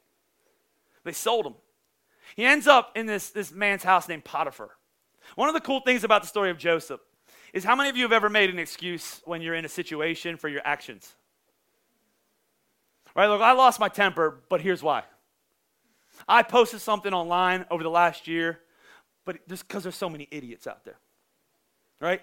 They 1.04 1.12
sold 1.12 1.46
him. 1.46 1.54
He 2.34 2.44
ends 2.44 2.66
up 2.66 2.92
in 2.96 3.06
this, 3.06 3.30
this 3.30 3.52
man's 3.52 3.84
house 3.84 4.08
named 4.08 4.24
Potiphar. 4.24 4.70
One 5.36 5.48
of 5.48 5.54
the 5.54 5.60
cool 5.60 5.80
things 5.80 6.04
about 6.04 6.22
the 6.22 6.28
story 6.28 6.50
of 6.50 6.58
Joseph 6.58 7.00
is 7.52 7.64
how 7.64 7.76
many 7.76 7.88
of 7.88 7.96
you 7.96 8.02
have 8.02 8.12
ever 8.12 8.28
made 8.28 8.50
an 8.50 8.58
excuse 8.58 9.20
when 9.24 9.42
you're 9.42 9.54
in 9.54 9.64
a 9.64 9.68
situation 9.68 10.36
for 10.36 10.48
your 10.48 10.62
actions? 10.64 11.14
Right? 13.14 13.26
Look, 13.26 13.40
I 13.40 13.52
lost 13.52 13.80
my 13.80 13.88
temper, 13.88 14.40
but 14.48 14.60
here's 14.60 14.82
why. 14.82 15.04
I 16.28 16.42
posted 16.42 16.80
something 16.80 17.12
online 17.12 17.66
over 17.70 17.82
the 17.82 17.90
last 17.90 18.28
year, 18.28 18.60
but 19.24 19.46
just 19.48 19.66
because 19.66 19.82
there's 19.82 19.96
so 19.96 20.08
many 20.08 20.28
idiots 20.30 20.66
out 20.66 20.84
there, 20.84 20.98
right? 22.00 22.22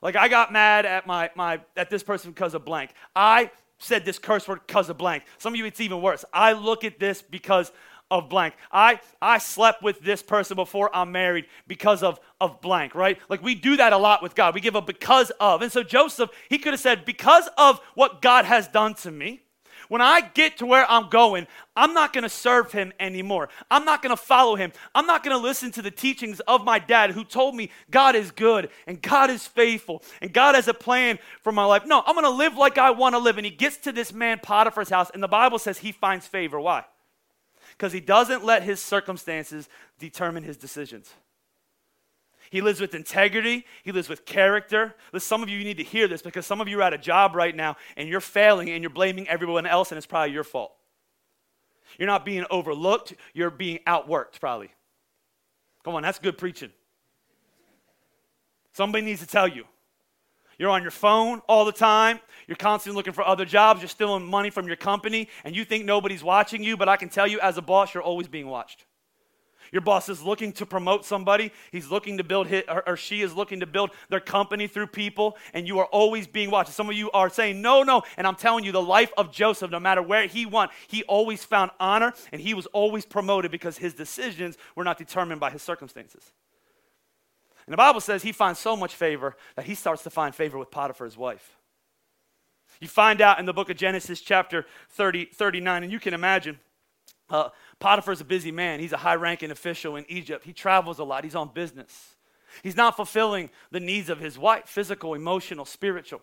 Like 0.00 0.16
I 0.16 0.28
got 0.28 0.52
mad 0.52 0.86
at 0.86 1.06
my, 1.06 1.30
my 1.34 1.60
at 1.76 1.90
this 1.90 2.02
person 2.02 2.30
because 2.30 2.54
of 2.54 2.64
blank. 2.64 2.90
I 3.14 3.50
said 3.78 4.04
this 4.04 4.18
curse 4.18 4.46
word 4.46 4.60
because 4.66 4.88
of 4.88 4.98
blank. 4.98 5.24
Some 5.38 5.52
of 5.52 5.58
you, 5.58 5.64
it's 5.64 5.80
even 5.80 6.02
worse. 6.02 6.24
I 6.32 6.52
look 6.52 6.84
at 6.84 6.98
this 6.98 7.22
because 7.22 7.72
of 8.10 8.28
blank. 8.28 8.54
I, 8.72 9.00
I 9.20 9.38
slept 9.38 9.82
with 9.82 10.00
this 10.00 10.22
person 10.22 10.56
before 10.56 10.94
I'm 10.94 11.12
married 11.12 11.46
because 11.66 12.02
of, 12.02 12.18
of 12.40 12.60
blank, 12.60 12.94
right? 12.94 13.18
Like 13.28 13.42
we 13.42 13.54
do 13.54 13.76
that 13.76 13.92
a 13.92 13.98
lot 13.98 14.22
with 14.22 14.34
God. 14.34 14.54
We 14.54 14.60
give 14.60 14.74
a 14.74 14.80
because 14.82 15.30
of. 15.40 15.62
And 15.62 15.70
so 15.70 15.82
Joseph, 15.82 16.30
he 16.48 16.58
could 16.58 16.72
have 16.72 16.80
said, 16.80 17.04
because 17.04 17.48
of 17.58 17.80
what 17.94 18.22
God 18.22 18.44
has 18.44 18.66
done 18.68 18.94
to 18.94 19.10
me, 19.10 19.42
when 19.88 20.00
I 20.00 20.20
get 20.20 20.58
to 20.58 20.66
where 20.66 20.86
I'm 20.90 21.08
going, 21.08 21.46
I'm 21.74 21.94
not 21.94 22.12
going 22.12 22.22
to 22.22 22.28
serve 22.28 22.72
him 22.72 22.92
anymore. 22.98 23.48
I'm 23.70 23.84
not 23.84 24.02
going 24.02 24.16
to 24.16 24.22
follow 24.22 24.56
him. 24.56 24.72
I'm 24.94 25.06
not 25.06 25.24
going 25.24 25.36
to 25.36 25.42
listen 25.42 25.70
to 25.72 25.82
the 25.82 25.90
teachings 25.90 26.40
of 26.40 26.64
my 26.64 26.78
dad 26.78 27.12
who 27.12 27.24
told 27.24 27.54
me 27.54 27.70
God 27.90 28.14
is 28.14 28.30
good 28.30 28.70
and 28.86 29.00
God 29.00 29.30
is 29.30 29.46
faithful 29.46 30.02
and 30.20 30.32
God 30.32 30.54
has 30.54 30.68
a 30.68 30.74
plan 30.74 31.18
for 31.42 31.52
my 31.52 31.64
life. 31.64 31.84
No, 31.86 32.02
I'm 32.06 32.14
going 32.14 32.24
to 32.24 32.30
live 32.30 32.56
like 32.56 32.78
I 32.78 32.90
want 32.90 33.14
to 33.14 33.18
live. 33.18 33.38
And 33.38 33.46
he 33.46 33.52
gets 33.52 33.76
to 33.78 33.92
this 33.92 34.12
man 34.12 34.38
Potiphar's 34.38 34.88
house, 34.90 35.10
and 35.12 35.22
the 35.22 35.28
Bible 35.28 35.58
says 35.58 35.78
he 35.78 35.92
finds 35.92 36.26
favor. 36.26 36.60
Why? 36.60 36.84
Because 37.72 37.92
he 37.92 38.00
doesn't 38.00 38.44
let 38.44 38.62
his 38.62 38.80
circumstances 38.80 39.68
determine 39.98 40.42
his 40.42 40.56
decisions. 40.56 41.12
He 42.50 42.60
lives 42.60 42.80
with 42.80 42.94
integrity. 42.94 43.64
He 43.82 43.92
lives 43.92 44.08
with 44.08 44.24
character. 44.24 44.94
Some 45.18 45.42
of 45.42 45.48
you, 45.48 45.58
you 45.58 45.64
need 45.64 45.76
to 45.78 45.84
hear 45.84 46.08
this 46.08 46.22
because 46.22 46.46
some 46.46 46.60
of 46.60 46.68
you 46.68 46.80
are 46.80 46.82
at 46.82 46.94
a 46.94 46.98
job 46.98 47.34
right 47.34 47.54
now 47.54 47.76
and 47.96 48.08
you're 48.08 48.20
failing 48.20 48.70
and 48.70 48.82
you're 48.82 48.90
blaming 48.90 49.28
everyone 49.28 49.66
else 49.66 49.90
and 49.90 49.96
it's 49.96 50.06
probably 50.06 50.32
your 50.32 50.44
fault. 50.44 50.72
You're 51.98 52.06
not 52.06 52.24
being 52.24 52.44
overlooked, 52.50 53.14
you're 53.34 53.50
being 53.50 53.80
outworked, 53.86 54.40
probably. 54.40 54.70
Come 55.84 55.94
on, 55.94 56.02
that's 56.02 56.18
good 56.18 56.38
preaching. 56.38 56.70
Somebody 58.72 59.04
needs 59.04 59.20
to 59.20 59.26
tell 59.26 59.48
you. 59.48 59.64
You're 60.58 60.70
on 60.70 60.82
your 60.82 60.90
phone 60.90 61.40
all 61.48 61.64
the 61.64 61.72
time. 61.72 62.18
You're 62.46 62.56
constantly 62.56 62.96
looking 62.96 63.12
for 63.12 63.26
other 63.26 63.44
jobs. 63.44 63.80
You're 63.80 63.88
stealing 63.88 64.26
money 64.26 64.50
from 64.50 64.66
your 64.66 64.76
company, 64.76 65.28
and 65.44 65.54
you 65.54 65.64
think 65.64 65.84
nobody's 65.84 66.22
watching 66.22 66.62
you, 66.62 66.76
but 66.76 66.88
I 66.88 66.96
can 66.96 67.08
tell 67.08 67.26
you, 67.26 67.38
as 67.40 67.58
a 67.58 67.62
boss, 67.62 67.94
you're 67.94 68.02
always 68.02 68.26
being 68.26 68.48
watched. 68.48 68.84
Your 69.72 69.82
boss 69.82 70.08
is 70.08 70.22
looking 70.22 70.52
to 70.52 70.66
promote 70.66 71.04
somebody. 71.04 71.52
He's 71.72 71.90
looking 71.90 72.18
to 72.18 72.24
build, 72.24 72.46
his, 72.46 72.64
or, 72.68 72.88
or, 72.88 72.96
she 72.96 73.22
is 73.22 73.34
looking 73.34 73.60
to 73.60 73.66
build 73.66 73.90
their 74.08 74.20
company 74.20 74.66
through 74.66 74.88
people, 74.88 75.36
and 75.52 75.66
you 75.66 75.78
are 75.78 75.86
always 75.86 76.26
being 76.26 76.50
watched. 76.50 76.72
Some 76.72 76.88
of 76.88 76.96
you 76.96 77.10
are 77.12 77.28
saying, 77.28 77.60
no, 77.60 77.82
no. 77.82 78.02
And 78.16 78.26
I'm 78.26 78.36
telling 78.36 78.64
you, 78.64 78.72
the 78.72 78.82
life 78.82 79.12
of 79.16 79.32
Joseph, 79.32 79.70
no 79.70 79.80
matter 79.80 80.02
where 80.02 80.26
he 80.26 80.46
went, 80.46 80.70
he 80.86 81.02
always 81.04 81.44
found 81.44 81.70
honor, 81.78 82.12
and 82.32 82.40
he 82.40 82.54
was 82.54 82.66
always 82.66 83.04
promoted 83.04 83.50
because 83.50 83.78
his 83.78 83.94
decisions 83.94 84.56
were 84.74 84.84
not 84.84 84.98
determined 84.98 85.40
by 85.40 85.50
his 85.50 85.62
circumstances. 85.62 86.32
And 87.66 87.72
the 87.74 87.76
Bible 87.76 88.00
says 88.00 88.22
he 88.22 88.32
finds 88.32 88.58
so 88.58 88.76
much 88.76 88.94
favor 88.94 89.36
that 89.56 89.66
he 89.66 89.74
starts 89.74 90.02
to 90.04 90.10
find 90.10 90.34
favor 90.34 90.56
with 90.56 90.70
Potiphar's 90.70 91.18
wife. 91.18 91.58
You 92.80 92.88
find 92.88 93.20
out 93.20 93.38
in 93.38 93.46
the 93.46 93.52
book 93.52 93.70
of 93.70 93.76
Genesis, 93.76 94.20
chapter 94.20 94.64
30, 94.90 95.26
39, 95.26 95.82
and 95.82 95.92
you 95.92 96.00
can 96.00 96.14
imagine 96.14 96.58
uh, 97.30 97.50
Potiphar's 97.80 98.20
a 98.20 98.24
busy 98.24 98.50
man. 98.50 98.80
He's 98.80 98.92
a 98.92 98.98
high 98.98 99.14
ranking 99.14 99.50
official 99.50 99.96
in 99.96 100.04
Egypt. 100.08 100.44
He 100.44 100.52
travels 100.52 100.98
a 100.98 101.04
lot, 101.04 101.24
he's 101.24 101.34
on 101.34 101.50
business. 101.52 102.16
He's 102.62 102.76
not 102.76 102.96
fulfilling 102.96 103.50
the 103.70 103.80
needs 103.80 104.08
of 104.08 104.18
his 104.18 104.38
wife 104.38 104.64
physical, 104.66 105.14
emotional, 105.14 105.64
spiritual. 105.64 106.22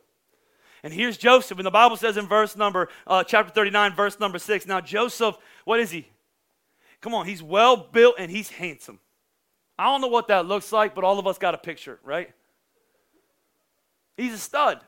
And 0.83 0.93
here's 0.93 1.17
Joseph, 1.17 1.57
and 1.57 1.65
the 1.65 1.71
Bible 1.71 1.97
says 1.97 2.17
in 2.17 2.27
verse 2.27 2.55
number, 2.55 2.89
uh, 3.07 3.23
chapter 3.23 3.51
39, 3.51 3.95
verse 3.95 4.19
number 4.19 4.37
6. 4.37 4.67
Now, 4.67 4.81
Joseph, 4.81 5.35
what 5.63 5.79
is 5.79 5.91
he? 5.91 6.07
Come 7.01 7.13
on, 7.13 7.25
he's 7.25 7.41
well 7.41 7.77
built 7.77 8.15
and 8.19 8.29
he's 8.29 8.49
handsome. 8.49 8.99
I 9.77 9.85
don't 9.85 10.01
know 10.01 10.07
what 10.07 10.27
that 10.27 10.45
looks 10.45 10.71
like, 10.71 10.95
but 10.95 11.03
all 11.03 11.19
of 11.19 11.27
us 11.27 11.37
got 11.37 11.53
a 11.53 11.57
picture, 11.57 11.99
right? 12.03 12.31
He's 14.17 14.33
a 14.33 14.37
stud. 14.37 14.79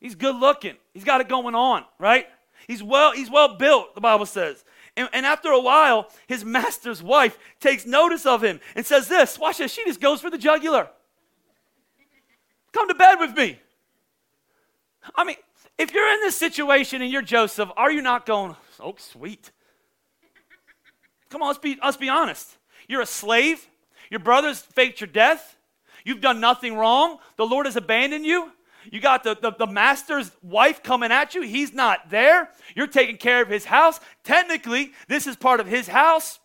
He's 0.00 0.14
good 0.14 0.36
looking. 0.36 0.76
He's 0.94 1.04
got 1.04 1.20
it 1.20 1.28
going 1.28 1.54
on, 1.54 1.84
right? 1.98 2.26
He's 2.66 2.82
well, 2.82 3.12
he's 3.12 3.30
well 3.30 3.56
built, 3.56 3.94
the 3.94 4.00
Bible 4.00 4.26
says. 4.26 4.64
And, 4.96 5.08
and, 5.12 5.24
after 5.24 5.50
a 5.50 5.60
while, 5.60 6.10
his 6.26 6.44
master's 6.44 7.02
wife 7.02 7.38
takes 7.60 7.86
notice 7.86 8.26
of 8.26 8.44
him 8.44 8.60
and 8.76 8.84
says 8.84 9.08
this 9.08 9.38
watch 9.38 9.58
this, 9.58 9.72
she 9.72 9.84
just 9.84 10.00
goes 10.00 10.20
for 10.20 10.28
the 10.28 10.36
jugular. 10.36 10.88
Come 12.72 12.88
to 12.88 12.94
bed 12.94 13.16
with 13.18 13.36
me. 13.36 13.58
I 15.14 15.24
mean, 15.24 15.36
if 15.78 15.92
you're 15.92 16.12
in 16.14 16.20
this 16.20 16.36
situation 16.36 17.02
and 17.02 17.10
you're 17.10 17.22
Joseph, 17.22 17.70
are 17.76 17.90
you 17.90 18.02
not 18.02 18.26
going, 18.26 18.54
oh, 18.80 18.94
sweet? 18.98 19.50
Come 21.28 21.42
on, 21.42 21.48
let's 21.48 21.58
be, 21.58 21.78
let's 21.82 21.96
be 21.96 22.08
honest. 22.08 22.56
You're 22.88 23.00
a 23.00 23.06
slave. 23.06 23.66
Your 24.10 24.20
brothers 24.20 24.60
faked 24.60 25.00
your 25.00 25.08
death. 25.08 25.56
You've 26.04 26.20
done 26.20 26.40
nothing 26.40 26.76
wrong. 26.76 27.18
The 27.36 27.46
Lord 27.46 27.66
has 27.66 27.76
abandoned 27.76 28.26
you. 28.26 28.52
You 28.90 29.00
got 29.00 29.24
the, 29.24 29.36
the, 29.40 29.52
the, 29.52 29.66
master's 29.66 30.30
wife 30.42 30.82
coming 30.82 31.12
at 31.12 31.34
you. 31.34 31.42
He's 31.42 31.72
not 31.72 32.10
there. 32.10 32.50
You're 32.74 32.86
taking 32.86 33.16
care 33.16 33.42
of 33.42 33.48
his 33.48 33.64
house. 33.64 34.00
Technically, 34.24 34.92
this 35.08 35.26
is 35.26 35.36
part 35.36 35.60
of 35.60 35.66
his 35.66 35.88
house. 35.88 36.40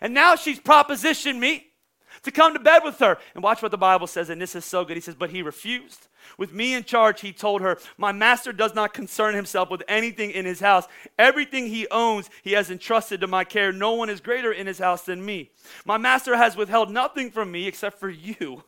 And 0.00 0.14
now 0.14 0.36
she's 0.36 0.60
propositioned 0.60 1.38
me 1.38 1.66
to 2.22 2.30
come 2.30 2.52
to 2.54 2.60
bed 2.60 2.82
with 2.84 2.98
her. 2.98 3.18
And 3.34 3.42
watch 3.42 3.62
what 3.62 3.70
the 3.70 3.78
Bible 3.78 4.06
says, 4.06 4.30
and 4.30 4.40
this 4.40 4.54
is 4.54 4.64
so 4.64 4.84
good. 4.84 4.96
He 4.96 5.00
says, 5.00 5.14
But 5.14 5.30
he 5.30 5.42
refused. 5.42 6.08
With 6.36 6.52
me 6.52 6.74
in 6.74 6.84
charge, 6.84 7.20
he 7.20 7.32
told 7.32 7.62
her, 7.62 7.78
My 7.96 8.12
master 8.12 8.52
does 8.52 8.74
not 8.74 8.92
concern 8.92 9.34
himself 9.34 9.70
with 9.70 9.82
anything 9.88 10.30
in 10.30 10.44
his 10.44 10.60
house. 10.60 10.86
Everything 11.18 11.66
he 11.66 11.88
owns, 11.90 12.28
he 12.42 12.52
has 12.52 12.70
entrusted 12.70 13.20
to 13.20 13.26
my 13.26 13.44
care. 13.44 13.72
No 13.72 13.92
one 13.92 14.10
is 14.10 14.20
greater 14.20 14.52
in 14.52 14.66
his 14.66 14.78
house 14.78 15.02
than 15.02 15.24
me. 15.24 15.50
My 15.84 15.98
master 15.98 16.36
has 16.36 16.56
withheld 16.56 16.90
nothing 16.90 17.30
from 17.30 17.50
me 17.50 17.66
except 17.66 17.98
for 17.98 18.10
you, 18.10 18.64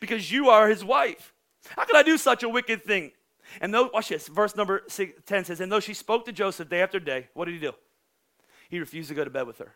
because 0.00 0.30
you 0.30 0.48
are 0.48 0.68
his 0.68 0.84
wife. 0.84 1.32
How 1.76 1.84
could 1.84 1.96
I 1.96 2.02
do 2.02 2.18
such 2.18 2.42
a 2.42 2.48
wicked 2.48 2.84
thing? 2.84 3.12
And 3.60 3.74
though, 3.74 3.90
watch 3.92 4.08
this, 4.08 4.28
verse 4.28 4.54
number 4.54 4.82
six, 4.88 5.20
10 5.26 5.46
says, 5.46 5.60
And 5.60 5.70
though 5.70 5.80
she 5.80 5.94
spoke 5.94 6.24
to 6.26 6.32
Joseph 6.32 6.68
day 6.68 6.82
after 6.82 7.00
day, 7.00 7.28
what 7.34 7.46
did 7.46 7.54
he 7.54 7.60
do? 7.60 7.72
He 8.68 8.78
refused 8.78 9.08
to 9.08 9.14
go 9.14 9.24
to 9.24 9.30
bed 9.30 9.46
with 9.46 9.58
her. 9.58 9.74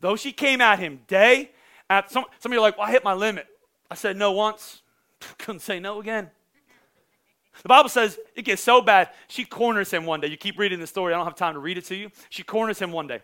Though 0.00 0.16
she 0.16 0.32
came 0.32 0.60
at 0.60 0.78
him 0.78 1.00
day 1.06 1.52
at 1.88 2.10
some, 2.10 2.24
some 2.40 2.52
of 2.52 2.54
you 2.54 2.60
are 2.60 2.62
like, 2.62 2.76
well, 2.76 2.88
I 2.88 2.90
hit 2.90 3.04
my 3.04 3.14
limit. 3.14 3.46
I 3.90 3.94
said 3.94 4.16
no 4.16 4.32
once, 4.32 4.82
couldn't 5.38 5.60
say 5.60 5.78
no 5.78 6.00
again. 6.00 6.30
The 7.62 7.68
Bible 7.68 7.88
says 7.88 8.18
it 8.34 8.42
gets 8.42 8.62
so 8.62 8.82
bad, 8.82 9.10
she 9.28 9.44
corners 9.44 9.90
him 9.90 10.04
one 10.04 10.20
day. 10.20 10.28
You 10.28 10.36
keep 10.36 10.58
reading 10.58 10.80
the 10.80 10.86
story, 10.86 11.14
I 11.14 11.16
don't 11.16 11.26
have 11.26 11.36
time 11.36 11.54
to 11.54 11.60
read 11.60 11.78
it 11.78 11.84
to 11.86 11.94
you. 11.94 12.10
She 12.28 12.42
corners 12.42 12.78
him 12.78 12.92
one 12.92 13.06
day. 13.06 13.22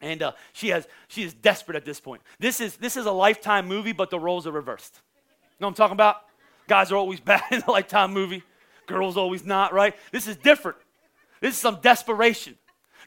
And 0.00 0.22
uh, 0.22 0.32
she, 0.52 0.68
has, 0.68 0.86
she 1.08 1.22
is 1.22 1.32
desperate 1.32 1.76
at 1.76 1.84
this 1.84 2.00
point. 2.00 2.22
This 2.38 2.60
is, 2.60 2.76
this 2.76 2.96
is 2.96 3.06
a 3.06 3.12
lifetime 3.12 3.66
movie, 3.66 3.92
but 3.92 4.10
the 4.10 4.18
roles 4.18 4.46
are 4.46 4.52
reversed. 4.52 5.00
You 5.42 5.48
know 5.60 5.68
what 5.68 5.70
I'm 5.70 5.74
talking 5.74 5.94
about? 5.94 6.16
Guys 6.68 6.92
are 6.92 6.96
always 6.96 7.20
bad 7.32 7.42
in 7.50 7.62
a 7.62 7.70
lifetime 7.70 8.12
movie, 8.12 8.42
girls 8.86 9.16
always 9.16 9.44
not, 9.44 9.72
right? 9.72 9.94
This 10.12 10.26
is 10.26 10.36
different. 10.36 10.78
This 11.40 11.54
is 11.54 11.60
some 11.60 11.78
desperation. 11.80 12.56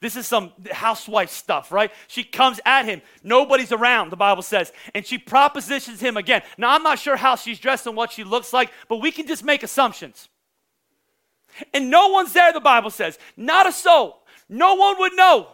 This 0.01 0.15
is 0.15 0.25
some 0.25 0.53
housewife 0.71 1.29
stuff, 1.29 1.71
right? 1.71 1.91
She 2.07 2.23
comes 2.23 2.59
at 2.65 2.85
him. 2.85 3.01
Nobody's 3.21 3.71
around, 3.71 4.11
the 4.11 4.17
Bible 4.17 4.43
says. 4.43 4.71
And 4.95 5.05
she 5.05 5.17
propositions 5.17 5.99
him 5.99 6.15
again. 6.15 6.41
Now, 6.57 6.69
I'm 6.69 6.83
not 6.83 6.99
sure 6.99 7.17
how 7.17 7.35
she's 7.35 7.59
dressed 7.59 7.85
and 7.85 7.97
what 7.97 8.11
she 8.11 8.23
looks 8.23 8.53
like, 8.53 8.71
but 8.87 8.97
we 8.97 9.11
can 9.11 9.27
just 9.27 9.43
make 9.43 9.61
assumptions. 9.61 10.29
And 11.73 11.89
no 11.89 12.07
one's 12.07 12.31
there, 12.31 12.53
the 12.53 12.61
Bible 12.61 12.91
says. 12.91 13.19
Not 13.35 13.67
a 13.67 13.73
soul. 13.73 14.21
No 14.47 14.75
one 14.75 14.97
would 14.99 15.13
know. 15.15 15.49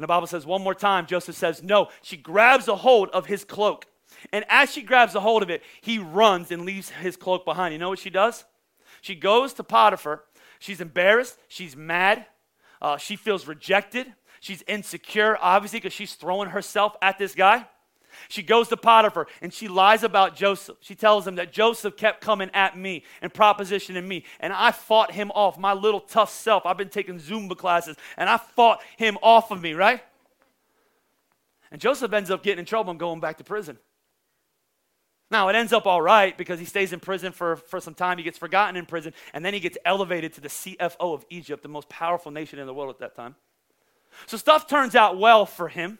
And 0.00 0.04
the 0.04 0.08
Bible 0.08 0.26
says 0.26 0.46
one 0.46 0.62
more 0.62 0.74
time, 0.74 1.04
Joseph 1.04 1.36
says, 1.36 1.62
No. 1.62 1.88
She 2.00 2.16
grabs 2.16 2.68
a 2.68 2.76
hold 2.76 3.10
of 3.10 3.26
his 3.26 3.44
cloak. 3.44 3.84
And 4.32 4.46
as 4.48 4.72
she 4.72 4.80
grabs 4.80 5.14
a 5.14 5.20
hold 5.20 5.42
of 5.42 5.50
it, 5.50 5.62
he 5.82 5.98
runs 5.98 6.50
and 6.50 6.64
leaves 6.64 6.88
his 6.88 7.18
cloak 7.18 7.44
behind. 7.44 7.74
You 7.74 7.78
know 7.78 7.90
what 7.90 7.98
she 7.98 8.08
does? 8.08 8.46
She 9.02 9.14
goes 9.14 9.52
to 9.52 9.62
Potiphar. 9.62 10.24
She's 10.58 10.80
embarrassed. 10.80 11.36
She's 11.48 11.76
mad. 11.76 12.24
Uh, 12.80 12.96
she 12.96 13.14
feels 13.14 13.46
rejected. 13.46 14.10
She's 14.40 14.62
insecure, 14.66 15.36
obviously, 15.38 15.80
because 15.80 15.92
she's 15.92 16.14
throwing 16.14 16.48
herself 16.48 16.96
at 17.02 17.18
this 17.18 17.34
guy. 17.34 17.66
She 18.28 18.42
goes 18.42 18.68
to 18.68 18.76
Potiphar 18.76 19.26
and 19.40 19.52
she 19.52 19.68
lies 19.68 20.02
about 20.02 20.36
Joseph. 20.36 20.76
She 20.80 20.94
tells 20.94 21.26
him 21.26 21.36
that 21.36 21.52
Joseph 21.52 21.96
kept 21.96 22.20
coming 22.20 22.50
at 22.54 22.76
me 22.76 23.04
and 23.22 23.32
propositioning 23.32 24.06
me, 24.06 24.24
and 24.40 24.52
I 24.52 24.72
fought 24.72 25.12
him 25.12 25.30
off. 25.32 25.58
My 25.58 25.72
little 25.72 26.00
tough 26.00 26.30
self. 26.30 26.66
I've 26.66 26.76
been 26.76 26.88
taking 26.88 27.18
Zumba 27.18 27.56
classes, 27.56 27.96
and 28.16 28.28
I 28.28 28.36
fought 28.36 28.80
him 28.96 29.18
off 29.22 29.50
of 29.50 29.60
me, 29.60 29.72
right? 29.72 30.02
And 31.70 31.80
Joseph 31.80 32.12
ends 32.12 32.30
up 32.30 32.42
getting 32.42 32.60
in 32.60 32.64
trouble 32.64 32.90
and 32.90 32.98
going 32.98 33.20
back 33.20 33.38
to 33.38 33.44
prison. 33.44 33.78
Now, 35.30 35.48
it 35.48 35.54
ends 35.54 35.72
up 35.72 35.86
all 35.86 36.02
right 36.02 36.36
because 36.36 36.58
he 36.58 36.64
stays 36.64 36.92
in 36.92 36.98
prison 36.98 37.30
for, 37.30 37.54
for 37.54 37.80
some 37.80 37.94
time. 37.94 38.18
He 38.18 38.24
gets 38.24 38.38
forgotten 38.38 38.76
in 38.76 38.84
prison, 38.84 39.14
and 39.32 39.44
then 39.44 39.54
he 39.54 39.60
gets 39.60 39.78
elevated 39.84 40.32
to 40.34 40.40
the 40.40 40.48
CFO 40.48 41.14
of 41.14 41.24
Egypt, 41.30 41.62
the 41.62 41.68
most 41.68 41.88
powerful 41.88 42.32
nation 42.32 42.58
in 42.58 42.66
the 42.66 42.74
world 42.74 42.90
at 42.90 42.98
that 42.98 43.14
time. 43.14 43.36
So 44.26 44.36
stuff 44.36 44.66
turns 44.66 44.96
out 44.96 45.18
well 45.18 45.46
for 45.46 45.68
him. 45.68 45.98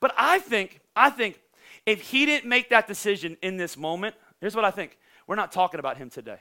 But 0.00 0.14
I 0.16 0.38
think, 0.38 0.80
I 0.96 1.10
think 1.10 1.40
if 1.86 2.00
he 2.00 2.26
didn't 2.26 2.48
make 2.48 2.70
that 2.70 2.88
decision 2.88 3.36
in 3.42 3.56
this 3.56 3.76
moment, 3.76 4.14
here's 4.40 4.56
what 4.56 4.64
I 4.64 4.70
think. 4.70 4.98
We're 5.26 5.36
not 5.36 5.52
talking 5.52 5.78
about 5.78 5.96
him 5.96 6.10
today. 6.10 6.40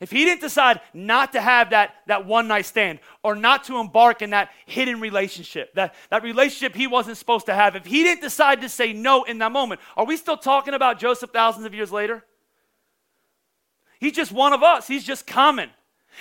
If 0.00 0.10
he 0.10 0.24
didn't 0.24 0.40
decide 0.40 0.80
not 0.94 1.32
to 1.32 1.42
have 1.42 1.70
that, 1.70 1.96
that 2.06 2.24
one 2.24 2.48
night 2.48 2.64
stand 2.64 3.00
or 3.22 3.34
not 3.34 3.64
to 3.64 3.76
embark 3.76 4.22
in 4.22 4.30
that 4.30 4.50
hidden 4.64 4.98
relationship, 4.98 5.74
that, 5.74 5.94
that 6.08 6.22
relationship 6.22 6.74
he 6.74 6.86
wasn't 6.86 7.18
supposed 7.18 7.44
to 7.46 7.54
have, 7.54 7.76
if 7.76 7.84
he 7.84 8.02
didn't 8.02 8.22
decide 8.22 8.62
to 8.62 8.68
say 8.70 8.94
no 8.94 9.24
in 9.24 9.38
that 9.38 9.52
moment, 9.52 9.78
are 9.98 10.06
we 10.06 10.16
still 10.16 10.38
talking 10.38 10.72
about 10.72 10.98
Joseph 10.98 11.30
thousands 11.30 11.66
of 11.66 11.74
years 11.74 11.92
later? 11.92 12.24
He's 13.98 14.14
just 14.14 14.32
one 14.32 14.54
of 14.54 14.62
us, 14.62 14.88
he's 14.88 15.04
just 15.04 15.26
common. 15.26 15.68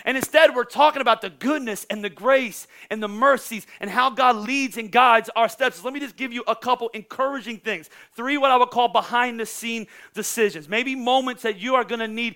And 0.05 0.17
instead, 0.17 0.55
we're 0.55 0.63
talking 0.63 1.01
about 1.01 1.21
the 1.21 1.29
goodness 1.29 1.85
and 1.89 2.03
the 2.03 2.09
grace 2.09 2.67
and 2.89 3.01
the 3.01 3.07
mercies 3.07 3.65
and 3.79 3.89
how 3.89 4.09
God 4.09 4.35
leads 4.35 4.77
and 4.77 4.91
guides 4.91 5.29
our 5.35 5.49
steps. 5.49 5.83
Let 5.83 5.93
me 5.93 5.99
just 5.99 6.15
give 6.15 6.33
you 6.33 6.43
a 6.47 6.55
couple 6.55 6.89
encouraging 6.89 7.57
things. 7.57 7.89
Three, 8.13 8.37
what 8.37 8.51
I 8.51 8.57
would 8.57 8.69
call 8.69 8.87
behind 8.87 9.39
the 9.39 9.45
scene 9.45 9.87
decisions. 10.13 10.69
Maybe 10.69 10.95
moments 10.95 11.43
that 11.43 11.57
you 11.57 11.75
are 11.75 11.83
going 11.83 11.99
to 11.99 12.07
need 12.07 12.35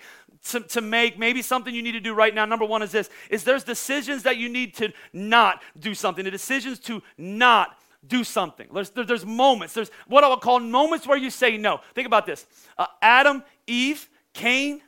to, 0.49 0.59
to 0.59 0.81
make, 0.81 1.17
maybe 1.17 1.41
something 1.41 1.73
you 1.73 1.81
need 1.81 1.93
to 1.93 1.99
do 1.99 2.13
right 2.13 2.33
now. 2.33 2.45
Number 2.45 2.65
one 2.65 2.81
is 2.81 2.91
this, 2.91 3.09
is 3.29 3.43
there's 3.43 3.63
decisions 3.63 4.23
that 4.23 4.37
you 4.37 4.49
need 4.49 4.75
to 4.75 4.91
not 5.13 5.61
do 5.79 5.93
something, 5.93 6.25
the 6.25 6.31
decisions 6.31 6.79
to 6.79 7.01
not 7.17 7.77
do 8.05 8.23
something. 8.23 8.67
There's, 8.73 8.89
there's 8.89 9.25
moments, 9.25 9.73
there's 9.73 9.89
what 10.07 10.23
I 10.23 10.27
would 10.27 10.41
call 10.41 10.59
moments 10.59 11.07
where 11.07 11.17
you 11.17 11.29
say 11.29 11.57
no. 11.57 11.79
Think 11.95 12.07
about 12.07 12.25
this. 12.25 12.45
Uh, 12.77 12.87
Adam, 13.01 13.43
Eve, 13.67 14.09
Cain, 14.33 14.81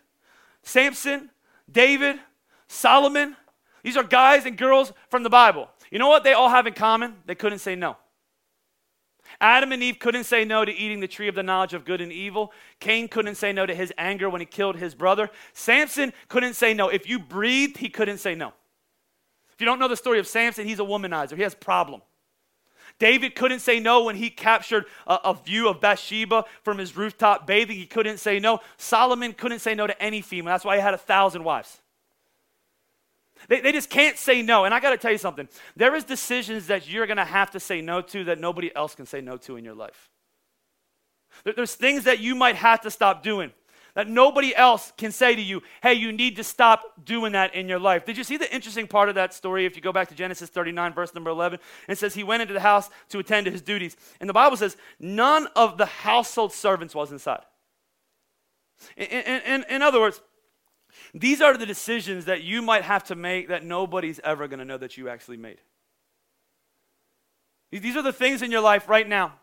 Samson, 0.63 1.29
David, 1.71 2.19
Solomon, 2.67 3.36
these 3.84 3.97
are 3.97 4.04
guys 4.04 4.45
and 4.45 4.58
girls 4.58 4.91
from 5.10 5.23
the 5.23 5.30
Bible. 5.30 5.69
You 5.91 5.99
know 5.99 6.08
what 6.08 6.23
they 6.23 6.34
all 6.34 6.49
have 6.49 6.67
in 6.67 6.73
common? 6.73 7.15
They 7.25 7.36
couldn't 7.36 7.60
say 7.60 7.75
no. 7.75 7.97
Adam 9.41 9.71
and 9.71 9.84
Eve 9.84 9.99
couldn't 9.99 10.23
say 10.23 10.45
no 10.45 10.63
to 10.63 10.71
eating 10.71 10.99
the 10.99 11.08
tree 11.08 11.28
of 11.28 11.36
the 11.36 11.43
knowledge 11.43 11.73
of 11.73 11.86
good 11.86 12.01
and 12.01 12.12
evil. 12.12 12.51
Cain 12.80 13.08
couldn't 13.08 13.36
say 13.36 13.51
no 13.51 13.65
to 13.65 13.75
his 13.75 13.91
anger 13.97 14.30
when 14.30 14.41
he 14.41 14.45
killed 14.45 14.75
his 14.75 14.95
brother. 14.95 15.30
Samson 15.54 16.13
couldn't 16.28 16.54
say 16.54 16.73
no. 16.73 16.89
If 16.89 17.08
you 17.10 17.19
breathed, 17.19 17.78
he 17.78 17.89
couldn't 17.89 18.19
say 18.19 18.36
no. 18.36 18.54
If 19.54 19.62
you 19.62 19.65
don't 19.65 19.80
know 19.80 19.88
the 19.88 19.97
story 19.97 20.19
of 20.19 20.28
Samson, 20.28 20.67
he's 20.67 20.80
a 20.80 20.84
womanizer. 20.84 21.36
He 21.36 21.43
has 21.43 21.54
a 21.54 21.58
problem. 21.58 22.01
David 22.97 23.36
couldn't 23.36 23.60
say 23.60 23.80
no 23.80 24.04
when 24.06 24.15
he 24.15 24.30
captured 24.30 24.86
a, 25.06 25.15
a, 25.25 25.34
view 25.34 25.67
of 25.67 25.82
Bathsheba 25.82 26.45
from 26.63 26.78
his 26.78 26.95
rooftop 26.95 27.45
bathing. 27.45 27.75
He 27.75 27.86
couldn't 27.86 28.19
say 28.19 28.39
no. 28.39 28.60
Solomon 28.78 29.34
couldn't 29.34 29.60
say 29.60 29.75
no 29.75 29.86
to 29.86 30.01
any 30.01 30.21
female. 30.21 30.54
That's 30.54 30.63
why 30.63 30.78
he 30.78 30.82
had 30.82 30.93
a 30.93 30.97
thousand 30.97 31.43
wives. 31.43 31.82
They, 33.47 33.62
they 33.62 33.71
just 33.71 33.89
can't 33.89 34.17
say 34.17 34.41
no. 34.41 34.65
And 34.65 34.73
I 34.73 34.79
got 34.79 34.91
to 34.91 34.97
tell 34.97 35.12
you 35.12 35.17
something. 35.17 35.47
There 35.75 35.95
is 35.95 36.03
decisions 36.03 36.67
that 36.67 36.88
you're 36.88 37.08
going 37.08 37.17
to 37.17 37.25
have 37.25 37.51
to 37.51 37.60
say 37.60 37.81
no 37.81 38.01
to 38.01 38.23
that 38.25 38.39
nobody 38.39 38.75
else 38.75 38.95
can 38.95 39.05
say 39.05 39.21
no 39.21 39.38
to 39.38 39.58
in 39.58 39.63
your 39.63 39.75
life. 39.75 40.10
There, 41.43 41.53
there's 41.53 41.75
things 41.75 42.05
that 42.05 42.19
you 42.19 42.36
might 42.36 42.55
have 42.55 42.81
to 42.81 42.91
stop 42.91 43.23
doing 43.23 43.51
that 43.95 44.10
nobody 44.10 44.53
else 44.53 44.91
can 44.97 45.12
say 45.12 45.36
to 45.36 45.41
you, 45.41 45.63
hey, 45.81 45.93
you 45.93 46.12
need 46.12 46.36
to 46.36 46.43
stop 46.43 47.05
doing 47.05 47.31
that 47.31 47.55
in 47.55 47.67
your 47.69 47.79
life. 47.79 48.05
Did 48.05 48.17
you 48.17 48.25
see 48.25 48.36
the 48.36 48.53
interesting 48.53 48.88
part 48.88 49.08
of 49.08 49.15
that 49.15 49.34
story? 49.34 49.65
If 49.65 49.77
you 49.77 49.81
go 49.81 49.93
back 49.93 50.10
to 50.10 50.15
Genesis 50.15 50.49
39, 50.49 50.93
verse 50.93 51.15
number 51.15 51.29
11, 51.29 51.60
it 51.88 51.97
says 51.97 52.13
he 52.13 52.23
went 52.23 52.41
into 52.41 52.53
the 52.53 52.60
house 52.60 52.89
to 53.10 53.19
attend 53.19 53.45
to 53.45 53.51
his 53.51 53.62
duties. 53.62 53.95
And 54.19 54.29
the 54.29 54.34
Bible 54.34 54.58
says 54.58 54.75
none 54.99 55.47
of 55.55 55.77
the 55.77 55.86
household 55.86 56.51
servants 56.51 56.93
was 56.93 57.12
inside. 57.12 57.43
In, 58.97 59.05
in, 59.05 59.41
in, 59.41 59.65
in 59.69 59.81
other 59.81 60.01
words, 60.01 60.19
these 61.15 61.39
are 61.41 61.58
the 61.58 61.65
decisions 61.65 62.25
that 62.25 62.43
you 62.43 62.62
might 62.62 62.84
have 62.84 63.06
to 63.06 63.15
make 63.15 63.47
that 63.47 63.63
nobody's 63.63 64.19
ever 64.19 64.49
going 64.49 64.60
to 64.60 64.65
know 64.65 64.78
that 64.78 64.97
you 64.97 65.08
actually 65.08 65.38
made. 65.38 65.62
These 67.71 67.95
are 67.95 68.01
the 68.01 68.13
things 68.13 68.41
in 68.41 68.51
your 68.51 68.62
life 68.62 68.88
right 68.89 69.08
now 69.08 69.34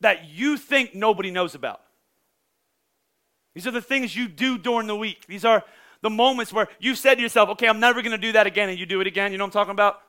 that 0.00 0.28
you 0.28 0.56
think 0.56 0.94
nobody 0.94 1.30
knows 1.30 1.54
about. 1.54 1.80
These 3.54 3.66
are 3.68 3.70
the 3.70 3.80
things 3.80 4.16
you 4.16 4.28
do 4.28 4.58
during 4.58 4.88
the 4.88 4.96
week. 4.96 5.26
These 5.28 5.44
are 5.44 5.62
the 6.02 6.10
moments 6.10 6.52
where 6.52 6.68
you 6.80 6.94
said 6.96 7.14
to 7.14 7.22
yourself, 7.22 7.48
okay, 7.50 7.68
I'm 7.68 7.80
never 7.80 8.02
going 8.02 8.12
to 8.12 8.18
do 8.18 8.32
that 8.32 8.46
again, 8.46 8.68
and 8.68 8.78
you 8.78 8.84
do 8.84 9.00
it 9.00 9.06
again. 9.06 9.32
You 9.32 9.38
know 9.38 9.44
what 9.44 9.56
I'm 9.56 9.60
talking 9.60 9.72
about? 9.72 10.00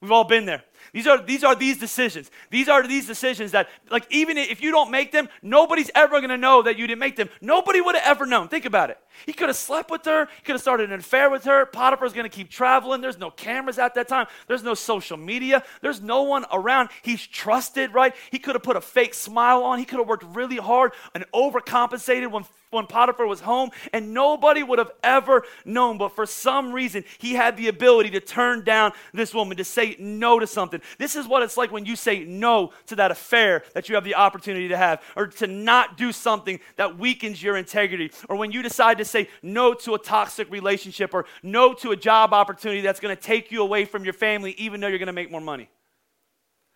We've 0.00 0.12
all 0.12 0.24
been 0.24 0.44
there. 0.44 0.62
These 0.92 1.06
are 1.06 1.22
these 1.22 1.44
are 1.44 1.54
these 1.54 1.78
decisions. 1.78 2.30
These 2.50 2.68
are 2.68 2.86
these 2.86 3.06
decisions 3.06 3.52
that 3.52 3.68
like 3.90 4.06
even 4.10 4.36
if 4.38 4.62
you 4.62 4.70
don't 4.70 4.90
make 4.90 5.12
them, 5.12 5.28
nobody's 5.42 5.90
ever 5.94 6.20
going 6.20 6.30
to 6.30 6.38
know 6.38 6.62
that 6.62 6.78
you 6.78 6.86
didn't 6.86 7.00
make 7.00 7.16
them. 7.16 7.28
Nobody 7.40 7.80
would 7.80 7.94
have 7.94 8.04
ever 8.04 8.26
known. 8.26 8.48
Think 8.48 8.64
about 8.64 8.90
it. 8.90 8.98
He 9.26 9.32
could 9.32 9.48
have 9.48 9.56
slept 9.56 9.90
with 9.90 10.04
her. 10.04 10.26
He 10.36 10.42
could 10.42 10.52
have 10.52 10.60
started 10.60 10.90
an 10.90 10.98
affair 10.98 11.30
with 11.30 11.44
her. 11.44 11.66
Potiphar's 11.66 12.12
going 12.12 12.28
to 12.28 12.34
keep 12.34 12.50
traveling. 12.50 13.00
There's 13.00 13.18
no 13.18 13.30
cameras 13.30 13.78
at 13.78 13.94
that 13.94 14.08
time. 14.08 14.26
There's 14.46 14.62
no 14.62 14.74
social 14.74 15.16
media. 15.16 15.62
There's 15.80 16.00
no 16.00 16.22
one 16.22 16.44
around. 16.52 16.90
He's 17.02 17.26
trusted, 17.26 17.94
right? 17.94 18.14
He 18.30 18.38
could 18.38 18.54
have 18.54 18.62
put 18.62 18.76
a 18.76 18.80
fake 18.80 19.14
smile 19.14 19.62
on. 19.62 19.78
He 19.78 19.84
could 19.84 19.98
have 19.98 20.08
worked 20.08 20.24
really 20.34 20.56
hard 20.56 20.92
and 21.14 21.24
overcompensated 21.32 22.30
when 22.30 22.44
when 22.72 22.86
Potiphar 22.86 23.26
was 23.26 23.40
home, 23.40 23.70
and 23.92 24.14
nobody 24.14 24.62
would 24.62 24.78
have 24.78 24.90
ever 25.02 25.44
known. 25.64 25.98
But 25.98 26.16
for 26.16 26.26
some 26.26 26.72
reason, 26.72 27.04
he 27.18 27.34
had 27.34 27.56
the 27.56 27.68
ability 27.68 28.10
to 28.10 28.20
turn 28.20 28.64
down 28.64 28.92
this 29.12 29.34
woman, 29.34 29.58
to 29.58 29.64
say 29.64 29.94
no 29.98 30.38
to 30.38 30.46
something. 30.46 30.71
This 30.98 31.16
is 31.16 31.26
what 31.26 31.42
it's 31.42 31.56
like 31.56 31.70
when 31.70 31.84
you 31.84 31.96
say 31.96 32.24
no 32.24 32.72
to 32.86 32.96
that 32.96 33.10
affair 33.10 33.62
that 33.74 33.88
you 33.88 33.94
have 33.94 34.04
the 34.04 34.14
opportunity 34.14 34.68
to 34.68 34.76
have, 34.76 35.02
or 35.16 35.26
to 35.26 35.46
not 35.46 35.96
do 35.96 36.12
something 36.12 36.60
that 36.76 36.98
weakens 36.98 37.42
your 37.42 37.56
integrity, 37.56 38.10
or 38.28 38.36
when 38.36 38.52
you 38.52 38.62
decide 38.62 38.98
to 38.98 39.04
say 39.04 39.28
no 39.42 39.74
to 39.74 39.94
a 39.94 39.98
toxic 39.98 40.50
relationship, 40.50 41.14
or 41.14 41.26
no 41.42 41.74
to 41.74 41.90
a 41.90 41.96
job 41.96 42.32
opportunity 42.32 42.80
that's 42.80 43.00
going 43.00 43.14
to 43.14 43.22
take 43.22 43.50
you 43.50 43.62
away 43.62 43.84
from 43.84 44.04
your 44.04 44.14
family, 44.14 44.52
even 44.52 44.80
though 44.80 44.88
you're 44.88 44.98
going 44.98 45.06
to 45.06 45.12
make 45.12 45.30
more 45.30 45.40
money. 45.40 45.68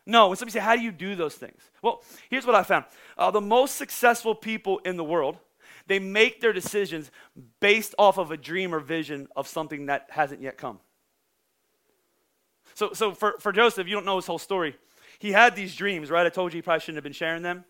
No, 0.07 0.29
when 0.29 0.37
somebody 0.37 0.53
say, 0.53 0.61
How 0.61 0.77
do 0.77 0.83
you 0.83 0.93
do 0.93 1.17
those 1.17 1.35
things? 1.35 1.61
Well, 1.83 2.03
here's 2.31 2.47
what 2.47 2.55
I 2.55 2.63
found 2.63 2.85
uh, 3.19 3.31
the 3.31 3.41
most 3.41 3.77
successful 3.77 4.35
people 4.35 4.79
in 4.81 4.97
the 4.97 5.05
world 5.05 5.39
they 5.87 5.99
make 5.99 6.41
their 6.41 6.53
decisions 6.53 7.11
based 7.61 7.95
off 7.99 8.19
of 8.19 8.31
a 8.31 8.37
dream 8.37 8.75
or 8.75 8.81
vision 8.81 9.29
of 9.37 9.47
something 9.47 9.87
that 9.87 10.09
hasn't 10.11 10.41
yet 10.41 10.59
come. 10.59 10.81
So, 12.77 12.93
so 12.93 13.13
for, 13.13 13.37
for 13.41 13.53
Joseph, 13.53 13.89
you 13.89 13.95
don't 13.95 14.05
know 14.05 14.17
his 14.17 14.27
whole 14.27 14.39
story. 14.39 14.77
He 15.19 15.33
had 15.33 15.57
these 15.57 15.75
dreams, 15.75 16.11
right? 16.11 16.27
I 16.27 16.29
told 16.29 16.53
you 16.53 16.59
he 16.59 16.63
probably 16.63 16.81
shouldn't 16.81 16.99
have 16.99 17.05
been 17.05 17.15
sharing 17.15 17.43
them. 17.43 17.65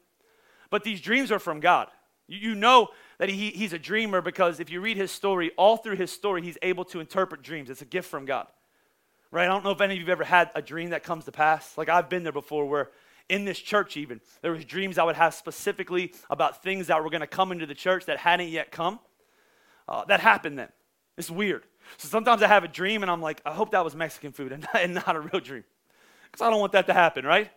But 0.68 0.82
these 0.82 1.00
dreams 1.00 1.30
are 1.30 1.38
from 1.38 1.60
God. 1.60 1.86
You, 2.26 2.50
you 2.50 2.54
know 2.56 2.88
that 3.18 3.28
he, 3.28 3.50
he's 3.50 3.72
a 3.72 3.78
dreamer 3.78 4.20
because 4.20 4.58
if 4.58 4.68
you 4.68 4.80
read 4.80 4.96
his 4.96 5.12
story, 5.12 5.52
all 5.56 5.76
through 5.76 5.94
his 5.94 6.10
story, 6.10 6.42
he's 6.42 6.58
able 6.60 6.84
to 6.86 6.98
interpret 6.98 7.42
dreams. 7.42 7.70
It's 7.70 7.82
a 7.82 7.86
gift 7.86 8.10
from 8.10 8.24
God. 8.24 8.48
Right? 9.30 9.44
I 9.44 9.46
don't 9.46 9.62
know 9.62 9.70
if 9.70 9.80
any 9.80 9.94
of 9.94 10.00
you 10.00 10.06
have 10.06 10.10
ever 10.10 10.24
had 10.24 10.50
a 10.56 10.60
dream 10.60 10.90
that 10.90 11.04
comes 11.04 11.24
to 11.26 11.32
pass. 11.32 11.78
Like 11.78 11.88
I've 11.88 12.08
been 12.08 12.24
there 12.24 12.32
before 12.32 12.66
where 12.66 12.90
in 13.28 13.44
this 13.44 13.60
church 13.60 13.96
even 13.96 14.20
there 14.40 14.52
was 14.52 14.64
dreams 14.64 14.98
i 14.98 15.02
would 15.02 15.16
have 15.16 15.34
specifically 15.34 16.12
about 16.30 16.62
things 16.62 16.86
that 16.86 17.02
were 17.02 17.10
going 17.10 17.22
to 17.22 17.26
come 17.26 17.50
into 17.50 17.66
the 17.66 17.74
church 17.74 18.06
that 18.06 18.18
hadn't 18.18 18.50
yet 18.50 18.70
come 18.70 19.00
uh, 19.88 20.04
that 20.04 20.20
happened 20.20 20.56
then 20.56 20.68
it's 21.18 21.28
weird 21.28 21.64
so 21.96 22.08
sometimes 22.08 22.42
i 22.42 22.46
have 22.46 22.64
a 22.64 22.68
dream 22.68 23.02
and 23.02 23.10
i'm 23.10 23.22
like 23.22 23.40
i 23.44 23.52
hope 23.52 23.70
that 23.70 23.84
was 23.84 23.94
mexican 23.94 24.32
food 24.32 24.52
and 24.52 24.62
not, 24.74 24.82
and 24.82 24.94
not 24.94 25.16
a 25.16 25.20
real 25.20 25.40
dream 25.40 25.64
because 26.24 26.44
i 26.44 26.50
don't 26.50 26.60
want 26.60 26.72
that 26.72 26.86
to 26.86 26.92
happen 26.92 27.24
right 27.24 27.50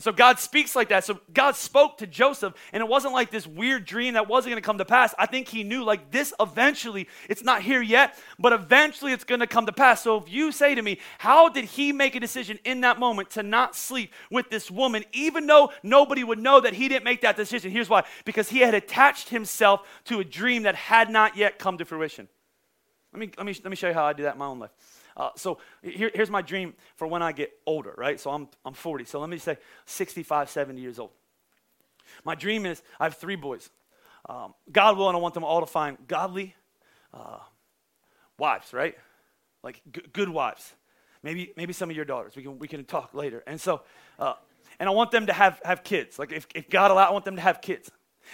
so 0.00 0.12
God 0.12 0.38
speaks 0.38 0.74
like 0.74 0.88
that. 0.88 1.04
So 1.04 1.20
God 1.32 1.54
spoke 1.54 1.98
to 1.98 2.06
Joseph, 2.06 2.54
and 2.72 2.82
it 2.82 2.88
wasn't 2.88 3.14
like 3.14 3.30
this 3.30 3.46
weird 3.46 3.84
dream 3.84 4.14
that 4.14 4.28
wasn't 4.28 4.52
going 4.52 4.62
to 4.62 4.66
come 4.66 4.78
to 4.78 4.84
pass. 4.84 5.14
I 5.18 5.26
think 5.26 5.48
he 5.48 5.62
knew, 5.62 5.84
like, 5.84 6.10
this 6.10 6.34
eventually, 6.40 7.08
it's 7.28 7.44
not 7.44 7.62
here 7.62 7.80
yet, 7.80 8.18
but 8.38 8.52
eventually 8.52 9.12
it's 9.12 9.24
going 9.24 9.40
to 9.40 9.46
come 9.46 9.66
to 9.66 9.72
pass. 9.72 10.02
So 10.02 10.16
if 10.16 10.30
you 10.32 10.50
say 10.50 10.74
to 10.74 10.82
me, 10.82 10.98
how 11.18 11.48
did 11.48 11.64
he 11.64 11.92
make 11.92 12.16
a 12.16 12.20
decision 12.20 12.58
in 12.64 12.80
that 12.80 12.98
moment 12.98 13.30
to 13.30 13.42
not 13.42 13.76
sleep 13.76 14.12
with 14.30 14.50
this 14.50 14.70
woman, 14.70 15.04
even 15.12 15.46
though 15.46 15.72
nobody 15.82 16.24
would 16.24 16.38
know 16.38 16.60
that 16.60 16.74
he 16.74 16.88
didn't 16.88 17.04
make 17.04 17.20
that 17.20 17.36
decision? 17.36 17.70
Here's 17.70 17.88
why 17.88 18.04
because 18.24 18.48
he 18.48 18.60
had 18.60 18.74
attached 18.74 19.28
himself 19.28 19.86
to 20.04 20.18
a 20.18 20.24
dream 20.24 20.64
that 20.64 20.74
had 20.74 21.10
not 21.10 21.36
yet 21.36 21.58
come 21.58 21.78
to 21.78 21.84
fruition. 21.84 22.28
Let 23.14 23.20
me, 23.20 23.30
let 23.36 23.46
me, 23.46 23.54
let 23.62 23.70
me 23.70 23.76
show 23.76 23.86
you 23.86 23.94
how 23.94 24.04
I 24.04 24.12
do 24.12 24.24
that 24.24 24.32
in 24.32 24.38
my 24.40 24.46
own 24.46 24.58
life. 24.58 24.72
Uh, 25.16 25.30
so 25.36 25.58
here, 25.82 26.10
here's 26.12 26.30
my 26.30 26.42
dream 26.42 26.74
for 26.96 27.06
when 27.06 27.22
I 27.22 27.30
get 27.30 27.52
older, 27.64 27.94
right? 27.96 28.18
So 28.18 28.30
I'm, 28.32 28.48
I'm 28.64 28.74
40. 28.74 29.04
So 29.04 29.20
let 29.20 29.30
me 29.30 29.38
say 29.38 29.56
65, 29.86 30.50
70 30.50 30.80
years 30.80 30.98
old. 30.98 31.10
My 32.24 32.34
dream 32.34 32.66
is 32.66 32.82
I 32.98 33.04
have 33.04 33.14
three 33.14 33.36
boys. 33.36 33.70
Um, 34.28 34.54
God 34.72 34.98
willing, 34.98 35.14
I 35.14 35.18
want 35.20 35.34
them 35.34 35.44
all 35.44 35.60
to 35.60 35.66
find 35.66 35.96
godly 36.08 36.56
uh, 37.12 37.38
wives, 38.36 38.72
right? 38.72 38.96
Like 39.62 39.80
g- 39.92 40.02
good 40.12 40.28
wives. 40.28 40.72
Maybe, 41.22 41.52
maybe 41.56 41.72
some 41.72 41.90
of 41.90 41.96
your 41.96 42.04
daughters. 42.04 42.34
We 42.34 42.42
can, 42.42 42.58
we 42.58 42.66
can 42.66 42.84
talk 42.84 43.14
later. 43.14 43.44
And 43.46 43.60
so, 43.60 43.82
uh, 44.18 44.34
and 44.80 44.88
I 44.88 44.92
want 44.92 45.12
them 45.12 45.26
to 45.26 45.32
have, 45.32 45.60
have 45.64 45.84
kids. 45.84 46.18
Like 46.18 46.32
if, 46.32 46.48
if 46.52 46.68
God 46.68 46.90
allow, 46.90 47.08
I 47.08 47.12
want 47.12 47.24
them 47.24 47.36
to 47.36 47.42
have 47.42 47.60
kids. 47.60 47.92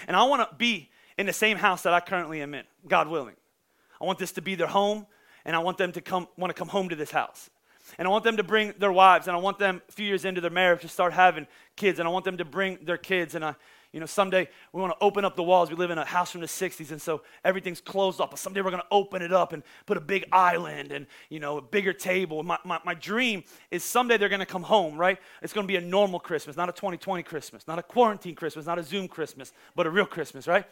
And 0.08 0.16
I 0.16 0.24
want 0.24 0.48
to 0.48 0.56
be 0.56 0.88
in 1.18 1.26
the 1.26 1.34
same 1.34 1.58
house 1.58 1.82
that 1.82 1.92
I 1.92 2.00
currently 2.00 2.40
am 2.40 2.54
in, 2.54 2.64
God 2.88 3.08
willing. 3.08 3.34
I 4.00 4.04
want 4.04 4.18
this 4.18 4.32
to 4.32 4.42
be 4.42 4.54
their 4.54 4.66
home 4.66 5.06
and 5.44 5.56
I 5.56 5.58
want 5.60 5.78
them 5.78 5.92
to 5.92 6.00
come, 6.00 6.28
want 6.36 6.50
to 6.50 6.54
come 6.54 6.68
home 6.68 6.88
to 6.88 6.96
this 6.96 7.10
house. 7.10 7.50
And 7.98 8.06
I 8.06 8.10
want 8.10 8.24
them 8.24 8.36
to 8.36 8.42
bring 8.42 8.74
their 8.78 8.92
wives, 8.92 9.26
and 9.26 9.36
I 9.36 9.40
want 9.40 9.58
them 9.58 9.82
a 9.88 9.92
few 9.92 10.06
years 10.06 10.24
into 10.24 10.40
their 10.40 10.50
marriage 10.50 10.82
to 10.82 10.88
start 10.88 11.12
having 11.12 11.46
kids, 11.76 11.98
and 11.98 12.06
I 12.06 12.12
want 12.12 12.24
them 12.24 12.36
to 12.36 12.44
bring 12.44 12.78
their 12.82 12.98
kids. 12.98 13.34
And 13.34 13.44
I, 13.44 13.54
you 13.92 13.98
know, 13.98 14.06
someday 14.06 14.48
we 14.72 14.80
want 14.80 14.92
to 14.96 15.04
open 15.04 15.24
up 15.24 15.34
the 15.34 15.42
walls. 15.42 15.70
We 15.70 15.76
live 15.76 15.90
in 15.90 15.98
a 15.98 16.04
house 16.04 16.30
from 16.30 16.40
the 16.40 16.46
60s, 16.46 16.92
and 16.92 17.02
so 17.02 17.22
everything's 17.44 17.80
closed 17.80 18.20
off. 18.20 18.30
But 18.30 18.38
someday 18.38 18.60
we're 18.60 18.70
going 18.70 18.82
to 18.82 18.88
open 18.92 19.22
it 19.22 19.32
up 19.32 19.52
and 19.52 19.62
put 19.86 19.96
a 19.96 20.00
big 20.00 20.24
island 20.30 20.92
and, 20.92 21.06
you 21.30 21.40
know, 21.40 21.58
a 21.58 21.62
bigger 21.62 21.92
table. 21.92 22.42
My, 22.42 22.58
my, 22.64 22.78
my 22.84 22.94
dream 22.94 23.42
is 23.70 23.82
someday 23.82 24.16
they're 24.18 24.28
going 24.28 24.40
to 24.40 24.46
come 24.46 24.62
home, 24.62 24.96
right? 24.96 25.18
It's 25.42 25.52
going 25.52 25.66
to 25.66 25.68
be 25.68 25.76
a 25.76 25.80
normal 25.80 26.20
Christmas, 26.20 26.56
not 26.56 26.68
a 26.68 26.72
2020 26.72 27.22
Christmas, 27.24 27.66
not 27.66 27.78
a 27.78 27.82
quarantine 27.82 28.36
Christmas, 28.36 28.66
not 28.66 28.78
a 28.78 28.84
Zoom 28.84 29.08
Christmas, 29.08 29.52
but 29.74 29.86
a 29.86 29.90
real 29.90 30.06
Christmas, 30.06 30.46
right? 30.46 30.66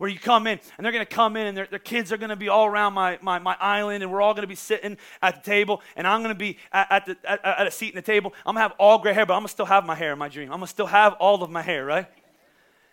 Where 0.00 0.08
you 0.08 0.18
come 0.18 0.46
in 0.46 0.58
and 0.78 0.84
they're 0.84 0.92
going 0.92 1.04
to 1.04 1.14
come 1.14 1.36
in 1.36 1.46
and 1.48 1.54
their, 1.54 1.66
kids 1.78 2.10
are 2.10 2.16
going 2.16 2.30
to 2.30 2.36
be 2.36 2.48
all 2.48 2.64
around 2.64 2.94
my, 2.94 3.18
my, 3.20 3.38
my 3.38 3.54
island 3.60 4.02
and 4.02 4.10
we're 4.10 4.22
all 4.22 4.32
going 4.32 4.44
to 4.44 4.48
be 4.48 4.54
sitting 4.54 4.96
at 5.20 5.34
the 5.34 5.42
table 5.42 5.82
and 5.94 6.06
I'm 6.06 6.22
going 6.22 6.34
to 6.34 6.38
be 6.38 6.56
at, 6.72 6.90
at, 6.90 7.04
the, 7.04 7.18
at, 7.30 7.44
at 7.44 7.66
a 7.66 7.70
seat 7.70 7.90
in 7.90 7.96
the 7.96 8.02
table. 8.02 8.32
I'm 8.46 8.54
going 8.54 8.64
to 8.64 8.70
have 8.70 8.72
all 8.78 8.98
gray 8.98 9.12
hair, 9.12 9.26
but 9.26 9.34
I'm 9.34 9.40
going 9.40 9.48
to 9.48 9.52
still 9.52 9.66
have 9.66 9.84
my 9.84 9.94
hair 9.94 10.14
in 10.14 10.18
my 10.18 10.30
dream. 10.30 10.46
I'm 10.46 10.58
going 10.58 10.62
to 10.62 10.68
still 10.68 10.86
have 10.86 11.12
all 11.20 11.42
of 11.42 11.50
my 11.50 11.60
hair, 11.60 11.84
right? 11.84 12.06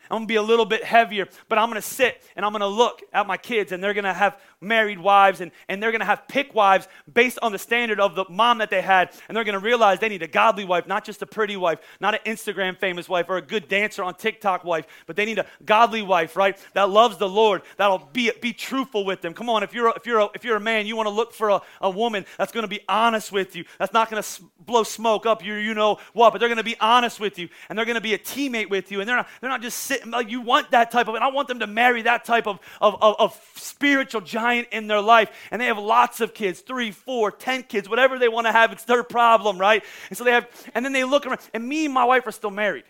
I'm 0.09 0.19
gonna 0.19 0.25
be 0.25 0.35
a 0.35 0.41
little 0.41 0.65
bit 0.65 0.85
heavier, 0.85 1.27
but 1.49 1.57
I'm 1.57 1.69
gonna 1.69 1.81
sit 1.81 2.23
and 2.37 2.45
I'm 2.45 2.53
gonna 2.53 2.65
look 2.65 3.03
at 3.11 3.27
my 3.27 3.35
kids, 3.35 3.73
and 3.73 3.83
they're 3.83 3.93
gonna 3.93 4.13
have 4.13 4.39
married 4.61 4.99
wives 4.99 5.41
and, 5.41 5.51
and 5.67 5.81
they're 5.81 5.91
gonna 5.91 6.05
have 6.05 6.27
pick 6.27 6.53
wives 6.55 6.87
based 7.11 7.37
on 7.41 7.51
the 7.51 7.59
standard 7.59 7.99
of 7.99 8.15
the 8.15 8.25
mom 8.29 8.57
that 8.57 8.69
they 8.69 8.81
had. 8.81 9.11
And 9.27 9.35
they're 9.35 9.43
gonna 9.43 9.59
realize 9.59 9.99
they 9.99 10.09
need 10.09 10.23
a 10.23 10.27
godly 10.27 10.65
wife, 10.65 10.87
not 10.87 11.05
just 11.05 11.21
a 11.21 11.25
pretty 11.25 11.57
wife, 11.57 11.79
not 11.99 12.15
an 12.15 12.21
Instagram 12.25 12.77
famous 12.77 13.07
wife 13.07 13.27
or 13.29 13.37
a 13.37 13.41
good 13.41 13.67
dancer 13.67 14.03
on 14.03 14.15
TikTok 14.15 14.63
wife, 14.63 14.85
but 15.05 15.15
they 15.15 15.25
need 15.25 15.39
a 15.39 15.45
godly 15.65 16.01
wife, 16.01 16.35
right? 16.35 16.57
That 16.73 16.89
loves 16.89 17.17
the 17.17 17.29
Lord, 17.29 17.61
that'll 17.77 18.09
be, 18.13 18.31
be 18.41 18.53
truthful 18.53 19.05
with 19.05 19.21
them. 19.21 19.33
Come 19.33 19.49
on, 19.49 19.63
if 19.63 19.73
you're 19.73 19.89
a, 19.89 19.93
if 19.95 20.05
you're 20.05 20.19
a, 20.19 20.29
if 20.33 20.43
you're 20.43 20.57
a 20.57 20.61
man, 20.61 20.87
you 20.87 20.95
wanna 20.95 21.09
look 21.09 21.33
for 21.33 21.49
a, 21.49 21.61
a 21.81 21.89
woman 21.89 22.25
that's 22.37 22.51
gonna 22.51 22.67
be 22.67 22.81
honest 22.89 23.31
with 23.31 23.55
you, 23.55 23.63
that's 23.77 23.93
not 23.93 24.09
gonna 24.09 24.25
blow 24.65 24.83
smoke 24.83 25.25
up 25.25 25.45
you, 25.45 25.53
you 25.53 25.73
know 25.73 25.99
what, 26.13 26.31
but 26.31 26.39
they're 26.39 26.49
gonna 26.49 26.63
be 26.63 26.77
honest 26.79 27.19
with 27.19 27.37
you, 27.37 27.47
and 27.69 27.77
they're 27.77 27.85
gonna 27.85 28.01
be 28.01 28.15
a 28.15 28.19
teammate 28.19 28.69
with 28.69 28.91
you, 28.91 29.01
and 29.01 29.07
they're 29.07 29.17
not, 29.17 29.27
they're 29.39 29.49
not 29.49 29.61
just 29.61 29.77
sitting 29.79 30.11
like 30.11 30.31
you 30.31 30.41
want 30.41 30.71
that 30.71 30.89
type 30.89 31.07
of, 31.07 31.15
and 31.15 31.23
I 31.23 31.27
want 31.27 31.47
them 31.47 31.59
to 31.59 31.67
marry 31.67 32.01
that 32.03 32.25
type 32.25 32.47
of, 32.47 32.59
of, 32.81 32.95
of, 33.01 33.15
of 33.19 33.41
spiritual 33.55 34.21
giant 34.21 34.46
in 34.53 34.87
their 34.87 35.01
life. 35.01 35.29
And 35.51 35.61
they 35.61 35.65
have 35.65 35.77
lots 35.77 36.21
of 36.21 36.33
kids, 36.33 36.61
three, 36.61 36.91
four, 36.91 37.31
ten 37.31 37.63
kids, 37.63 37.89
whatever 37.89 38.19
they 38.19 38.29
want 38.29 38.47
to 38.47 38.51
have, 38.51 38.71
it's 38.71 38.83
their 38.83 39.03
problem, 39.03 39.57
right? 39.57 39.83
And 40.09 40.17
so 40.17 40.23
they 40.23 40.31
have, 40.31 40.47
and 40.73 40.83
then 40.83 40.93
they 40.93 41.03
look 41.03 41.25
around, 41.25 41.39
and 41.53 41.67
me 41.67 41.85
and 41.85 41.93
my 41.93 42.05
wife 42.05 42.25
are 42.27 42.31
still 42.31 42.51
married. 42.51 42.83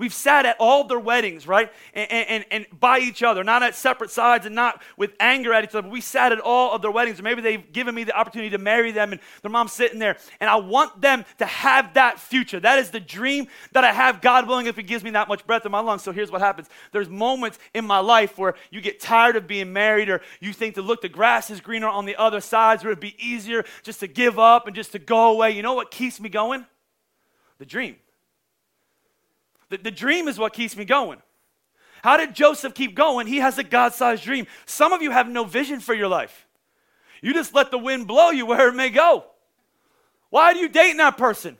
We've 0.00 0.14
sat 0.14 0.46
at 0.46 0.56
all 0.58 0.84
their 0.84 0.98
weddings, 0.98 1.46
right? 1.46 1.70
And, 1.92 2.10
and, 2.10 2.44
and 2.50 2.80
by 2.80 3.00
each 3.00 3.22
other, 3.22 3.44
not 3.44 3.62
at 3.62 3.74
separate 3.74 4.10
sides 4.10 4.46
and 4.46 4.54
not 4.54 4.82
with 4.96 5.12
anger 5.20 5.52
at 5.52 5.62
each 5.62 5.74
other, 5.74 5.90
we 5.90 6.00
sat 6.00 6.32
at 6.32 6.40
all 6.40 6.72
of 6.74 6.80
their 6.80 6.90
weddings. 6.90 7.20
Or 7.20 7.22
maybe 7.22 7.42
they've 7.42 7.70
given 7.70 7.94
me 7.94 8.04
the 8.04 8.16
opportunity 8.16 8.48
to 8.48 8.56
marry 8.56 8.92
them 8.92 9.12
and 9.12 9.20
their 9.42 9.50
mom's 9.50 9.74
sitting 9.74 9.98
there. 9.98 10.16
And 10.40 10.48
I 10.48 10.56
want 10.56 11.02
them 11.02 11.26
to 11.36 11.44
have 11.44 11.92
that 11.94 12.18
future. 12.18 12.58
That 12.58 12.78
is 12.78 12.88
the 12.88 12.98
dream 12.98 13.48
that 13.72 13.84
I 13.84 13.92
have, 13.92 14.22
God 14.22 14.48
willing, 14.48 14.64
if 14.64 14.76
He 14.76 14.82
gives 14.82 15.04
me 15.04 15.10
that 15.10 15.28
much 15.28 15.46
breath 15.46 15.66
in 15.66 15.70
my 15.70 15.80
lungs. 15.80 16.02
So 16.02 16.12
here's 16.12 16.32
what 16.32 16.40
happens 16.40 16.70
there's 16.92 17.10
moments 17.10 17.58
in 17.74 17.84
my 17.84 17.98
life 17.98 18.38
where 18.38 18.54
you 18.70 18.80
get 18.80 19.00
tired 19.00 19.36
of 19.36 19.46
being 19.46 19.70
married 19.70 20.08
or 20.08 20.22
you 20.40 20.54
think 20.54 20.76
to 20.76 20.82
look, 20.82 21.02
the 21.02 21.10
grass 21.10 21.50
is 21.50 21.60
greener 21.60 21.88
on 21.88 22.06
the 22.06 22.16
other 22.16 22.40
sides, 22.40 22.82
where 22.82 22.90
it'd 22.90 23.00
be 23.00 23.16
easier 23.18 23.66
just 23.82 24.00
to 24.00 24.06
give 24.06 24.38
up 24.38 24.66
and 24.66 24.74
just 24.74 24.92
to 24.92 24.98
go 24.98 25.30
away. 25.30 25.50
You 25.50 25.60
know 25.62 25.74
what 25.74 25.90
keeps 25.90 26.18
me 26.18 26.30
going? 26.30 26.64
The 27.58 27.66
dream. 27.66 27.96
The, 29.70 29.78
the 29.78 29.90
dream 29.90 30.28
is 30.28 30.38
what 30.38 30.52
keeps 30.52 30.76
me 30.76 30.84
going. 30.84 31.22
How 32.02 32.16
did 32.16 32.34
Joseph 32.34 32.74
keep 32.74 32.94
going? 32.94 33.26
He 33.26 33.38
has 33.38 33.58
a 33.58 33.64
God 33.64 33.94
sized 33.94 34.24
dream. 34.24 34.46
Some 34.66 34.92
of 34.92 35.02
you 35.02 35.10
have 35.10 35.28
no 35.28 35.44
vision 35.44 35.80
for 35.80 35.94
your 35.94 36.08
life. 36.08 36.46
You 37.22 37.32
just 37.32 37.54
let 37.54 37.70
the 37.70 37.78
wind 37.78 38.06
blow 38.06 38.30
you 38.30 38.46
where 38.46 38.68
it 38.68 38.74
may 38.74 38.90
go. 38.90 39.24
Why 40.30 40.44
are 40.44 40.56
you 40.56 40.68
dating 40.68 40.98
that 40.98 41.18
person? 41.18 41.58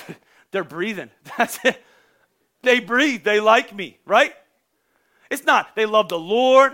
They're 0.50 0.64
breathing. 0.64 1.10
That's 1.38 1.58
it. 1.64 1.82
They 2.62 2.80
breathe. 2.80 3.24
They 3.24 3.40
like 3.40 3.74
me, 3.74 3.98
right? 4.04 4.34
It's 5.30 5.44
not 5.44 5.74
they 5.74 5.86
love 5.86 6.08
the 6.08 6.18
Lord. 6.18 6.72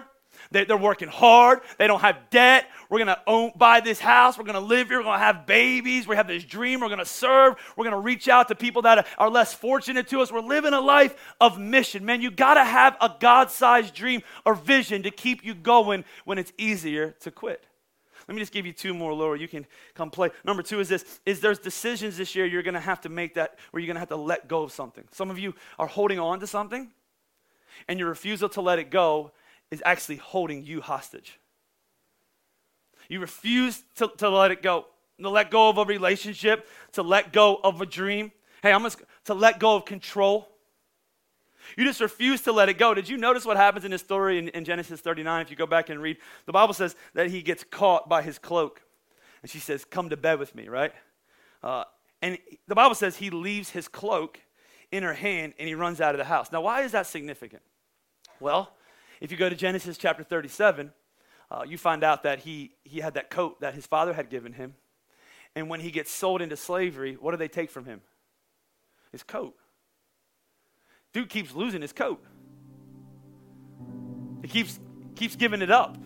They, 0.50 0.66
are 0.66 0.76
working 0.76 1.08
hard. 1.08 1.60
They 1.78 1.86
don't 1.86 2.00
have 2.00 2.30
debt. 2.30 2.66
We're 2.88 3.04
going 3.04 3.16
to 3.16 3.52
buy 3.56 3.80
this 3.80 3.98
house. 3.98 4.38
We're 4.38 4.44
going 4.44 4.54
to 4.54 4.60
live 4.60 4.88
here. 4.88 4.98
We're 4.98 5.04
going 5.04 5.18
to 5.18 5.24
have 5.24 5.46
babies. 5.46 6.06
We 6.06 6.16
have 6.16 6.28
this 6.28 6.44
dream. 6.44 6.80
We're 6.80 6.88
going 6.88 6.98
to 6.98 7.04
serve. 7.04 7.56
We're 7.76 7.84
going 7.84 7.96
to 7.96 8.00
reach 8.00 8.28
out 8.28 8.48
to 8.48 8.54
people 8.54 8.82
that 8.82 9.06
are 9.18 9.30
less 9.30 9.52
fortunate 9.52 10.08
to 10.08 10.20
us. 10.20 10.30
We're 10.30 10.40
living 10.40 10.72
a 10.72 10.80
life 10.80 11.14
of 11.40 11.58
mission. 11.58 12.04
Man, 12.04 12.22
you 12.22 12.30
got 12.30 12.54
to 12.54 12.64
have 12.64 12.96
a 13.00 13.14
God 13.18 13.50
sized 13.50 13.94
dream 13.94 14.22
or 14.44 14.54
vision 14.54 15.02
to 15.02 15.10
keep 15.10 15.44
you 15.44 15.54
going 15.54 16.04
when 16.24 16.38
it's 16.38 16.52
easier 16.58 17.16
to 17.20 17.30
quit. 17.30 17.66
Let 18.28 18.34
me 18.34 18.40
just 18.40 18.52
give 18.52 18.66
you 18.66 18.72
two 18.72 18.92
more, 18.92 19.14
Laura. 19.14 19.38
You 19.38 19.46
can 19.46 19.66
come 19.94 20.10
play. 20.10 20.30
Number 20.44 20.62
two 20.62 20.80
is 20.80 20.88
this: 20.88 21.20
is 21.24 21.40
there's 21.40 21.60
decisions 21.60 22.16
this 22.16 22.34
year 22.34 22.44
you're 22.44 22.62
going 22.62 22.74
to 22.74 22.80
have 22.80 23.00
to 23.02 23.08
make 23.08 23.34
that 23.34 23.56
where 23.70 23.80
you're 23.80 23.86
going 23.86 23.96
to 23.96 24.00
have 24.00 24.08
to 24.08 24.16
let 24.16 24.48
go 24.48 24.62
of 24.62 24.72
something. 24.72 25.04
Some 25.12 25.30
of 25.30 25.38
you 25.38 25.54
are 25.78 25.86
holding 25.86 26.18
on 26.18 26.40
to 26.40 26.46
something, 26.46 26.90
and 27.86 28.00
your 28.00 28.08
refusal 28.08 28.48
to 28.50 28.60
let 28.60 28.80
it 28.80 28.90
go 28.90 29.30
is 29.70 29.82
actually 29.84 30.16
holding 30.16 30.64
you 30.64 30.80
hostage. 30.80 31.38
You 33.08 33.20
refuse 33.20 33.82
to, 33.96 34.10
to 34.18 34.28
let 34.28 34.50
it 34.50 34.62
go, 34.62 34.86
to 35.20 35.30
let 35.30 35.50
go 35.50 35.68
of 35.68 35.78
a 35.78 35.84
relationship, 35.84 36.68
to 36.92 37.02
let 37.02 37.32
go 37.32 37.60
of 37.62 37.80
a 37.80 37.86
dream. 37.86 38.32
Hey, 38.62 38.72
I'm 38.72 38.82
just 38.82 39.02
to 39.24 39.34
let 39.34 39.60
go 39.60 39.76
of 39.76 39.84
control. 39.84 40.48
You 41.76 41.84
just 41.84 42.00
refuse 42.00 42.42
to 42.42 42.52
let 42.52 42.68
it 42.68 42.78
go. 42.78 42.94
Did 42.94 43.08
you 43.08 43.16
notice 43.16 43.44
what 43.44 43.56
happens 43.56 43.84
in 43.84 43.90
this 43.90 44.00
story 44.00 44.38
in, 44.38 44.48
in, 44.48 44.64
Genesis 44.64 45.00
39? 45.00 45.42
If 45.42 45.50
you 45.50 45.56
go 45.56 45.66
back 45.66 45.90
and 45.90 46.00
read, 46.00 46.16
the 46.46 46.52
Bible 46.52 46.74
says 46.74 46.94
that 47.14 47.28
he 47.28 47.42
gets 47.42 47.64
caught 47.64 48.08
by 48.08 48.22
his 48.22 48.38
cloak. 48.38 48.82
And 49.42 49.50
she 49.50 49.58
says, 49.58 49.84
Come 49.84 50.10
to 50.10 50.16
bed 50.16 50.38
with 50.38 50.54
me, 50.54 50.68
right? 50.68 50.92
Uh, 51.62 51.84
and 52.22 52.38
the 52.68 52.74
Bible 52.74 52.94
says 52.94 53.16
he 53.16 53.30
leaves 53.30 53.70
his 53.70 53.88
cloak 53.88 54.40
in 54.92 55.02
her 55.02 55.14
hand 55.14 55.54
and 55.58 55.68
he 55.68 55.74
runs 55.74 56.00
out 56.00 56.14
of 56.14 56.18
the 56.18 56.24
house. 56.24 56.52
Now, 56.52 56.60
why 56.60 56.82
is 56.82 56.92
that 56.92 57.06
significant? 57.06 57.62
Well, 58.40 58.72
if 59.20 59.30
you 59.30 59.36
go 59.36 59.48
to 59.48 59.56
Genesis 59.56 59.96
chapter 59.98 60.22
37, 60.22 60.92
uh, 61.50 61.64
you 61.66 61.78
find 61.78 62.02
out 62.02 62.22
that 62.24 62.40
he, 62.40 62.72
he 62.84 63.00
had 63.00 63.14
that 63.14 63.30
coat 63.30 63.60
that 63.60 63.74
his 63.74 63.86
father 63.86 64.12
had 64.12 64.30
given 64.30 64.52
him. 64.52 64.74
And 65.54 65.70
when 65.70 65.80
he 65.80 65.90
gets 65.90 66.10
sold 66.10 66.42
into 66.42 66.56
slavery, 66.56 67.14
what 67.14 67.30
do 67.30 67.36
they 67.36 67.48
take 67.48 67.70
from 67.70 67.86
him? 67.86 68.02
His 69.12 69.22
coat. 69.22 69.54
Dude 71.12 71.30
keeps 71.30 71.54
losing 71.54 71.80
his 71.80 71.92
coat. 71.92 72.22
He 74.42 74.48
keeps 74.48 74.78
keeps 75.14 75.34
giving 75.34 75.62
it 75.62 75.70
up. 75.70 75.96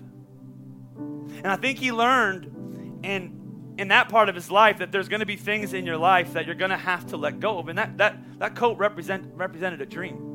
And 0.99 1.49
I 1.49 1.57
think 1.57 1.79
he 1.79 1.91
learned 1.91 3.01
in 3.03 3.75
in 3.77 3.89
that 3.89 4.09
part 4.09 4.29
of 4.29 4.37
his 4.37 4.51
life 4.51 4.79
that 4.79 4.93
there's 4.93 5.09
going 5.09 5.21
to 5.21 5.27
be 5.27 5.37
things 5.37 5.73
in 5.73 5.85
your 5.85 5.97
life 5.97 6.35
that 6.35 6.47
you're 6.47 6.55
going 6.55 6.71
to 6.71 6.77
have 6.77 7.07
to 7.09 7.17
let 7.17 7.41
go 7.41 7.59
of. 7.59 7.69
And 7.69 7.77
that 7.79 7.99
that 7.99 8.39
that 8.39 8.55
coat 8.55 8.79
represent 8.79 9.33
represented 9.35 9.81
a 9.81 9.87
dream. 9.87 10.30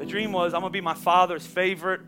The 0.00 0.06
dream 0.06 0.32
was 0.32 0.54
I'm 0.54 0.62
going 0.62 0.72
to 0.72 0.76
be 0.76 0.80
my 0.80 0.94
father's 0.94 1.46
favorite. 1.46 2.00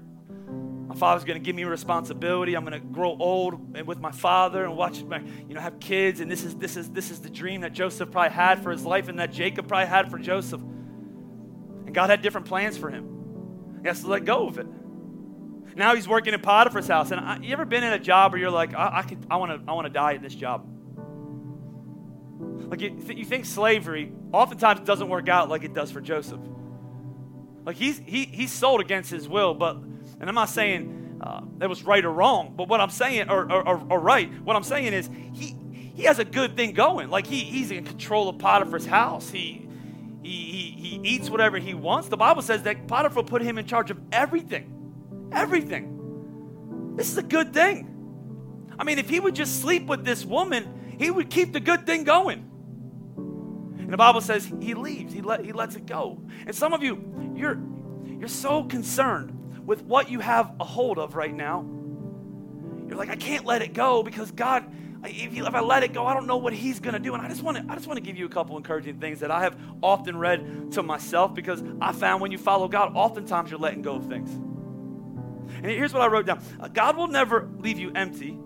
My 0.87 0.95
father's 0.95 1.25
going 1.25 1.39
to 1.39 1.45
give 1.45 1.55
me 1.55 1.65
responsibility. 1.65 2.57
I'm 2.57 2.65
going 2.65 2.81
to 2.81 2.87
grow 2.87 3.15
old 3.19 3.77
and 3.77 3.87
with 3.87 4.01
my 4.01 4.11
father 4.11 4.65
and 4.65 4.79
watch 4.79 5.03
my, 5.03 5.19
you 5.19 5.55
know, 5.55 5.61
have 5.61 5.79
kids. 5.79 6.21
And 6.21 6.31
this 6.31 6.43
is 6.43 6.55
this 6.57 6.79
is 6.79 6.89
this 6.89 7.11
is 7.11 7.21
the 7.21 7.29
dream 7.29 7.61
that 7.61 7.75
Joseph 7.75 8.11
probably 8.11 8.31
had 8.31 8.63
for 8.63 8.71
his 8.71 8.87
life 8.87 9.09
and 9.09 9.19
that 9.19 9.31
Jacob 9.31 9.69
probably 9.69 9.89
had 9.89 10.11
for 10.11 10.19
Joseph. 10.19 10.63
And 10.63 11.95
God 11.95 12.09
had 12.09 12.23
different 12.23 12.47
plans 12.47 12.79
for 12.79 12.89
him. 12.89 13.79
He 13.83 13.89
has 13.89 14.01
to 14.01 14.07
let 14.07 14.25
go 14.25 14.49
of 14.49 14.57
it. 14.57 14.67
Now 15.77 15.95
he's 15.95 16.09
working 16.09 16.33
in 16.33 16.41
Potiphar's 16.41 16.89
house. 16.89 17.11
And 17.11 17.21
I, 17.21 17.41
you 17.43 17.53
ever 17.53 17.67
been 17.67 17.85
in 17.85 17.93
a 17.93 17.99
job 17.99 18.33
where 18.33 18.41
you're 18.41 18.51
like, 18.51 18.75
I, 18.75 19.01
I, 19.01 19.03
could, 19.03 19.27
I 19.31 19.37
want 19.37 19.67
to 19.67 19.71
I 19.71 19.75
wanna 19.75 19.91
die 19.91 20.13
in 20.13 20.23
this 20.23 20.35
job? 20.35 20.67
Like 22.41 22.81
you, 22.81 22.89
th- 22.89 23.19
you 23.19 23.27
think 23.27 23.45
slavery 23.45 24.13
oftentimes 24.33 24.81
doesn't 24.81 25.11
work 25.11 25.29
out 25.29 25.51
like 25.51 25.63
it 25.63 25.75
does 25.75 25.91
for 25.91 26.01
Joseph. 26.01 26.41
Like 27.65 27.77
he's, 27.77 27.99
he, 27.99 28.25
he's 28.25 28.53
sold 28.53 28.81
against 28.81 29.11
his 29.11 29.29
will, 29.29 29.55
but, 29.55 29.77
and 29.77 30.29
I'm 30.29 30.35
not 30.35 30.49
saying 30.49 31.19
uh, 31.21 31.43
that 31.59 31.69
was 31.69 31.85
right 31.85 32.05
or 32.05 32.11
wrong, 32.11 32.55
but 32.57 32.69
what 32.69 32.81
I'm 32.81 32.91
saying, 32.91 33.29
or, 33.29 33.51
or, 33.51 33.69
or, 33.69 33.87
or 33.91 34.01
right, 34.01 34.31
what 34.43 34.57
I'm 34.57 34.65
saying 34.65 34.93
is 34.93 35.09
he, 35.33 35.57
he 35.95 36.05
has 36.05 36.19
a 36.19 36.25
good 36.25 36.57
thing 36.57 36.73
going. 36.73 37.11
Like 37.11 37.27
he, 37.27 37.41
he's 37.41 37.71
in 37.71 37.85
control 37.85 38.29
of 38.29 38.39
Potiphar's 38.39 38.87
house. 38.87 39.31
He, 39.31 39.69
he, 40.23 40.31
he, 40.31 40.71
he 40.71 41.01
eats 41.05 41.31
whatever 41.31 41.59
he 41.59 41.75
wants. 41.75 42.09
The 42.09 42.17
Bible 42.17 42.43
says 42.43 42.63
that 42.63 42.87
Potiphar 42.87 43.25
put 43.25 43.43
him 43.43 43.59
in 43.59 43.67
charge 43.67 43.91
of 43.91 44.01
everything. 44.11 45.31
Everything. 45.33 46.95
This 46.97 47.11
is 47.11 47.19
a 47.19 47.23
good 47.23 47.53
thing. 47.53 47.89
I 48.79 48.85
mean, 48.85 48.99
if 48.99 49.09
he 49.09 49.21
would 49.21 49.35
just 49.35 49.61
sleep 49.61 49.87
with 49.87 50.05
this 50.05 50.25
woman, 50.25 50.97
he 50.99 51.11
would 51.11 51.31
keep 51.31 51.53
the 51.53 51.61
good 51.61 51.87
thing 51.87 52.05
going. 52.05 52.49
And 53.93 53.99
the 53.99 54.05
Bible 54.05 54.23
says 54.23 54.51
he 54.59 54.73
leaves, 54.73 55.13
he, 55.13 55.21
let, 55.21 55.45
he 55.45 55.53
lets 55.53 55.77
it 55.77 55.85
go. 55.85 56.19
And 56.47 56.57
some 56.57 56.73
of 56.73 56.83
you, 56.83 57.35
you're, 57.37 57.61
you're 58.19 58.27
so 58.27 58.65
concerned 58.65 59.67
with 59.67 59.83
what 59.83 60.11
you 60.11 60.21
have 60.21 60.55
a 60.59 60.65
hold 60.65 60.99
of 60.99 61.15
right 61.15 61.35
now. 61.35 61.61
You're 62.89 62.97
like, 62.97 63.11
I 63.11 63.17
can't 63.17 63.45
let 63.45 63.61
it 63.61 63.75
go 63.75 64.03
because 64.03 64.31
God, 64.31 64.65
if, 65.05 65.37
you, 65.37 65.47
if 65.47 65.55
I 65.55 65.61
let 65.61 65.83
it 65.83 65.93
go, 65.93 66.07
I 66.07 66.15
don't 66.15 66.27
know 66.27 66.39
what 66.39 66.55
he's 66.55 66.81
going 66.81 66.95
to 66.95 67.01
do. 67.01 67.13
And 67.13 67.23
I 67.23 67.29
just 67.29 67.43
want 67.43 67.59
to 67.59 67.67
I 67.69 67.75
just 67.75 67.87
want 67.87 67.99
to 67.99 68.03
give 68.03 68.17
you 68.17 68.25
a 68.25 68.31
couple 68.31 68.57
encouraging 68.57 68.99
things 68.99 69.21
that 69.21 69.31
I 69.31 69.43
have 69.43 69.59
often 69.83 70.17
read 70.17 70.73
to 70.73 70.83
myself 70.83 71.35
because 71.35 71.63
I 71.79 71.93
found 71.93 72.23
when 72.23 72.33
you 72.33 72.39
follow 72.39 72.69
God, 72.69 72.93
oftentimes 72.95 73.51
you're 73.51 73.61
letting 73.61 73.83
go 73.83 73.97
of 73.97 74.09
things. 74.09 74.31
And 74.31 75.67
here's 75.67 75.93
what 75.93 76.01
I 76.01 76.07
wrote 76.07 76.25
down 76.25 76.43
uh, 76.59 76.69
God 76.69 76.97
will 76.97 77.09
never 77.09 77.47
leave 77.59 77.79
you 77.79 77.93
empty, 77.95 78.39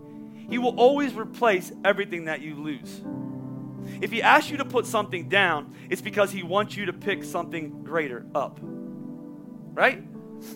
He 0.51 0.59
will 0.59 0.75
always 0.75 1.15
replace 1.15 1.71
everything 1.85 2.25
that 2.25 2.41
you 2.41 2.57
lose. 2.57 3.01
If 4.01 4.11
He 4.11 4.23
asks 4.23 4.51
you 4.51 4.57
to 4.59 4.65
put 4.65 4.87
something 4.87 5.29
down, 5.29 5.75
it's 5.91 6.03
because 6.03 6.31
He 6.31 6.43
wants 6.43 6.77
you 6.77 6.87
to 6.87 6.93
pick 6.93 7.25
something 7.25 7.83
greater 7.83 8.27
up. 8.35 8.59
Right? 8.63 10.03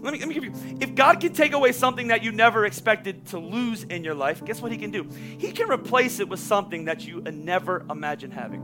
Let 0.00 0.12
me, 0.12 0.18
let 0.18 0.28
me 0.28 0.34
give 0.34 0.44
you, 0.44 0.52
if 0.80 0.94
God 0.94 1.20
can 1.20 1.32
take 1.32 1.52
away 1.52 1.72
something 1.72 2.08
that 2.08 2.22
you 2.22 2.32
never 2.32 2.66
expected 2.66 3.26
to 3.28 3.38
lose 3.38 3.84
in 3.84 4.04
your 4.04 4.14
life, 4.14 4.44
guess 4.44 4.60
what 4.60 4.72
He 4.72 4.78
can 4.78 4.90
do? 4.90 5.08
He 5.38 5.52
can 5.52 5.70
replace 5.70 6.20
it 6.20 6.28
with 6.28 6.40
something 6.40 6.84
that 6.84 7.06
you 7.06 7.20
never 7.22 7.84
imagined 7.90 8.32
having. 8.34 8.60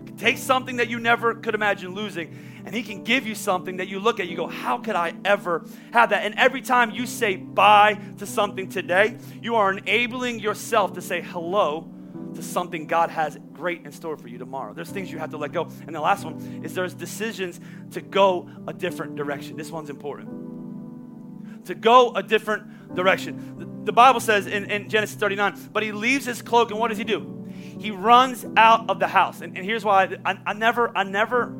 He 0.00 0.06
can 0.06 0.16
take 0.16 0.38
something 0.38 0.76
that 0.76 0.88
you 0.88 0.98
never 0.98 1.34
could 1.34 1.54
imagine 1.54 1.94
losing, 1.94 2.36
and 2.64 2.74
He 2.74 2.82
can 2.82 3.04
give 3.04 3.26
you 3.26 3.34
something 3.34 3.78
that 3.78 3.88
you 3.88 4.00
look 4.00 4.20
at, 4.20 4.28
you 4.28 4.36
go, 4.36 4.48
How 4.48 4.78
could 4.78 4.96
I 4.96 5.14
ever 5.24 5.64
have 5.92 6.10
that? 6.10 6.24
And 6.24 6.34
every 6.34 6.62
time 6.62 6.90
you 6.90 7.06
say 7.06 7.36
bye 7.36 7.98
to 8.18 8.26
something 8.26 8.68
today, 8.68 9.18
you 9.40 9.56
are 9.56 9.72
enabling 9.72 10.40
yourself 10.40 10.94
to 10.94 11.00
say 11.00 11.22
hello 11.22 11.88
to 12.34 12.42
something 12.42 12.86
God 12.86 13.10
has 13.10 13.38
great 13.58 13.84
in 13.84 13.90
store 13.90 14.16
for 14.16 14.28
you 14.28 14.38
tomorrow. 14.38 14.72
There's 14.72 14.88
things 14.88 15.10
you 15.10 15.18
have 15.18 15.30
to 15.30 15.36
let 15.36 15.52
go. 15.52 15.68
And 15.86 15.94
the 15.94 16.00
last 16.00 16.24
one 16.24 16.62
is 16.64 16.74
there's 16.74 16.94
decisions 16.94 17.60
to 17.90 18.00
go 18.00 18.48
a 18.68 18.72
different 18.72 19.16
direction. 19.16 19.56
This 19.56 19.70
one's 19.70 19.90
important. 19.90 21.66
To 21.66 21.74
go 21.74 22.14
a 22.14 22.22
different 22.22 22.94
direction. 22.94 23.58
The, 23.58 23.86
the 23.86 23.92
Bible 23.92 24.20
says 24.20 24.46
in, 24.46 24.70
in, 24.70 24.88
Genesis 24.88 25.16
39, 25.16 25.70
but 25.72 25.82
he 25.82 25.90
leaves 25.90 26.24
his 26.24 26.40
cloak 26.40 26.70
and 26.70 26.78
what 26.78 26.88
does 26.88 26.98
he 26.98 27.04
do? 27.04 27.50
He 27.80 27.90
runs 27.90 28.46
out 28.56 28.88
of 28.88 29.00
the 29.00 29.08
house. 29.08 29.40
And, 29.40 29.56
and 29.56 29.66
here's 29.66 29.84
why 29.84 30.16
I, 30.24 30.38
I, 30.46 30.52
never, 30.52 30.96
I 30.96 31.02
never, 31.02 31.52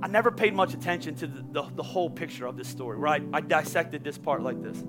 I 0.00 0.06
never 0.06 0.30
paid 0.30 0.54
much 0.54 0.74
attention 0.74 1.16
to 1.16 1.26
the, 1.26 1.44
the, 1.50 1.62
the 1.74 1.82
whole 1.82 2.08
picture 2.08 2.46
of 2.46 2.56
this 2.56 2.68
story, 2.68 2.98
right? 2.98 3.22
I 3.32 3.40
dissected 3.40 4.04
this 4.04 4.16
part 4.16 4.42
like 4.42 4.62
this. 4.62 4.82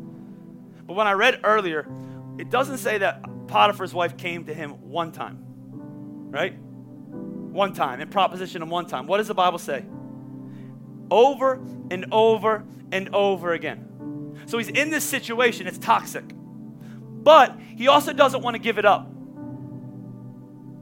But 0.85 0.93
when 0.93 1.07
I 1.07 1.13
read 1.13 1.41
earlier, 1.43 1.87
it 2.37 2.51
doesn't 2.51 2.77
say 2.77 2.99
that 2.99 3.23
Potiphar's 3.47 3.93
wife 3.93 4.17
came 4.17 4.45
to 4.45 4.53
him 4.53 4.89
one 4.89 5.11
time, 5.11 5.43
right? 6.29 6.57
One 6.59 7.73
time, 7.73 8.01
in 8.01 8.09
proposition 8.09 8.61
and 8.61 8.69
one 8.69 8.85
time. 8.85 9.07
What 9.07 9.17
does 9.17 9.27
the 9.27 9.33
Bible 9.33 9.59
say? 9.59 9.85
Over 11.09 11.61
and 11.89 12.07
over 12.11 12.63
and 12.91 13.13
over 13.13 13.53
again. 13.53 14.37
So 14.45 14.57
he's 14.57 14.69
in 14.69 14.89
this 14.89 15.03
situation, 15.03 15.67
it's 15.67 15.77
toxic. 15.77 16.25
But 16.29 17.57
he 17.75 17.87
also 17.87 18.13
doesn't 18.13 18.41
want 18.41 18.55
to 18.55 18.59
give 18.59 18.77
it 18.77 18.85
up. 18.85 19.09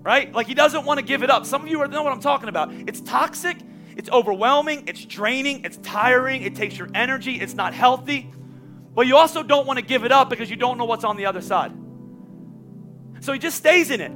Right? 0.02 0.32
Like 0.32 0.48
he 0.48 0.54
doesn't 0.54 0.86
want 0.86 1.00
to 1.00 1.06
give 1.06 1.24
it 1.24 1.32
up. 1.32 1.46
Some 1.46 1.64
of 1.64 1.68
you 1.68 1.86
know 1.88 2.04
what 2.04 2.14
I'm 2.14 2.20
talking 2.20 2.50
about. 2.50 2.72
It's 2.74 3.02
toxic, 3.02 3.58
it's 3.96 4.10
overwhelming, 4.10 4.88
it's 4.88 5.04
draining, 5.06 5.64
it's 5.64 5.78
tiring, 5.78 6.44
it 6.44 6.56
takes 6.56 6.78
your 6.78 6.90
energy, 6.94 7.36
it's 7.36 7.56
not 7.56 7.74
healthy. 7.74 8.32
But 8.94 9.08
you 9.08 9.18
also 9.18 9.42
don't 9.44 9.66
want 9.66 9.80
to 9.80 9.86
give 9.86 10.04
it 10.06 10.12
up 10.12 10.30
because 10.30 10.50
you 10.50 10.56
don't 10.56 10.78
know 10.78 10.86
what's 10.86 11.04
on 11.04 11.18
the 11.18 11.26
other 11.26 11.42
side. 11.42 11.72
So 13.22 13.34
he 13.34 13.40
just 13.40 13.58
stays 13.58 13.90
in 13.90 14.02
it. 14.02 14.12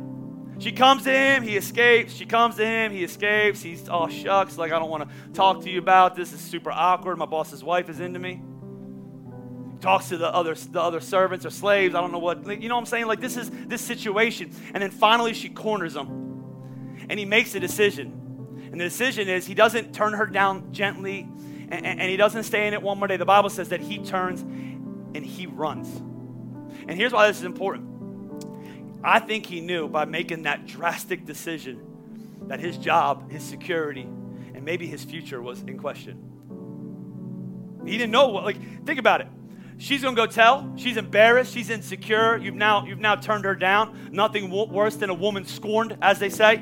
She 0.59 0.73
comes 0.73 1.03
to 1.03 1.11
him, 1.11 1.41
he 1.41 1.55
escapes. 1.55 2.13
She 2.13 2.25
comes 2.25 2.55
to 2.57 2.65
him, 2.65 2.91
he 2.91 3.03
escapes. 3.03 3.61
He's, 3.61 3.87
oh, 3.89 4.09
shucks, 4.09 4.57
like, 4.57 4.73
I 4.73 4.79
don't 4.79 4.89
want 4.89 5.09
to 5.09 5.31
talk 5.33 5.63
to 5.63 5.69
you 5.69 5.79
about 5.79 6.15
this. 6.15 6.33
It's 6.33 6.41
super 6.41 6.71
awkward. 6.71 7.17
My 7.17 7.25
boss's 7.25 7.63
wife 7.63 7.89
is 7.89 8.01
into 8.01 8.19
me. 8.19 8.41
He 9.71 9.77
talks 9.77 10.09
to 10.09 10.17
the 10.17 10.33
other, 10.33 10.55
the 10.55 10.81
other 10.81 10.99
servants 10.99 11.45
or 11.45 11.49
slaves. 11.49 11.95
I 11.95 12.01
don't 12.01 12.11
know 12.11 12.19
what, 12.19 12.45
you 12.61 12.67
know 12.67 12.75
what 12.75 12.81
I'm 12.81 12.85
saying? 12.87 13.07
Like, 13.07 13.21
this 13.21 13.37
is 13.37 13.49
this 13.49 13.81
situation. 13.81 14.51
And 14.73 14.83
then 14.83 14.91
finally, 14.91 15.33
she 15.33 15.47
corners 15.47 15.95
him. 15.95 16.17
And 17.09 17.17
he 17.17 17.25
makes 17.25 17.55
a 17.55 17.59
decision. 17.61 18.67
And 18.71 18.79
the 18.79 18.85
decision 18.85 19.29
is 19.29 19.47
he 19.47 19.55
doesn't 19.55 19.93
turn 19.93 20.13
her 20.13 20.25
down 20.25 20.73
gently 20.73 21.27
and, 21.71 21.85
and 21.85 22.01
he 22.01 22.17
doesn't 22.17 22.43
stay 22.43 22.67
in 22.67 22.73
it 22.73 22.81
one 22.81 22.97
more 22.97 23.07
day. 23.07 23.17
The 23.17 23.25
Bible 23.25 23.49
says 23.49 23.69
that 23.69 23.79
he 23.79 23.99
turns 23.99 24.41
and 24.41 25.25
he 25.25 25.45
runs. 25.45 25.87
And 26.87 26.91
here's 26.91 27.13
why 27.13 27.27
this 27.27 27.37
is 27.37 27.43
important 27.43 27.98
I 29.03 29.19
think 29.19 29.45
he 29.45 29.61
knew 29.61 29.87
by 29.87 30.05
making 30.05 30.43
that 30.43 30.67
drastic 30.67 31.25
decision 31.25 31.85
that 32.47 32.59
his 32.59 32.77
job, 32.77 33.31
his 33.31 33.43
security, 33.43 34.01
and 34.53 34.63
maybe 34.63 34.87
his 34.87 35.03
future 35.03 35.41
was 35.41 35.61
in 35.61 35.77
question. 35.77 36.25
He 37.85 37.97
didn't 37.97 38.11
know 38.11 38.27
what, 38.29 38.43
like, 38.43 38.85
think 38.85 38.99
about 38.99 39.21
it. 39.21 39.27
She's 39.77 40.03
gonna 40.03 40.15
go 40.15 40.25
tell. 40.25 40.73
She's 40.75 40.97
embarrassed. 40.97 41.53
She's 41.53 41.69
insecure. 41.69 42.35
You've 42.35 42.55
now, 42.55 42.85
you've 42.85 42.99
now 42.99 43.15
turned 43.15 43.45
her 43.45 43.55
down. 43.55 44.09
Nothing 44.11 44.49
worse 44.51 44.97
than 44.97 45.09
a 45.09 45.13
woman 45.13 45.45
scorned, 45.45 45.97
as 46.01 46.19
they 46.19 46.29
say. 46.29 46.61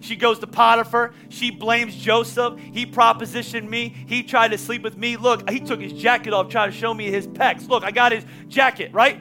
She 0.00 0.16
goes 0.16 0.40
to 0.40 0.46
Potiphar. 0.48 1.12
She 1.28 1.52
blames 1.52 1.94
Joseph. 1.94 2.58
He 2.58 2.86
propositioned 2.86 3.68
me. 3.68 3.94
He 4.06 4.24
tried 4.24 4.50
to 4.50 4.58
sleep 4.58 4.82
with 4.82 4.96
me. 4.96 5.16
Look, 5.16 5.48
he 5.48 5.60
took 5.60 5.80
his 5.80 5.92
jacket 5.92 6.32
off, 6.32 6.48
tried 6.48 6.66
to 6.66 6.72
show 6.72 6.92
me 6.92 7.10
his 7.10 7.28
pecs. 7.28 7.68
Look, 7.68 7.84
I 7.84 7.92
got 7.92 8.10
his 8.10 8.24
jacket, 8.48 8.92
right? 8.92 9.20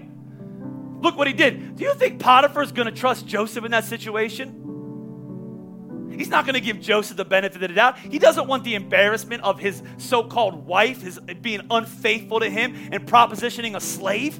Look 1.04 1.18
what 1.18 1.28
he 1.28 1.34
did. 1.34 1.76
Do 1.76 1.84
you 1.84 1.94
think 1.94 2.20
Potiphar 2.20 2.64
is 2.64 2.72
going 2.72 2.88
to 2.88 2.92
trust 2.92 3.28
Joseph 3.28 3.66
in 3.66 3.72
that 3.72 3.84
situation? 3.84 4.62
He's 6.18 6.30
not 6.30 6.46
going 6.46 6.54
to 6.56 6.62
give 6.62 6.80
Joseph 6.80 7.18
the 7.18 7.26
benefit 7.26 7.62
of 7.62 7.70
the 7.70 7.76
doubt. 7.76 7.98
He 7.98 8.20
doesn't 8.20 8.48
want 8.48 8.64
the 8.64 8.76
embarrassment 8.76 9.44
of 9.44 9.60
his 9.60 9.82
so 9.98 10.24
called 10.24 10.66
wife, 10.66 11.02
his 11.02 11.20
being 11.42 11.62
unfaithful 11.70 12.40
to 12.40 12.50
him 12.50 12.76
and 12.92 13.06
propositioning 13.06 13.76
a 13.76 13.82
slave. 13.82 14.40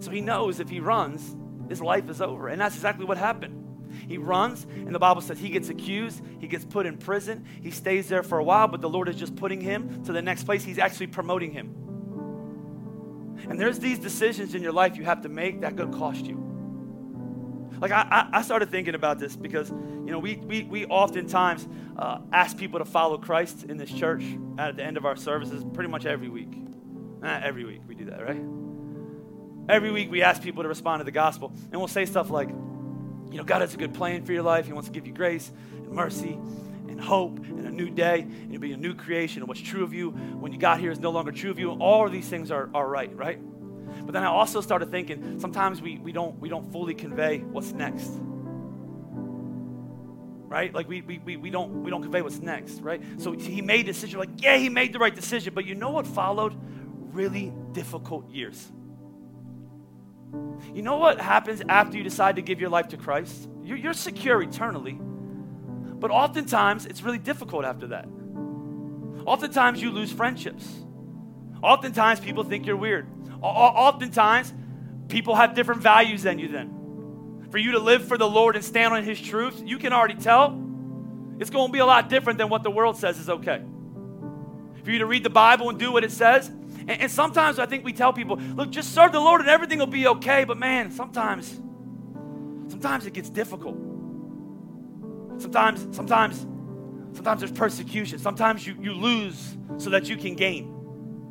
So 0.00 0.10
he 0.10 0.20
knows 0.20 0.60
if 0.60 0.68
he 0.68 0.80
runs, 0.80 1.34
his 1.68 1.80
life 1.80 2.10
is 2.10 2.20
over. 2.20 2.48
And 2.48 2.60
that's 2.60 2.74
exactly 2.74 3.04
what 3.04 3.16
happened. 3.16 3.62
He 4.08 4.18
runs, 4.18 4.64
and 4.64 4.94
the 4.94 4.98
Bible 4.98 5.22
says 5.22 5.38
he 5.38 5.48
gets 5.48 5.68
accused, 5.68 6.22
he 6.40 6.48
gets 6.48 6.64
put 6.64 6.84
in 6.84 6.98
prison, 6.98 7.46
he 7.62 7.70
stays 7.70 8.08
there 8.08 8.22
for 8.22 8.38
a 8.38 8.44
while, 8.44 8.68
but 8.68 8.80
the 8.80 8.90
Lord 8.90 9.08
is 9.08 9.16
just 9.16 9.36
putting 9.36 9.60
him 9.60 10.04
to 10.04 10.12
the 10.12 10.20
next 10.20 10.44
place. 10.44 10.64
He's 10.64 10.78
actually 10.78 11.06
promoting 11.06 11.52
him. 11.52 11.85
And 13.48 13.60
there's 13.60 13.78
these 13.78 13.98
decisions 13.98 14.54
in 14.54 14.62
your 14.62 14.72
life 14.72 14.96
you 14.96 15.04
have 15.04 15.22
to 15.22 15.28
make 15.28 15.60
that 15.60 15.76
could 15.76 15.92
cost 15.92 16.24
you. 16.26 16.42
Like 17.80 17.90
I, 17.92 18.28
I 18.32 18.42
started 18.42 18.70
thinking 18.70 18.94
about 18.94 19.18
this 19.18 19.36
because 19.36 19.70
you 19.70 20.10
know 20.10 20.18
we 20.18 20.36
we, 20.36 20.62
we 20.64 20.86
oftentimes 20.86 21.68
uh, 21.98 22.20
ask 22.32 22.56
people 22.56 22.78
to 22.78 22.84
follow 22.84 23.18
Christ 23.18 23.64
in 23.64 23.76
this 23.76 23.92
church 23.92 24.24
at 24.58 24.76
the 24.76 24.82
end 24.82 24.96
of 24.96 25.04
our 25.04 25.16
services 25.16 25.62
pretty 25.74 25.90
much 25.90 26.06
every 26.06 26.28
week. 26.28 26.52
Every 27.22 27.64
week 27.64 27.80
we 27.86 27.94
do 27.94 28.06
that, 28.06 28.22
right? 28.22 28.42
Every 29.68 29.90
week 29.90 30.10
we 30.10 30.22
ask 30.22 30.42
people 30.42 30.62
to 30.62 30.68
respond 30.68 31.00
to 31.00 31.04
the 31.04 31.10
gospel, 31.10 31.52
and 31.72 31.80
we'll 31.80 31.88
say 31.88 32.06
stuff 32.06 32.30
like, 32.30 32.48
you 32.48 33.36
know, 33.36 33.42
God 33.44 33.62
has 33.62 33.74
a 33.74 33.76
good 33.76 33.94
plan 33.94 34.24
for 34.24 34.32
your 34.32 34.44
life. 34.44 34.66
He 34.66 34.72
wants 34.72 34.88
to 34.88 34.92
give 34.92 35.06
you 35.06 35.12
grace 35.12 35.50
and 35.72 35.90
mercy 35.90 36.38
and 36.88 37.00
hope 37.00 37.38
and 37.38 37.66
a 37.66 37.70
new 37.70 37.90
day, 37.90 38.20
and 38.20 38.52
you'll 38.52 38.60
be 38.60 38.72
a 38.72 38.76
new 38.76 38.94
creation. 38.94 39.42
And 39.42 39.48
what's 39.48 39.60
true 39.60 39.84
of 39.84 39.92
you 39.92 40.10
when 40.10 40.52
you 40.52 40.58
got 40.58 40.80
here 40.80 40.90
is 40.90 41.00
no 41.00 41.10
longer 41.10 41.32
true 41.32 41.50
of 41.50 41.58
you. 41.58 41.72
All 41.72 42.06
of 42.06 42.12
these 42.12 42.28
things 42.28 42.50
are, 42.50 42.70
are 42.74 42.88
right, 42.88 43.14
right? 43.16 43.38
But 44.04 44.12
then 44.12 44.22
I 44.22 44.26
also 44.26 44.60
started 44.60 44.90
thinking 44.90 45.40
sometimes 45.40 45.80
we, 45.80 45.98
we, 45.98 46.12
don't, 46.12 46.38
we 46.38 46.48
don't 46.48 46.70
fully 46.72 46.94
convey 46.94 47.38
what's 47.38 47.72
next. 47.72 48.10
Right? 50.48 50.72
Like 50.72 50.88
we, 50.88 51.02
we, 51.02 51.18
we, 51.18 51.36
we, 51.36 51.50
don't, 51.50 51.82
we 51.82 51.90
don't 51.90 52.02
convey 52.02 52.22
what's 52.22 52.38
next, 52.38 52.80
right? 52.80 53.02
So 53.18 53.32
he 53.32 53.62
made 53.62 53.80
a 53.80 53.92
decision, 53.92 54.18
like, 54.18 54.30
yeah, 54.36 54.56
he 54.56 54.68
made 54.68 54.92
the 54.92 54.98
right 54.98 55.14
decision. 55.14 55.54
But 55.54 55.66
you 55.66 55.74
know 55.74 55.90
what 55.90 56.06
followed? 56.06 56.54
Really 57.12 57.52
difficult 57.72 58.30
years. 58.30 58.70
You 60.72 60.82
know 60.82 60.96
what 60.98 61.20
happens 61.20 61.62
after 61.68 61.96
you 61.96 62.04
decide 62.04 62.36
to 62.36 62.42
give 62.42 62.60
your 62.60 62.70
life 62.70 62.88
to 62.88 62.96
Christ? 62.96 63.48
You're, 63.62 63.76
you're 63.76 63.94
secure 63.94 64.42
eternally. 64.42 65.00
But 65.98 66.10
oftentimes, 66.10 66.86
it's 66.86 67.02
really 67.02 67.18
difficult 67.18 67.64
after 67.64 67.88
that. 67.88 68.06
Oftentimes, 69.24 69.80
you 69.82 69.90
lose 69.90 70.12
friendships. 70.12 70.68
Oftentimes, 71.62 72.20
people 72.20 72.44
think 72.44 72.66
you're 72.66 72.76
weird. 72.76 73.06
Oftentimes, 73.42 74.52
people 75.08 75.34
have 75.34 75.54
different 75.54 75.82
values 75.82 76.22
than 76.22 76.38
you 76.38 76.48
then. 76.48 77.48
For 77.50 77.58
you 77.58 77.72
to 77.72 77.78
live 77.78 78.06
for 78.06 78.18
the 78.18 78.28
Lord 78.28 78.56
and 78.56 78.64
stand 78.64 78.92
on 78.92 79.04
His 79.04 79.20
truth, 79.20 79.62
you 79.64 79.78
can 79.78 79.92
already 79.92 80.14
tell 80.14 80.62
it's 81.38 81.50
going 81.50 81.68
to 81.68 81.72
be 81.72 81.80
a 81.80 81.86
lot 81.86 82.08
different 82.08 82.38
than 82.38 82.48
what 82.48 82.62
the 82.62 82.70
world 82.70 82.96
says 82.96 83.18
is 83.18 83.28
okay. 83.28 83.62
For 84.84 84.90
you 84.90 84.98
to 85.00 85.06
read 85.06 85.24
the 85.24 85.30
Bible 85.30 85.68
and 85.68 85.78
do 85.78 85.92
what 85.92 86.04
it 86.04 86.12
says, 86.12 86.48
and, 86.48 86.90
and 86.90 87.10
sometimes 87.10 87.58
I 87.58 87.66
think 87.66 87.84
we 87.84 87.92
tell 87.92 88.12
people, 88.12 88.36
look, 88.36 88.70
just 88.70 88.94
serve 88.94 89.12
the 89.12 89.20
Lord 89.20 89.40
and 89.40 89.50
everything 89.50 89.78
will 89.78 89.86
be 89.86 90.06
okay. 90.06 90.44
But 90.44 90.58
man, 90.58 90.90
sometimes, 90.90 91.48
sometimes 92.68 93.06
it 93.06 93.12
gets 93.12 93.28
difficult. 93.28 93.76
Sometimes, 95.38 95.94
sometimes, 95.94 96.40
sometimes 97.14 97.40
there's 97.40 97.52
persecution. 97.52 98.18
Sometimes 98.18 98.66
you, 98.66 98.76
you 98.80 98.92
lose 98.92 99.56
so 99.78 99.90
that 99.90 100.08
you 100.08 100.16
can 100.16 100.34
gain. 100.34 100.72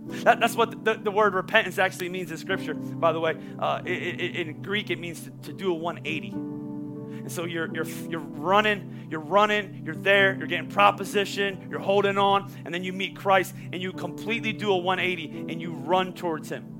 That, 0.08 0.39
that's 0.39 0.56
what 0.56 0.86
the, 0.86 0.95
the, 0.95 1.10
word 1.10 1.34
repentance 1.34 1.80
actually 1.80 2.10
means 2.10 2.30
in 2.30 2.38
Scripture, 2.38 2.76
by 2.76 3.12
the 3.12 3.20
way. 3.20 3.36
Uh, 3.58 3.82
it, 3.86 4.22
it, 4.22 4.36
in 4.36 4.62
Greek, 4.62 4.91
it 4.91 4.99
means 4.99 5.24
to, 5.24 5.32
to 5.43 5.53
do 5.53 5.72
a 5.72 5.74
180. 5.74 6.30
And 6.30 7.32
so 7.32 7.45
you're, 7.45 7.74
you're, 7.74 7.88
you're 8.08 8.20
running, 8.20 9.08
you're 9.10 9.20
running, 9.20 9.82
you're 9.84 9.95
there, 9.95 10.36
you're 10.36 10.45
getting 10.45 10.70
proposition, 10.70 11.68
you're 11.72 11.80
holding 11.80 12.20
on, 12.20 12.51
and 12.66 12.74
then 12.74 12.84
you 12.84 12.93
meet 12.93 13.16
Christ 13.16 13.56
and 13.74 13.82
you 13.82 13.91
completely 13.93 14.53
do 14.53 14.72
a 14.72 14.78
180 14.78 15.51
and 15.51 15.60
you 15.60 15.74
run 15.74 16.14
towards 16.14 16.49
Him. 16.49 16.76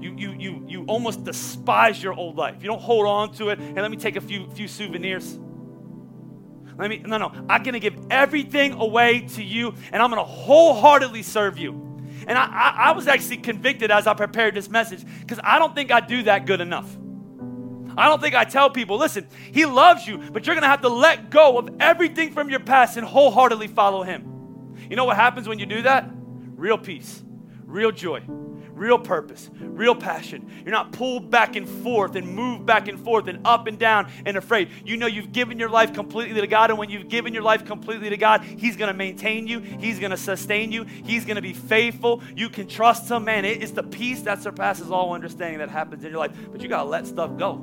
You, 0.00 0.14
you, 0.16 0.32
you, 0.38 0.64
you 0.66 0.84
almost 0.86 1.24
despise 1.24 2.02
your 2.02 2.14
old 2.14 2.36
life. 2.36 2.62
You 2.62 2.68
don't 2.68 2.80
hold 2.80 3.06
on 3.06 3.34
to 3.34 3.50
it. 3.50 3.58
And 3.58 3.76
let 3.76 3.90
me 3.90 3.98
take 3.98 4.16
a 4.16 4.20
few, 4.22 4.48
few 4.52 4.66
souvenirs. 4.66 5.38
Let 6.78 6.90
me, 6.90 6.98
no, 6.98 7.18
no. 7.18 7.32
I'm 7.48 7.62
going 7.62 7.74
to 7.74 7.80
give 7.80 7.96
everything 8.10 8.72
away 8.74 9.20
to 9.34 9.42
you, 9.42 9.74
and 9.92 10.02
I'm 10.02 10.10
going 10.10 10.24
to 10.24 10.30
wholeheartedly 10.30 11.22
serve 11.22 11.58
you. 11.58 11.72
And 12.26 12.38
I, 12.38 12.44
I, 12.44 12.74
I 12.88 12.92
was 12.92 13.08
actually 13.08 13.38
convicted 13.38 13.90
as 13.90 14.06
I 14.06 14.14
prepared 14.14 14.54
this 14.54 14.68
message 14.68 15.04
because 15.20 15.40
I 15.42 15.58
don't 15.58 15.74
think 15.74 15.90
I 15.90 16.00
do 16.00 16.22
that 16.24 16.46
good 16.46 16.60
enough. 16.60 16.96
I 17.96 18.08
don't 18.08 18.20
think 18.20 18.34
I 18.34 18.44
tell 18.44 18.70
people, 18.70 18.98
listen, 18.98 19.26
he 19.52 19.66
loves 19.66 20.06
you, 20.06 20.18
but 20.18 20.46
you're 20.46 20.54
going 20.54 20.62
to 20.62 20.68
have 20.68 20.82
to 20.82 20.88
let 20.88 21.30
go 21.30 21.58
of 21.58 21.68
everything 21.80 22.32
from 22.32 22.48
your 22.48 22.60
past 22.60 22.96
and 22.96 23.06
wholeheartedly 23.06 23.68
follow 23.68 24.02
him. 24.02 24.76
You 24.88 24.96
know 24.96 25.04
what 25.04 25.16
happens 25.16 25.48
when 25.48 25.58
you 25.58 25.66
do 25.66 25.82
that? 25.82 26.08
Real 26.56 26.78
peace, 26.78 27.22
real 27.64 27.90
joy, 27.90 28.22
real 28.80 28.98
purpose, 28.98 29.50
real 29.60 29.94
passion. 29.94 30.50
You're 30.64 30.72
not 30.72 30.92
pulled 30.92 31.30
back 31.30 31.54
and 31.54 31.68
forth 31.68 32.16
and 32.16 32.26
moved 32.26 32.64
back 32.64 32.88
and 32.88 32.98
forth 32.98 33.28
and 33.28 33.46
up 33.46 33.66
and 33.66 33.78
down 33.78 34.10
and 34.24 34.38
afraid. 34.38 34.70
You 34.86 34.96
know 34.96 35.06
you've 35.06 35.32
given 35.32 35.58
your 35.58 35.68
life 35.68 35.92
completely 35.92 36.40
to 36.40 36.46
God, 36.46 36.70
and 36.70 36.78
when 36.78 36.88
you've 36.88 37.08
given 37.08 37.34
your 37.34 37.42
life 37.42 37.66
completely 37.66 38.08
to 38.08 38.16
God, 38.16 38.42
He's 38.42 38.78
going 38.78 38.90
to 38.90 38.96
maintain 38.96 39.46
you, 39.46 39.60
He's 39.60 39.98
going 39.98 40.12
to 40.12 40.16
sustain 40.16 40.72
you, 40.72 40.84
He's 40.84 41.26
going 41.26 41.36
to 41.36 41.42
be 41.42 41.52
faithful. 41.52 42.22
You 42.34 42.48
can 42.48 42.66
trust 42.66 43.10
Him, 43.10 43.24
man. 43.24 43.44
It's 43.44 43.72
the 43.72 43.82
peace 43.82 44.22
that 44.22 44.42
surpasses 44.42 44.90
all 44.90 45.12
understanding 45.12 45.58
that 45.58 45.68
happens 45.68 46.02
in 46.02 46.10
your 46.10 46.18
life, 46.18 46.32
but 46.50 46.62
you 46.62 46.68
got 46.68 46.84
to 46.84 46.88
let 46.88 47.06
stuff 47.06 47.36
go. 47.36 47.56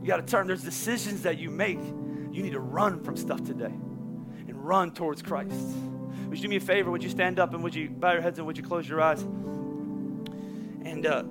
You 0.00 0.06
got 0.06 0.18
to 0.18 0.22
turn. 0.22 0.46
There's 0.46 0.62
decisions 0.62 1.22
that 1.22 1.38
you 1.38 1.50
make. 1.50 1.80
You 1.80 2.44
need 2.44 2.52
to 2.52 2.60
run 2.60 3.02
from 3.02 3.16
stuff 3.16 3.44
today 3.44 3.64
and 3.66 4.64
run 4.64 4.92
towards 4.92 5.22
Christ. 5.22 5.89
Would 6.30 6.38
you 6.38 6.42
do 6.44 6.48
me 6.48 6.56
a 6.56 6.60
favor? 6.60 6.92
Would 6.92 7.02
you 7.02 7.10
stand 7.10 7.40
up 7.40 7.54
and 7.54 7.62
would 7.64 7.74
you 7.74 7.90
bow 7.90 8.12
your 8.12 8.22
heads 8.22 8.38
and 8.38 8.46
would 8.46 8.56
you 8.56 8.62
close 8.62 8.88
your 8.88 9.00
eyes? 9.00 9.20
And 9.22 11.04
uh, 11.04 11.24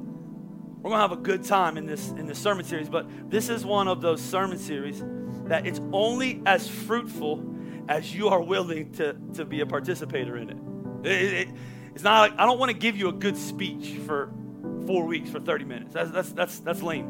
we're 0.81 0.91
gonna 0.91 1.01
have 1.01 1.13
a 1.13 1.21
good 1.21 1.45
time 1.45 1.77
in 1.77 1.85
this 1.85 2.09
in 2.09 2.25
this 2.25 2.37
sermon 2.37 2.65
series. 2.65 2.89
But 2.89 3.07
this 3.29 3.47
is 3.47 3.65
one 3.65 3.87
of 3.87 4.01
those 4.01 4.21
sermon 4.21 4.57
series 4.57 5.01
that 5.45 5.65
it's 5.65 5.79
only 5.93 6.41
as 6.45 6.67
fruitful 6.67 7.45
as 7.87 8.13
you 8.13 8.27
are 8.27 8.41
willing 8.41 8.91
to 8.93 9.15
to 9.35 9.45
be 9.45 9.61
a 9.61 9.65
participator 9.65 10.35
in 10.35 10.49
it. 10.49 10.57
it, 11.07 11.33
it 11.33 11.47
it's 11.95 12.03
not. 12.03 12.31
Like, 12.31 12.39
I 12.39 12.45
don't 12.45 12.59
want 12.59 12.71
to 12.71 12.77
give 12.77 12.97
you 12.97 13.07
a 13.07 13.13
good 13.13 13.37
speech 13.37 13.97
for 14.05 14.33
four 14.85 15.05
weeks 15.05 15.29
for 15.29 15.39
30 15.39 15.63
minutes. 15.63 15.93
That's 15.93 16.11
that's 16.11 16.31
that's 16.33 16.59
that's 16.59 16.81
lame. 16.81 17.05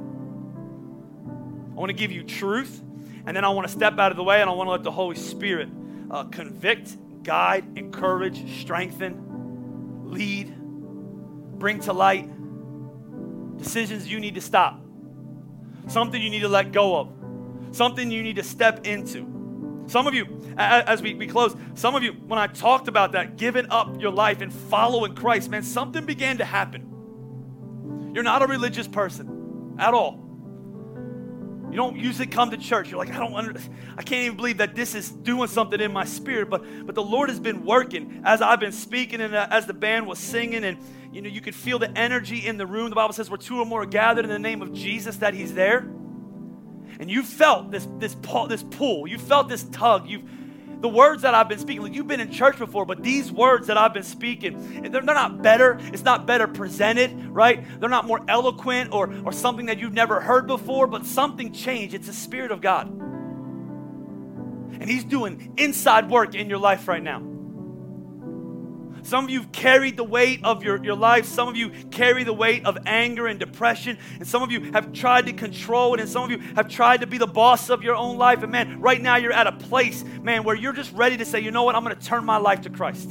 I 1.71 1.79
want 1.79 1.89
to 1.89 1.95
give 1.95 2.11
you 2.11 2.23
truth, 2.23 2.83
and 3.25 3.35
then 3.35 3.43
I 3.43 3.49
want 3.49 3.67
to 3.67 3.73
step 3.73 3.97
out 3.97 4.11
of 4.11 4.17
the 4.17 4.23
way 4.23 4.41
and 4.41 4.49
I 4.49 4.53
want 4.53 4.67
to 4.67 4.71
let 4.71 4.83
the 4.83 4.91
Holy 4.91 5.15
Spirit 5.15 5.69
uh, 6.11 6.25
convict, 6.25 6.97
guide, 7.29 7.77
encourage, 7.77 8.59
strengthen, 8.59 10.09
lead, 10.09 10.51
bring 11.59 11.79
to 11.79 11.93
light 11.93 12.27
decisions 13.55 14.07
you 14.07 14.19
need 14.19 14.33
to 14.33 14.41
stop, 14.41 14.81
something 15.85 16.19
you 16.19 16.31
need 16.31 16.39
to 16.39 16.47
let 16.47 16.71
go 16.71 16.97
of, 16.97 17.13
something 17.71 18.09
you 18.09 18.23
need 18.23 18.37
to 18.37 18.43
step 18.43 18.87
into. 18.87 19.83
Some 19.85 20.07
of 20.07 20.15
you, 20.15 20.25
as 20.57 21.03
we, 21.03 21.13
we 21.13 21.27
close, 21.27 21.55
some 21.75 21.93
of 21.93 22.01
you, 22.01 22.13
when 22.13 22.39
I 22.39 22.47
talked 22.47 22.87
about 22.87 23.11
that, 23.11 23.37
giving 23.37 23.69
up 23.69 24.01
your 24.01 24.11
life 24.11 24.41
and 24.41 24.51
following 24.51 25.13
Christ, 25.13 25.51
man, 25.51 25.61
something 25.61 26.07
began 26.07 26.39
to 26.39 26.45
happen. 26.45 28.11
You're 28.15 28.23
not 28.23 28.41
a 28.41 28.47
religious 28.47 28.87
person 28.87 29.75
at 29.77 29.93
all. 29.93 30.28
You 31.69 31.75
don't 31.75 31.95
usually 31.95 32.27
come 32.27 32.49
to 32.51 32.57
church. 32.57 32.89
You're 32.89 32.97
like, 32.97 33.13
I 33.13 33.19
don't 33.19 33.33
under, 33.33 33.59
I 33.97 34.01
can't 34.01 34.25
even 34.25 34.37
believe 34.37 34.57
that 34.57 34.75
this 34.75 34.95
is 34.95 35.11
doing 35.11 35.47
something 35.47 35.79
in 35.79 35.91
my 35.91 36.05
spirit. 36.05 36.49
But 36.49 36.63
but 36.85 36.95
the 36.95 37.03
Lord 37.03 37.29
has 37.29 37.39
been 37.39 37.63
working 37.63 38.21
as 38.25 38.41
I've 38.41 38.59
been 38.59 38.71
speaking 38.71 39.21
and 39.21 39.35
uh, 39.35 39.47
as 39.51 39.67
the 39.67 39.73
band 39.73 40.07
was 40.07 40.17
singing, 40.17 40.63
and 40.63 40.77
you 41.11 41.21
know 41.21 41.29
you 41.29 41.41
could 41.41 41.55
feel 41.55 41.77
the 41.77 41.95
energy 41.97 42.47
in 42.47 42.57
the 42.57 42.65
room. 42.65 42.89
The 42.89 42.95
Bible 42.95 43.13
says, 43.13 43.29
"Where 43.29 43.37
two 43.37 43.59
or 43.59 43.65
more 43.65 43.83
are 43.83 43.85
gathered 43.85 44.25
in 44.25 44.31
the 44.31 44.39
name 44.39 44.61
of 44.61 44.73
Jesus, 44.73 45.17
that 45.17 45.33
He's 45.33 45.53
there." 45.53 45.79
And 46.99 47.09
you 47.09 47.23
felt 47.23 47.71
this 47.71 47.87
this 47.99 48.15
pull, 48.15 48.47
this 48.47 48.63
pull. 48.63 49.07
You 49.07 49.19
felt 49.19 49.47
this 49.47 49.63
tug. 49.63 50.07
You've 50.07 50.23
the 50.81 50.89
words 50.89 51.23
that 51.23 51.33
I've 51.33 51.49
been 51.49 51.59
speaking, 51.59 51.83
like 51.83 51.93
you've 51.93 52.07
been 52.07 52.21
in 52.21 52.31
church 52.31 52.57
before, 52.57 52.85
but 52.85 53.03
these 53.03 53.31
words 53.31 53.67
that 53.67 53.77
I've 53.77 53.93
been 53.93 54.03
speaking, 54.03 54.81
they're, 54.81 55.01
they're 55.01 55.03
not 55.03 55.41
better. 55.41 55.77
It's 55.81 56.03
not 56.03 56.25
better 56.25 56.47
presented, 56.47 57.27
right? 57.27 57.63
They're 57.79 57.89
not 57.89 58.05
more 58.05 58.23
eloquent 58.27 58.93
or, 58.93 59.13
or 59.25 59.31
something 59.31 59.65
that 59.65 59.79
you've 59.79 59.93
never 59.93 60.21
heard 60.21 60.47
before, 60.47 60.87
but 60.87 61.05
something 61.05 61.51
changed. 61.51 61.93
It's 61.93 62.07
the 62.07 62.13
Spirit 62.13 62.51
of 62.51 62.61
God. 62.61 62.89
And 62.89 64.89
He's 64.89 65.03
doing 65.03 65.53
inside 65.57 66.09
work 66.09 66.35
in 66.35 66.49
your 66.49 66.59
life 66.59 66.87
right 66.87 67.03
now. 67.03 67.21
Some 69.03 69.25
of 69.25 69.29
you 69.29 69.41
have 69.41 69.51
carried 69.51 69.97
the 69.97 70.03
weight 70.03 70.41
of 70.43 70.63
your, 70.63 70.83
your 70.83 70.95
life. 70.95 71.25
Some 71.25 71.47
of 71.47 71.55
you 71.55 71.69
carry 71.91 72.23
the 72.23 72.33
weight 72.33 72.65
of 72.65 72.77
anger 72.85 73.27
and 73.27 73.39
depression. 73.39 73.97
And 74.19 74.27
some 74.27 74.43
of 74.43 74.51
you 74.51 74.71
have 74.71 74.93
tried 74.93 75.25
to 75.27 75.33
control 75.33 75.93
it. 75.93 75.99
And 75.99 76.09
some 76.09 76.23
of 76.23 76.31
you 76.31 76.39
have 76.55 76.67
tried 76.67 77.01
to 77.01 77.07
be 77.07 77.17
the 77.17 77.27
boss 77.27 77.69
of 77.69 77.83
your 77.83 77.95
own 77.95 78.17
life. 78.17 78.43
And 78.43 78.51
man, 78.51 78.79
right 78.81 79.01
now 79.01 79.15
you're 79.17 79.33
at 79.33 79.47
a 79.47 79.53
place, 79.53 80.03
man, 80.21 80.43
where 80.43 80.55
you're 80.55 80.73
just 80.73 80.93
ready 80.93 81.17
to 81.17 81.25
say, 81.25 81.39
you 81.39 81.51
know 81.51 81.63
what? 81.63 81.75
I'm 81.75 81.83
going 81.83 81.95
to 81.95 82.05
turn 82.05 82.25
my 82.25 82.37
life 82.37 82.61
to 82.61 82.69
Christ. 82.69 83.09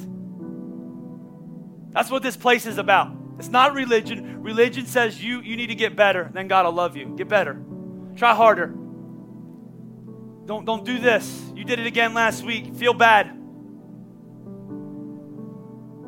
That's 1.90 2.10
what 2.10 2.22
this 2.22 2.36
place 2.36 2.66
is 2.66 2.78
about. 2.78 3.16
It's 3.38 3.48
not 3.48 3.72
religion. 3.74 4.42
Religion 4.42 4.86
says 4.86 5.22
you, 5.22 5.40
you 5.40 5.56
need 5.56 5.68
to 5.68 5.74
get 5.74 5.94
better, 5.94 6.30
then 6.32 6.48
God 6.48 6.66
will 6.66 6.72
love 6.72 6.96
you. 6.96 7.14
Get 7.16 7.28
better. 7.28 7.60
Try 8.16 8.34
harder. 8.34 8.74
Don't, 10.46 10.64
don't 10.64 10.84
do 10.84 10.98
this. 10.98 11.52
You 11.54 11.64
did 11.64 11.78
it 11.78 11.86
again 11.86 12.14
last 12.14 12.42
week. 12.42 12.74
Feel 12.74 12.94
bad. 12.94 13.37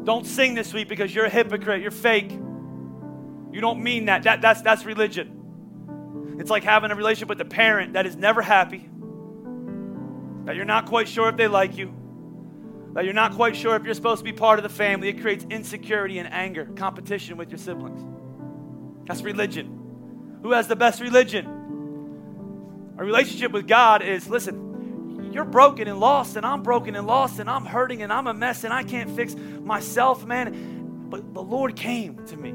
Don't 0.05 0.27
sing 0.27 0.55
this 0.55 0.73
week 0.73 0.89
because 0.89 1.15
you're 1.15 1.27
a 1.27 1.31
hypocrite. 1.31 1.83
You're 1.83 1.91
fake. 1.91 2.31
You 2.31 3.61
don't 3.61 3.83
mean 3.83 4.07
that. 4.07 4.23
that 4.25 4.41
that's, 4.41 4.63
that's 4.63 4.85
religion. 4.85 6.37
It's 6.39 6.51
like 6.51 6.65
having 6.65 6.91
a 6.91 6.95
relationship 6.95 7.29
with 7.29 7.41
a 7.41 7.45
parent 7.45 7.93
that 7.93 8.07
is 8.07 8.17
never 8.17 8.41
happy, 8.41 8.89
that 10.47 10.57
you're 10.57 10.65
not 10.65 10.87
quite 10.87 11.07
sure 11.07 11.29
if 11.29 11.37
they 11.37 11.49
like 11.49 11.77
you, 11.77 11.95
that 12.95 13.05
you're 13.05 13.13
not 13.13 13.35
quite 13.35 13.55
sure 13.55 13.77
if 13.77 13.85
you're 13.85 13.95
supposed 13.95 14.21
to 14.21 14.25
be 14.25 14.33
part 14.33 14.59
of 14.59 14.63
the 14.63 14.71
family. 14.71 15.09
It 15.09 15.21
creates 15.21 15.45
insecurity 15.51 16.19
and 16.19 16.33
anger, 16.33 16.65
competition 16.77 17.37
with 17.37 17.51
your 17.51 17.59
siblings. 17.59 18.03
That's 19.07 19.21
religion. 19.23 20.39
Who 20.43 20.53
has 20.53 20.67
the 20.67 20.77
best 20.77 21.03
religion? 21.03 21.47
A 22.97 23.05
relationship 23.05 23.53
with 23.53 23.69
God 23.69 24.03
is 24.03 24.29
listen, 24.29 24.70
you're 25.31 25.45
broken 25.45 25.89
and 25.89 26.01
lost, 26.01 26.37
and 26.37 26.45
I'm 26.45 26.63
broken 26.63 26.97
and 26.97 27.07
lost, 27.07 27.39
and 27.39 27.49
I'm 27.49 27.65
hurting, 27.65 28.03
and 28.03 28.13
I'm 28.13 28.27
a 28.27 28.35
mess, 28.35 28.65
and 28.65 28.73
I 28.73 28.83
can't 28.83 29.11
fix 29.11 29.35
myself, 29.35 30.25
man. 30.25 31.09
But 31.09 31.35
the 31.35 31.43
Lord 31.43 31.77
came 31.77 32.25
to 32.27 32.37
me. 32.37 32.55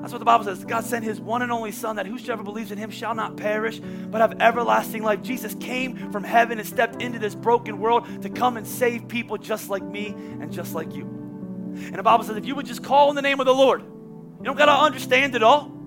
That's 0.00 0.12
what 0.12 0.20
the 0.20 0.24
Bible 0.24 0.44
says. 0.44 0.64
God 0.64 0.84
sent 0.84 1.04
his 1.04 1.20
one 1.20 1.42
and 1.42 1.50
only 1.50 1.72
Son 1.72 1.96
that 1.96 2.06
whosoever 2.06 2.42
believes 2.42 2.70
in 2.70 2.78
him 2.78 2.90
shall 2.90 3.14
not 3.14 3.36
perish, 3.36 3.80
but 3.80 4.20
have 4.20 4.40
everlasting 4.40 5.02
life. 5.02 5.22
Jesus 5.22 5.54
came 5.56 6.12
from 6.12 6.22
heaven 6.22 6.58
and 6.58 6.66
stepped 6.66 7.02
into 7.02 7.18
this 7.18 7.34
broken 7.34 7.78
world 7.78 8.06
to 8.22 8.30
come 8.30 8.56
and 8.56 8.66
save 8.66 9.08
people 9.08 9.36
just 9.36 9.68
like 9.68 9.82
me 9.82 10.08
and 10.08 10.52
just 10.52 10.74
like 10.74 10.94
you. 10.94 11.02
And 11.02 11.96
the 11.96 12.02
Bible 12.02 12.24
says 12.24 12.36
if 12.36 12.46
you 12.46 12.54
would 12.54 12.66
just 12.66 12.82
call 12.82 13.10
in 13.10 13.16
the 13.16 13.22
name 13.22 13.40
of 13.40 13.46
the 13.46 13.54
Lord, 13.54 13.82
you 13.82 14.44
don't 14.44 14.56
got 14.56 14.66
to 14.66 14.72
understand 14.72 15.34
it 15.34 15.42
all. 15.42 15.77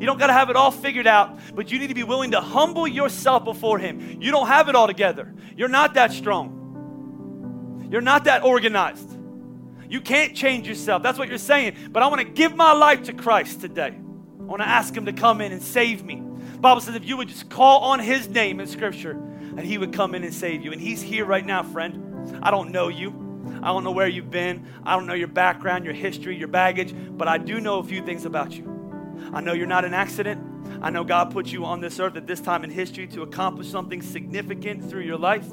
You 0.00 0.06
don't 0.06 0.18
got 0.18 0.28
to 0.28 0.32
have 0.32 0.48
it 0.50 0.56
all 0.56 0.70
figured 0.70 1.06
out, 1.06 1.38
but 1.54 1.72
you 1.72 1.78
need 1.78 1.88
to 1.88 1.94
be 1.94 2.04
willing 2.04 2.30
to 2.30 2.40
humble 2.40 2.86
yourself 2.86 3.44
before 3.44 3.78
Him. 3.78 4.18
You 4.20 4.30
don't 4.30 4.46
have 4.46 4.68
it 4.68 4.74
all 4.74 4.86
together. 4.86 5.34
You're 5.56 5.68
not 5.68 5.94
that 5.94 6.12
strong. 6.12 7.88
You're 7.90 8.00
not 8.00 8.24
that 8.24 8.44
organized. 8.44 9.10
You 9.88 10.00
can't 10.00 10.36
change 10.36 10.68
yourself. 10.68 11.02
That's 11.02 11.18
what 11.18 11.28
you're 11.28 11.38
saying. 11.38 11.76
But 11.90 12.02
I 12.02 12.08
want 12.08 12.20
to 12.20 12.28
give 12.28 12.54
my 12.54 12.72
life 12.72 13.04
to 13.04 13.12
Christ 13.12 13.60
today. 13.60 13.96
I 14.38 14.42
want 14.42 14.62
to 14.62 14.68
ask 14.68 14.94
Him 14.94 15.06
to 15.06 15.12
come 15.12 15.40
in 15.40 15.52
and 15.52 15.62
save 15.62 16.04
me. 16.04 16.22
Bible 16.60 16.80
says 16.80 16.94
if 16.94 17.04
you 17.04 17.16
would 17.16 17.28
just 17.28 17.48
call 17.48 17.80
on 17.80 17.98
His 17.98 18.28
name 18.28 18.60
in 18.60 18.66
Scripture, 18.66 19.20
that 19.54 19.64
He 19.64 19.78
would 19.78 19.92
come 19.92 20.14
in 20.14 20.22
and 20.22 20.32
save 20.32 20.62
you. 20.64 20.72
And 20.72 20.80
He's 20.80 21.02
here 21.02 21.24
right 21.24 21.44
now, 21.44 21.62
friend. 21.62 22.38
I 22.42 22.50
don't 22.50 22.70
know 22.70 22.88
you. 22.88 23.24
I 23.62 23.68
don't 23.68 23.82
know 23.82 23.90
where 23.90 24.06
you've 24.06 24.30
been. 24.30 24.66
I 24.84 24.94
don't 24.94 25.06
know 25.06 25.14
your 25.14 25.28
background, 25.28 25.84
your 25.84 25.94
history, 25.94 26.36
your 26.36 26.48
baggage, 26.48 26.94
but 26.94 27.26
I 27.26 27.38
do 27.38 27.60
know 27.60 27.78
a 27.78 27.84
few 27.84 28.04
things 28.04 28.24
about 28.24 28.52
you. 28.52 28.77
I 29.32 29.40
know 29.40 29.52
you're 29.52 29.66
not 29.66 29.84
an 29.84 29.94
accident. 29.94 30.44
I 30.82 30.90
know 30.90 31.04
God 31.04 31.30
put 31.30 31.46
you 31.46 31.64
on 31.64 31.80
this 31.80 31.98
earth 31.98 32.16
at 32.16 32.26
this 32.26 32.40
time 32.40 32.64
in 32.64 32.70
history 32.70 33.06
to 33.08 33.22
accomplish 33.22 33.68
something 33.68 34.02
significant 34.02 34.88
through 34.88 35.02
your 35.02 35.18
life. 35.18 35.46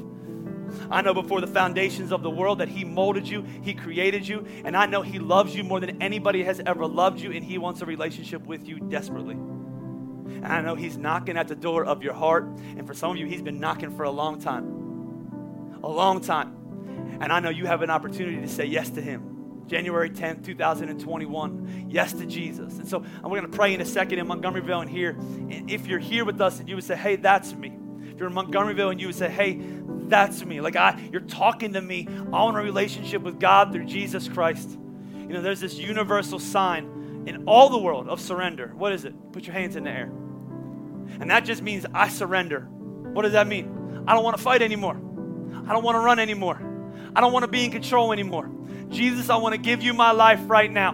I 0.89 1.01
know 1.01 1.13
before 1.13 1.41
the 1.41 1.47
foundations 1.47 2.11
of 2.11 2.23
the 2.23 2.29
world 2.29 2.59
that 2.59 2.69
He 2.69 2.83
molded 2.83 3.27
you, 3.27 3.43
He 3.61 3.73
created 3.73 4.27
you, 4.27 4.45
and 4.63 4.75
I 4.75 4.85
know 4.85 5.01
He 5.01 5.19
loves 5.19 5.55
you 5.55 5.63
more 5.63 5.79
than 5.79 6.01
anybody 6.01 6.43
has 6.43 6.61
ever 6.65 6.85
loved 6.85 7.19
you, 7.19 7.31
and 7.31 7.43
He 7.43 7.57
wants 7.57 7.81
a 7.81 7.85
relationship 7.85 8.45
with 8.45 8.67
you 8.67 8.79
desperately. 8.79 9.35
And 9.35 10.45
I 10.45 10.61
know 10.61 10.75
He's 10.75 10.97
knocking 10.97 11.37
at 11.37 11.47
the 11.47 11.55
door 11.55 11.85
of 11.85 12.03
your 12.03 12.13
heart, 12.13 12.45
and 12.45 12.85
for 12.85 12.93
some 12.93 13.11
of 13.11 13.17
you, 13.17 13.25
He's 13.25 13.41
been 13.41 13.59
knocking 13.59 13.95
for 13.95 14.03
a 14.03 14.11
long 14.11 14.39
time. 14.39 15.79
A 15.83 15.89
long 15.89 16.21
time. 16.21 17.17
And 17.21 17.31
I 17.31 17.39
know 17.39 17.49
you 17.49 17.65
have 17.67 17.81
an 17.81 17.89
opportunity 17.89 18.41
to 18.41 18.47
say 18.47 18.65
yes 18.65 18.89
to 18.91 19.01
Him. 19.01 19.34
January 19.67 20.09
10th, 20.09 20.45
2021. 20.45 21.87
Yes 21.89 22.13
to 22.13 22.25
Jesus. 22.25 22.77
And 22.77 22.87
so 22.87 22.99
we're 23.23 23.39
going 23.39 23.51
to 23.51 23.57
pray 23.57 23.73
in 23.73 23.81
a 23.81 23.85
second 23.85 24.19
in 24.19 24.27
Montgomeryville 24.27 24.81
and 24.81 24.89
here. 24.89 25.11
And 25.11 25.69
if 25.69 25.87
you're 25.87 25.99
here 25.99 26.25
with 26.25 26.39
us 26.41 26.59
and 26.59 26.69
you 26.69 26.75
would 26.75 26.83
say, 26.83 26.95
hey, 26.95 27.15
that's 27.15 27.53
me. 27.53 27.73
If 28.03 28.19
you're 28.19 28.29
in 28.29 28.35
Montgomeryville 28.35 28.91
and 28.91 29.01
you 29.01 29.07
would 29.07 29.15
say, 29.15 29.29
hey, 29.29 29.59
that's 30.07 30.45
me. 30.45 30.61
Like 30.61 30.75
I, 30.75 31.09
you're 31.11 31.21
talking 31.21 31.73
to 31.73 31.81
me. 31.81 32.07
I 32.07 32.43
want 32.43 32.57
a 32.57 32.61
relationship 32.61 33.21
with 33.21 33.39
God 33.39 33.71
through 33.71 33.85
Jesus 33.85 34.27
Christ. 34.27 34.69
You 34.69 35.29
know, 35.29 35.41
there's 35.41 35.59
this 35.59 35.77
universal 35.77 36.39
sign 36.39 37.23
in 37.25 37.45
all 37.47 37.69
the 37.69 37.79
world 37.79 38.07
of 38.07 38.21
surrender. 38.21 38.71
What 38.75 38.93
is 38.93 39.05
it? 39.05 39.13
Put 39.31 39.45
your 39.45 39.53
hands 39.53 39.75
in 39.75 39.85
the 39.85 39.89
air. 39.89 40.11
And 41.19 41.31
that 41.31 41.45
just 41.45 41.61
means 41.61 41.85
I 41.93 42.09
surrender. 42.09 42.61
What 42.61 43.23
does 43.23 43.33
that 43.33 43.47
mean? 43.47 44.03
I 44.07 44.13
don't 44.13 44.23
want 44.23 44.37
to 44.37 44.43
fight 44.43 44.61
anymore. 44.61 44.95
I 45.67 45.73
don't 45.73 45.83
want 45.83 45.95
to 45.95 45.99
run 45.99 46.19
anymore. 46.19 46.61
I 47.15 47.21
don't 47.21 47.33
want 47.33 47.43
to 47.43 47.47
be 47.47 47.65
in 47.65 47.71
control 47.71 48.11
anymore. 48.11 48.49
Jesus, 48.89 49.29
I 49.29 49.37
want 49.37 49.53
to 49.53 49.59
give 49.59 49.81
you 49.81 49.93
my 49.93 50.11
life 50.11 50.39
right 50.47 50.71
now. 50.71 50.93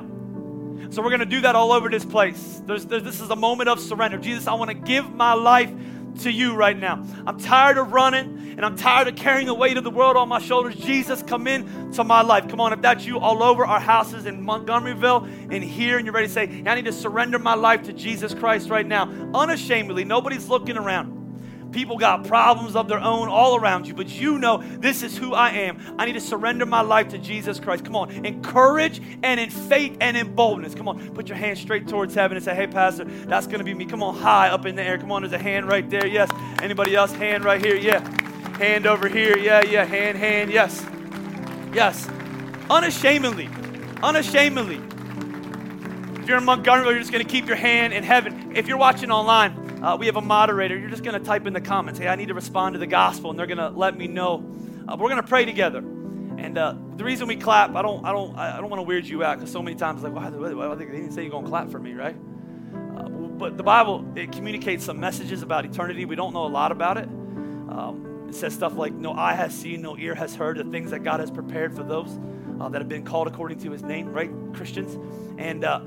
So 0.89 1.01
we're 1.01 1.09
going 1.09 1.19
to 1.19 1.25
do 1.25 1.41
that 1.41 1.55
all 1.55 1.71
over 1.71 1.89
this 1.89 2.03
place. 2.03 2.61
There's, 2.65 2.85
there's, 2.85 3.03
this 3.03 3.21
is 3.21 3.29
a 3.29 3.35
moment 3.35 3.69
of 3.69 3.79
surrender. 3.79 4.17
Jesus, 4.17 4.47
I 4.47 4.53
want 4.55 4.69
to 4.69 4.75
give 4.75 5.13
my 5.13 5.33
life 5.33 5.71
to 6.19 6.31
you 6.31 6.53
right 6.53 6.77
now. 6.77 7.05
I'm 7.25 7.39
tired 7.39 7.77
of 7.77 7.93
running 7.93 8.55
and 8.57 8.65
I'm 8.65 8.75
tired 8.75 9.07
of 9.07 9.15
carrying 9.15 9.47
the 9.47 9.53
weight 9.53 9.77
of 9.77 9.85
the 9.85 9.89
world 9.89 10.17
on 10.17 10.27
my 10.27 10.39
shoulders. 10.39 10.75
Jesus, 10.75 11.23
come 11.23 11.47
in 11.47 11.93
to 11.93 12.03
my 12.03 12.21
life. 12.21 12.49
Come 12.49 12.59
on, 12.59 12.73
if 12.73 12.81
that's 12.81 13.05
you, 13.05 13.19
all 13.19 13.41
over 13.41 13.65
our 13.65 13.79
houses 13.79 14.25
in 14.25 14.45
Montgomeryville 14.45 15.53
and 15.53 15.63
here, 15.63 15.97
and 15.97 16.05
you're 16.05 16.13
ready 16.13 16.27
to 16.27 16.33
say, 16.33 16.63
I 16.65 16.75
need 16.75 16.85
to 16.85 16.91
surrender 16.91 17.39
my 17.39 17.55
life 17.55 17.83
to 17.83 17.93
Jesus 17.93 18.33
Christ 18.33 18.69
right 18.69 18.85
now. 18.85 19.09
Unashamedly, 19.33 20.03
nobody's 20.03 20.49
looking 20.49 20.77
around. 20.77 21.20
People 21.71 21.97
got 21.97 22.25
problems 22.25 22.75
of 22.75 22.87
their 22.87 22.99
own 22.99 23.29
all 23.29 23.55
around 23.55 23.87
you, 23.87 23.93
but 23.93 24.09
you 24.09 24.37
know 24.37 24.57
this 24.57 25.03
is 25.03 25.17
who 25.17 25.33
I 25.33 25.51
am. 25.51 25.79
I 25.97 26.05
need 26.05 26.13
to 26.13 26.21
surrender 26.21 26.65
my 26.65 26.81
life 26.81 27.09
to 27.09 27.17
Jesus 27.17 27.59
Christ. 27.59 27.85
Come 27.85 27.95
on, 27.95 28.25
in 28.25 28.41
courage 28.41 29.01
and 29.23 29.39
in 29.39 29.49
faith 29.49 29.97
and 30.01 30.17
in 30.17 30.35
boldness. 30.35 30.75
Come 30.75 30.87
on, 30.87 31.13
put 31.13 31.29
your 31.29 31.37
hand 31.37 31.57
straight 31.57 31.87
towards 31.87 32.13
heaven 32.13 32.35
and 32.35 32.43
say, 32.43 32.55
Hey, 32.55 32.67
Pastor, 32.67 33.05
that's 33.05 33.47
going 33.47 33.59
to 33.59 33.63
be 33.63 33.73
me. 33.73 33.85
Come 33.85 34.03
on, 34.03 34.15
high 34.15 34.49
up 34.49 34.65
in 34.65 34.75
the 34.75 34.83
air. 34.83 34.97
Come 34.97 35.11
on, 35.11 35.21
there's 35.21 35.33
a 35.33 35.37
hand 35.37 35.67
right 35.67 35.89
there. 35.89 36.05
Yes. 36.05 36.29
Anybody 36.61 36.95
else? 36.95 37.11
Hand 37.13 37.43
right 37.45 37.63
here. 37.63 37.75
Yeah. 37.75 37.99
Hand 38.57 38.85
over 38.85 39.07
here. 39.07 39.37
Yeah, 39.37 39.63
yeah. 39.63 39.85
Hand, 39.85 40.17
hand. 40.17 40.51
Yes. 40.51 40.85
Yes. 41.73 42.07
Unashamedly. 42.69 43.49
Unashamedly. 44.03 44.81
If 46.21 46.27
you're 46.27 46.37
in 46.37 46.45
Montgomery, 46.45 46.89
you're 46.89 46.99
just 46.99 47.11
going 47.11 47.25
to 47.25 47.29
keep 47.29 47.47
your 47.47 47.55
hand 47.55 47.93
in 47.93 48.03
heaven. 48.03 48.53
If 48.55 48.67
you're 48.67 48.77
watching 48.77 49.09
online, 49.09 49.60
uh, 49.81 49.97
we 49.99 50.05
have 50.05 50.15
a 50.15 50.21
moderator. 50.21 50.77
You're 50.77 50.89
just 50.89 51.03
going 51.03 51.19
to 51.19 51.25
type 51.25 51.47
in 51.47 51.53
the 51.53 51.61
comments, 51.61 51.99
hey, 51.99 52.07
I 52.07 52.15
need 52.15 52.27
to 52.27 52.33
respond 52.33 52.73
to 52.73 52.79
the 52.79 52.87
gospel, 52.87 53.31
and 53.31 53.39
they're 53.39 53.47
going 53.47 53.57
to 53.57 53.69
let 53.69 53.97
me 53.97 54.07
know. 54.07 54.45
Uh, 54.87 54.95
we're 54.95 55.09
going 55.09 55.21
to 55.21 55.27
pray 55.27 55.45
together. 55.45 55.79
And 55.79 56.57
uh, 56.57 56.75
the 56.95 57.03
reason 57.03 57.27
we 57.27 57.35
clap, 57.35 57.75
I 57.75 57.81
don't, 57.81 58.05
I 58.05 58.11
don't, 58.11 58.35
I 58.37 58.57
don't 58.57 58.69
want 58.69 58.79
to 58.79 58.83
weird 58.83 59.05
you 59.05 59.23
out 59.23 59.37
because 59.37 59.51
so 59.51 59.61
many 59.61 59.75
times, 59.75 60.03
like, 60.03 60.13
why, 60.13 60.29
they 60.29 60.85
didn't 60.85 61.11
say 61.11 61.23
you're 61.23 61.31
going 61.31 61.45
to 61.45 61.49
clap 61.49 61.69
for 61.69 61.79
me, 61.79 61.93
right? 61.93 62.15
Uh, 62.97 63.09
but 63.09 63.57
the 63.57 63.63
Bible 63.63 64.05
it 64.15 64.31
communicates 64.31 64.85
some 64.85 64.99
messages 64.99 65.41
about 65.41 65.65
eternity. 65.65 66.05
We 66.05 66.15
don't 66.15 66.33
know 66.33 66.45
a 66.45 66.47
lot 66.47 66.71
about 66.71 66.97
it. 66.97 67.05
Um, 67.05 68.25
it 68.29 68.35
says 68.35 68.53
stuff 68.53 68.75
like, 68.75 68.93
"No 68.93 69.13
eye 69.13 69.33
has 69.33 69.53
seen, 69.53 69.81
no 69.81 69.97
ear 69.97 70.15
has 70.15 70.35
heard 70.35 70.57
the 70.57 70.63
things 70.63 70.91
that 70.91 71.03
God 71.03 71.19
has 71.19 71.29
prepared 71.31 71.75
for 71.75 71.83
those 71.83 72.17
uh, 72.59 72.69
that 72.69 72.79
have 72.79 72.89
been 72.89 73.03
called 73.03 73.27
according 73.27 73.59
to 73.59 73.71
His 73.71 73.83
name." 73.83 74.13
Right, 74.13 74.31
Christians. 74.53 74.97
And 75.37 75.63
uh, 75.63 75.79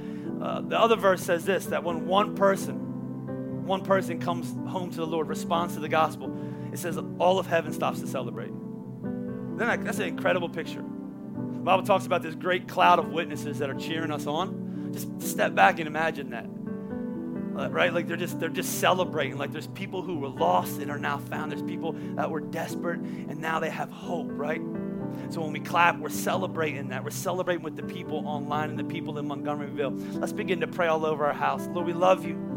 the 0.67 0.79
other 0.79 0.97
verse 0.97 1.23
says 1.23 1.45
this: 1.45 1.67
that 1.67 1.85
when 1.85 2.07
one 2.07 2.35
person 2.37 2.84
one 3.65 3.83
person 3.83 4.21
comes 4.21 4.53
home 4.71 4.91
to 4.91 4.97
the 4.97 5.07
Lord, 5.07 5.29
responds 5.29 5.75
to 5.75 5.81
the 5.81 5.89
gospel, 5.89 6.35
it 6.73 6.79
says 6.79 6.99
all 7.19 7.39
of 7.39 7.47
heaven 7.47 7.73
stops 7.73 8.01
to 8.01 8.07
celebrate. 8.07 8.53
Then 9.57 9.85
that's 9.85 9.99
an 9.99 10.09
incredible 10.09 10.49
picture. 10.49 10.83
The 10.83 11.71
Bible 11.71 11.85
talks 11.85 12.07
about 12.07 12.23
this 12.23 12.35
great 12.35 12.69
cloud 12.69 12.99
of 12.99 13.09
witnesses 13.09 13.59
that 13.59 13.71
are 13.71 13.75
cheering 13.75 14.11
us 14.11 14.27
on. 14.27 14.91
Just 14.93 15.23
step 15.23 15.55
back 15.55 15.79
and 15.79 15.87
imagine 15.87 16.31
that. 16.31 16.47
Uh, 17.57 17.71
right? 17.71 17.95
Like 17.95 18.09
they're 18.09 18.17
just 18.17 18.41
they're 18.41 18.49
just 18.49 18.81
celebrating. 18.81 19.39
Like 19.39 19.53
there's 19.53 19.69
people 19.69 20.03
who 20.03 20.19
were 20.19 20.29
lost 20.29 20.81
and 20.81 20.91
are 20.91 20.99
now 20.99 21.19
found. 21.19 21.53
There's 21.53 21.63
people 21.63 21.93
that 22.17 22.31
were 22.31 22.41
desperate 22.41 22.99
and 23.01 23.39
now 23.39 23.61
they 23.61 23.71
have 23.71 23.91
hope, 23.91 24.29
right? 24.31 24.61
So 25.31 25.41
when 25.41 25.53
we 25.53 25.61
clap, 25.61 25.99
we're 25.99 26.09
celebrating 26.09 26.89
that. 26.89 27.05
We're 27.05 27.11
celebrating 27.11 27.63
with 27.63 27.77
the 27.77 27.85
people 27.85 28.27
online 28.27 28.71
and 28.71 28.79
the 28.79 28.85
people 28.85 29.19
in 29.19 29.29
Montgomeryville. 29.29 30.21
Let's 30.21 30.33
begin 30.33 30.61
to 30.61 30.67
pray 30.67 30.89
all 30.89 31.07
over 31.07 31.25
our 31.27 31.33
house. 31.33 31.67
Lord, 31.69 31.87
we 31.87 31.93
love 31.93 32.25
you. 32.25 32.54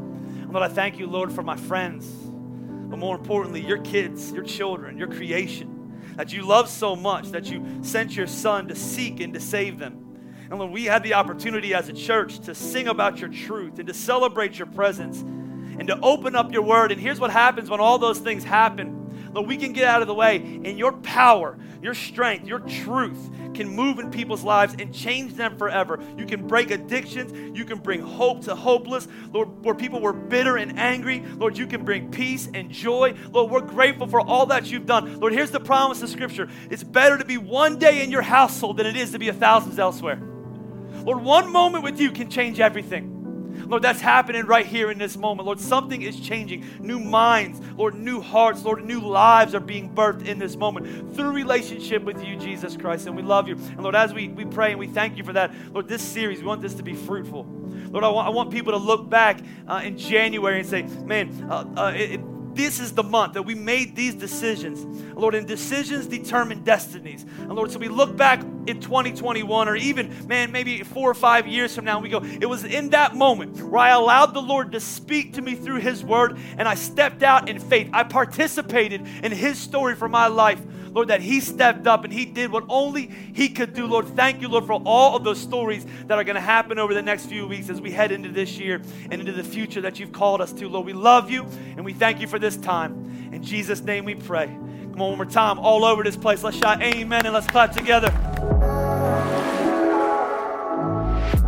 Lord, 0.49 0.63
I 0.63 0.73
thank 0.73 0.97
you, 0.97 1.07
Lord, 1.07 1.31
for 1.31 1.43
my 1.43 1.57
friends, 1.57 2.05
but 2.05 2.97
more 2.97 3.15
importantly, 3.15 3.61
your 3.61 3.79
kids, 3.79 4.31
your 4.31 4.43
children, 4.43 4.97
your 4.97 5.07
creation 5.07 5.73
that 6.15 6.33
you 6.33 6.45
love 6.45 6.69
so 6.69 6.95
much 6.95 7.29
that 7.29 7.45
you 7.49 7.63
sent 7.81 8.15
your 8.15 8.27
son 8.27 8.67
to 8.69 8.75
seek 8.75 9.19
and 9.19 9.33
to 9.33 9.39
save 9.39 9.77
them. 9.77 10.03
And 10.49 10.57
Lord, 10.59 10.71
we 10.71 10.85
had 10.85 11.03
the 11.03 11.13
opportunity 11.13 11.73
as 11.73 11.89
a 11.89 11.93
church 11.93 12.39
to 12.39 12.55
sing 12.55 12.87
about 12.87 13.19
your 13.19 13.29
truth 13.29 13.77
and 13.77 13.87
to 13.87 13.93
celebrate 13.93 14.57
your 14.57 14.67
presence 14.67 15.21
and 15.21 15.87
to 15.87 15.99
open 16.01 16.35
up 16.35 16.51
your 16.51 16.63
word. 16.63 16.91
And 16.91 16.99
here's 16.99 17.19
what 17.19 17.29
happens 17.29 17.69
when 17.69 17.79
all 17.79 17.99
those 17.99 18.19
things 18.19 18.43
happen 18.43 18.95
Lord, 19.33 19.47
we 19.47 19.57
can 19.57 19.73
get 19.73 19.85
out 19.85 20.01
of 20.01 20.07
the 20.07 20.13
way, 20.13 20.37
and 20.37 20.77
your 20.77 20.93
power, 20.93 21.57
your 21.81 21.93
strength, 21.93 22.47
your 22.47 22.59
truth 22.59 23.29
can 23.53 23.67
move 23.67 23.99
in 23.99 24.11
people's 24.11 24.43
lives 24.43 24.75
and 24.79 24.93
change 24.93 25.33
them 25.33 25.57
forever. 25.57 25.99
You 26.17 26.25
can 26.25 26.47
break 26.47 26.71
addictions. 26.71 27.57
You 27.57 27.65
can 27.65 27.79
bring 27.79 28.01
hope 28.01 28.43
to 28.45 28.55
hopeless. 28.55 29.07
Lord, 29.33 29.63
where 29.65 29.75
people 29.75 29.99
were 29.99 30.13
bitter 30.13 30.57
and 30.57 30.79
angry, 30.79 31.23
Lord, 31.37 31.57
you 31.57 31.67
can 31.67 31.83
bring 31.83 32.11
peace 32.11 32.47
and 32.53 32.69
joy. 32.69 33.15
Lord, 33.31 33.51
we're 33.51 33.61
grateful 33.61 34.07
for 34.07 34.21
all 34.21 34.45
that 34.47 34.69
you've 34.69 34.85
done. 34.85 35.19
Lord, 35.19 35.33
here's 35.33 35.51
the 35.51 35.59
promise 35.59 36.01
of 36.01 36.09
Scripture 36.09 36.47
it's 36.69 36.83
better 36.83 37.17
to 37.17 37.25
be 37.25 37.37
one 37.37 37.79
day 37.79 38.03
in 38.03 38.11
your 38.11 38.21
household 38.21 38.77
than 38.77 38.85
it 38.85 38.95
is 38.95 39.11
to 39.11 39.19
be 39.19 39.29
a 39.29 39.33
thousand 39.33 39.77
elsewhere. 39.79 40.21
Lord, 41.03 41.23
one 41.23 41.51
moment 41.51 41.83
with 41.83 41.99
you 41.99 42.11
can 42.11 42.29
change 42.29 42.59
everything. 42.59 43.16
Lord, 43.65 43.81
that's 43.81 44.01
happening 44.01 44.45
right 44.45 44.65
here 44.65 44.91
in 44.91 44.97
this 44.97 45.17
moment. 45.17 45.45
Lord, 45.45 45.59
something 45.59 46.01
is 46.01 46.19
changing. 46.19 46.65
New 46.79 46.99
minds, 46.99 47.59
Lord, 47.75 47.95
new 47.95 48.21
hearts, 48.21 48.63
Lord, 48.63 48.83
new 48.85 48.99
lives 48.99 49.55
are 49.55 49.59
being 49.59 49.93
birthed 49.93 50.25
in 50.25 50.39
this 50.39 50.55
moment 50.55 51.15
through 51.15 51.31
relationship 51.31 52.03
with 52.03 52.23
you, 52.23 52.35
Jesus 52.37 52.77
Christ. 52.77 53.07
And 53.07 53.15
we 53.15 53.21
love 53.21 53.47
you. 53.47 53.55
And 53.55 53.81
Lord, 53.81 53.95
as 53.95 54.13
we, 54.13 54.29
we 54.29 54.45
pray 54.45 54.71
and 54.71 54.79
we 54.79 54.87
thank 54.87 55.17
you 55.17 55.23
for 55.23 55.33
that, 55.33 55.51
Lord, 55.73 55.87
this 55.87 56.01
series, 56.01 56.39
we 56.39 56.45
want 56.45 56.61
this 56.61 56.75
to 56.75 56.83
be 56.83 56.93
fruitful. 56.93 57.45
Lord, 57.89 58.03
I 58.03 58.09
want, 58.09 58.27
I 58.27 58.29
want 58.31 58.51
people 58.51 58.73
to 58.73 58.79
look 58.79 59.09
back 59.09 59.39
uh, 59.67 59.81
in 59.83 59.97
January 59.97 60.59
and 60.59 60.67
say, 60.67 60.83
man, 60.83 61.47
uh, 61.49 61.65
uh, 61.77 61.91
it, 61.95 62.21
this 62.57 62.79
is 62.79 62.93
the 62.93 63.03
month 63.03 63.33
that 63.33 63.43
we 63.43 63.55
made 63.55 63.95
these 63.95 64.15
decisions. 64.15 64.83
Lord, 65.15 65.35
and 65.35 65.47
decisions 65.47 66.07
determine 66.07 66.63
destinies. 66.63 67.23
And 67.39 67.53
Lord, 67.53 67.71
so 67.71 67.79
we 67.79 67.87
look 67.87 68.17
back 68.17 68.41
in 68.65 68.81
2021 68.81 69.67
or 69.67 69.75
even, 69.75 70.27
man, 70.27 70.51
maybe 70.51 70.83
four 70.83 71.09
or 71.09 71.13
five 71.13 71.47
years 71.47 71.75
from 71.75 71.85
now, 71.85 71.99
we 71.99 72.09
go, 72.09 72.21
it 72.23 72.47
was 72.47 72.63
in 72.63 72.89
that 72.89 73.15
moment 73.15 73.61
where 73.61 73.81
I 73.81 73.89
allowed 73.89 74.33
the 74.33 74.41
Lord 74.41 74.71
to 74.73 74.79
speak 74.79 75.33
to 75.33 75.41
me 75.41 75.55
through 75.55 75.79
His 75.79 76.03
word 76.03 76.37
and 76.57 76.67
I 76.67 76.75
stepped 76.75 77.23
out 77.23 77.47
in 77.47 77.59
faith. 77.59 77.89
I 77.93 78.03
participated 78.03 79.07
in 79.23 79.31
His 79.31 79.59
story 79.59 79.95
for 79.95 80.09
my 80.09 80.27
life. 80.27 80.61
Lord, 80.91 81.09
that 81.09 81.21
He 81.21 81.39
stepped 81.39 81.87
up 81.87 82.03
and 82.03 82.13
He 82.13 82.25
did 82.25 82.51
what 82.51 82.63
only 82.69 83.07
He 83.33 83.49
could 83.49 83.73
do. 83.73 83.87
Lord, 83.87 84.07
thank 84.09 84.41
you, 84.41 84.47
Lord, 84.47 84.65
for 84.65 84.81
all 84.85 85.15
of 85.15 85.23
those 85.23 85.39
stories 85.39 85.85
that 86.07 86.17
are 86.17 86.23
going 86.23 86.35
to 86.35 86.41
happen 86.41 86.79
over 86.79 86.93
the 86.93 87.01
next 87.01 87.27
few 87.27 87.47
weeks 87.47 87.69
as 87.69 87.81
we 87.81 87.91
head 87.91 88.11
into 88.11 88.29
this 88.29 88.57
year 88.57 88.81
and 89.11 89.13
into 89.13 89.31
the 89.31 89.43
future 89.43 89.81
that 89.81 89.99
you've 89.99 90.11
called 90.11 90.41
us 90.41 90.53
to. 90.53 90.67
Lord, 90.67 90.85
we 90.85 90.93
love 90.93 91.29
you 91.29 91.43
and 91.75 91.83
we 91.83 91.93
thank 91.93 92.21
you 92.21 92.27
for 92.27 92.39
this 92.39 92.57
time. 92.57 93.29
In 93.31 93.43
Jesus' 93.43 93.81
name 93.81 94.05
we 94.05 94.15
pray. 94.15 94.47
Come 94.47 95.01
on, 95.01 95.09
one 95.09 95.17
more 95.17 95.25
time, 95.25 95.59
all 95.59 95.85
over 95.85 96.03
this 96.03 96.17
place. 96.17 96.43
Let's 96.43 96.57
shout 96.57 96.81
amen 96.81 97.25
and 97.25 97.33
let's 97.33 97.47
clap 97.47 97.71
together. 97.71 98.09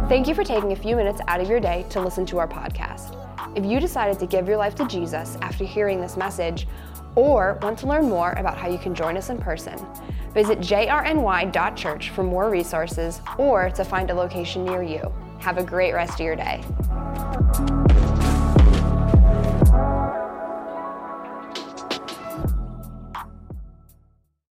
Thank 0.08 0.28
you 0.28 0.34
for 0.34 0.44
taking 0.44 0.72
a 0.72 0.76
few 0.76 0.96
minutes 0.96 1.22
out 1.28 1.40
of 1.40 1.48
your 1.48 1.60
day 1.60 1.86
to 1.92 2.02
listen 2.02 2.26
to 2.28 2.40
our 2.40 2.48
podcast. 2.48 3.16
If 3.56 3.66
you 3.66 3.80
decided 3.80 4.20
to 4.20 4.28
give 4.28 4.48
your 4.48 4.58
life 4.58 4.76
to 4.76 4.88
Jesus 4.88 5.38
after 5.42 5.64
hearing 5.64 6.02
this 6.02 6.18
message, 6.18 6.68
or 7.20 7.60
want 7.62 7.78
to 7.78 7.88
learn 7.88 8.08
more 8.08 8.32
about 8.38 8.58
how 8.58 8.70
you 8.70 8.78
can 8.78 8.96
join 8.96 9.18
us 9.18 9.30
in 9.30 9.38
person, 9.38 9.78
visit 10.34 10.60
jrny.church 10.60 12.12
for 12.12 12.24
more 12.24 12.50
resources 12.50 13.22
or 13.38 13.70
to 13.72 13.84
find 13.84 14.10
a 14.10 14.14
location 14.14 14.64
near 14.64 14.82
you. 14.82 15.14
Have 15.40 15.58
a 15.58 15.64
great 15.64 15.94
rest 15.94 16.14
of 16.14 16.22
your 16.22 16.36
day. 16.38 16.64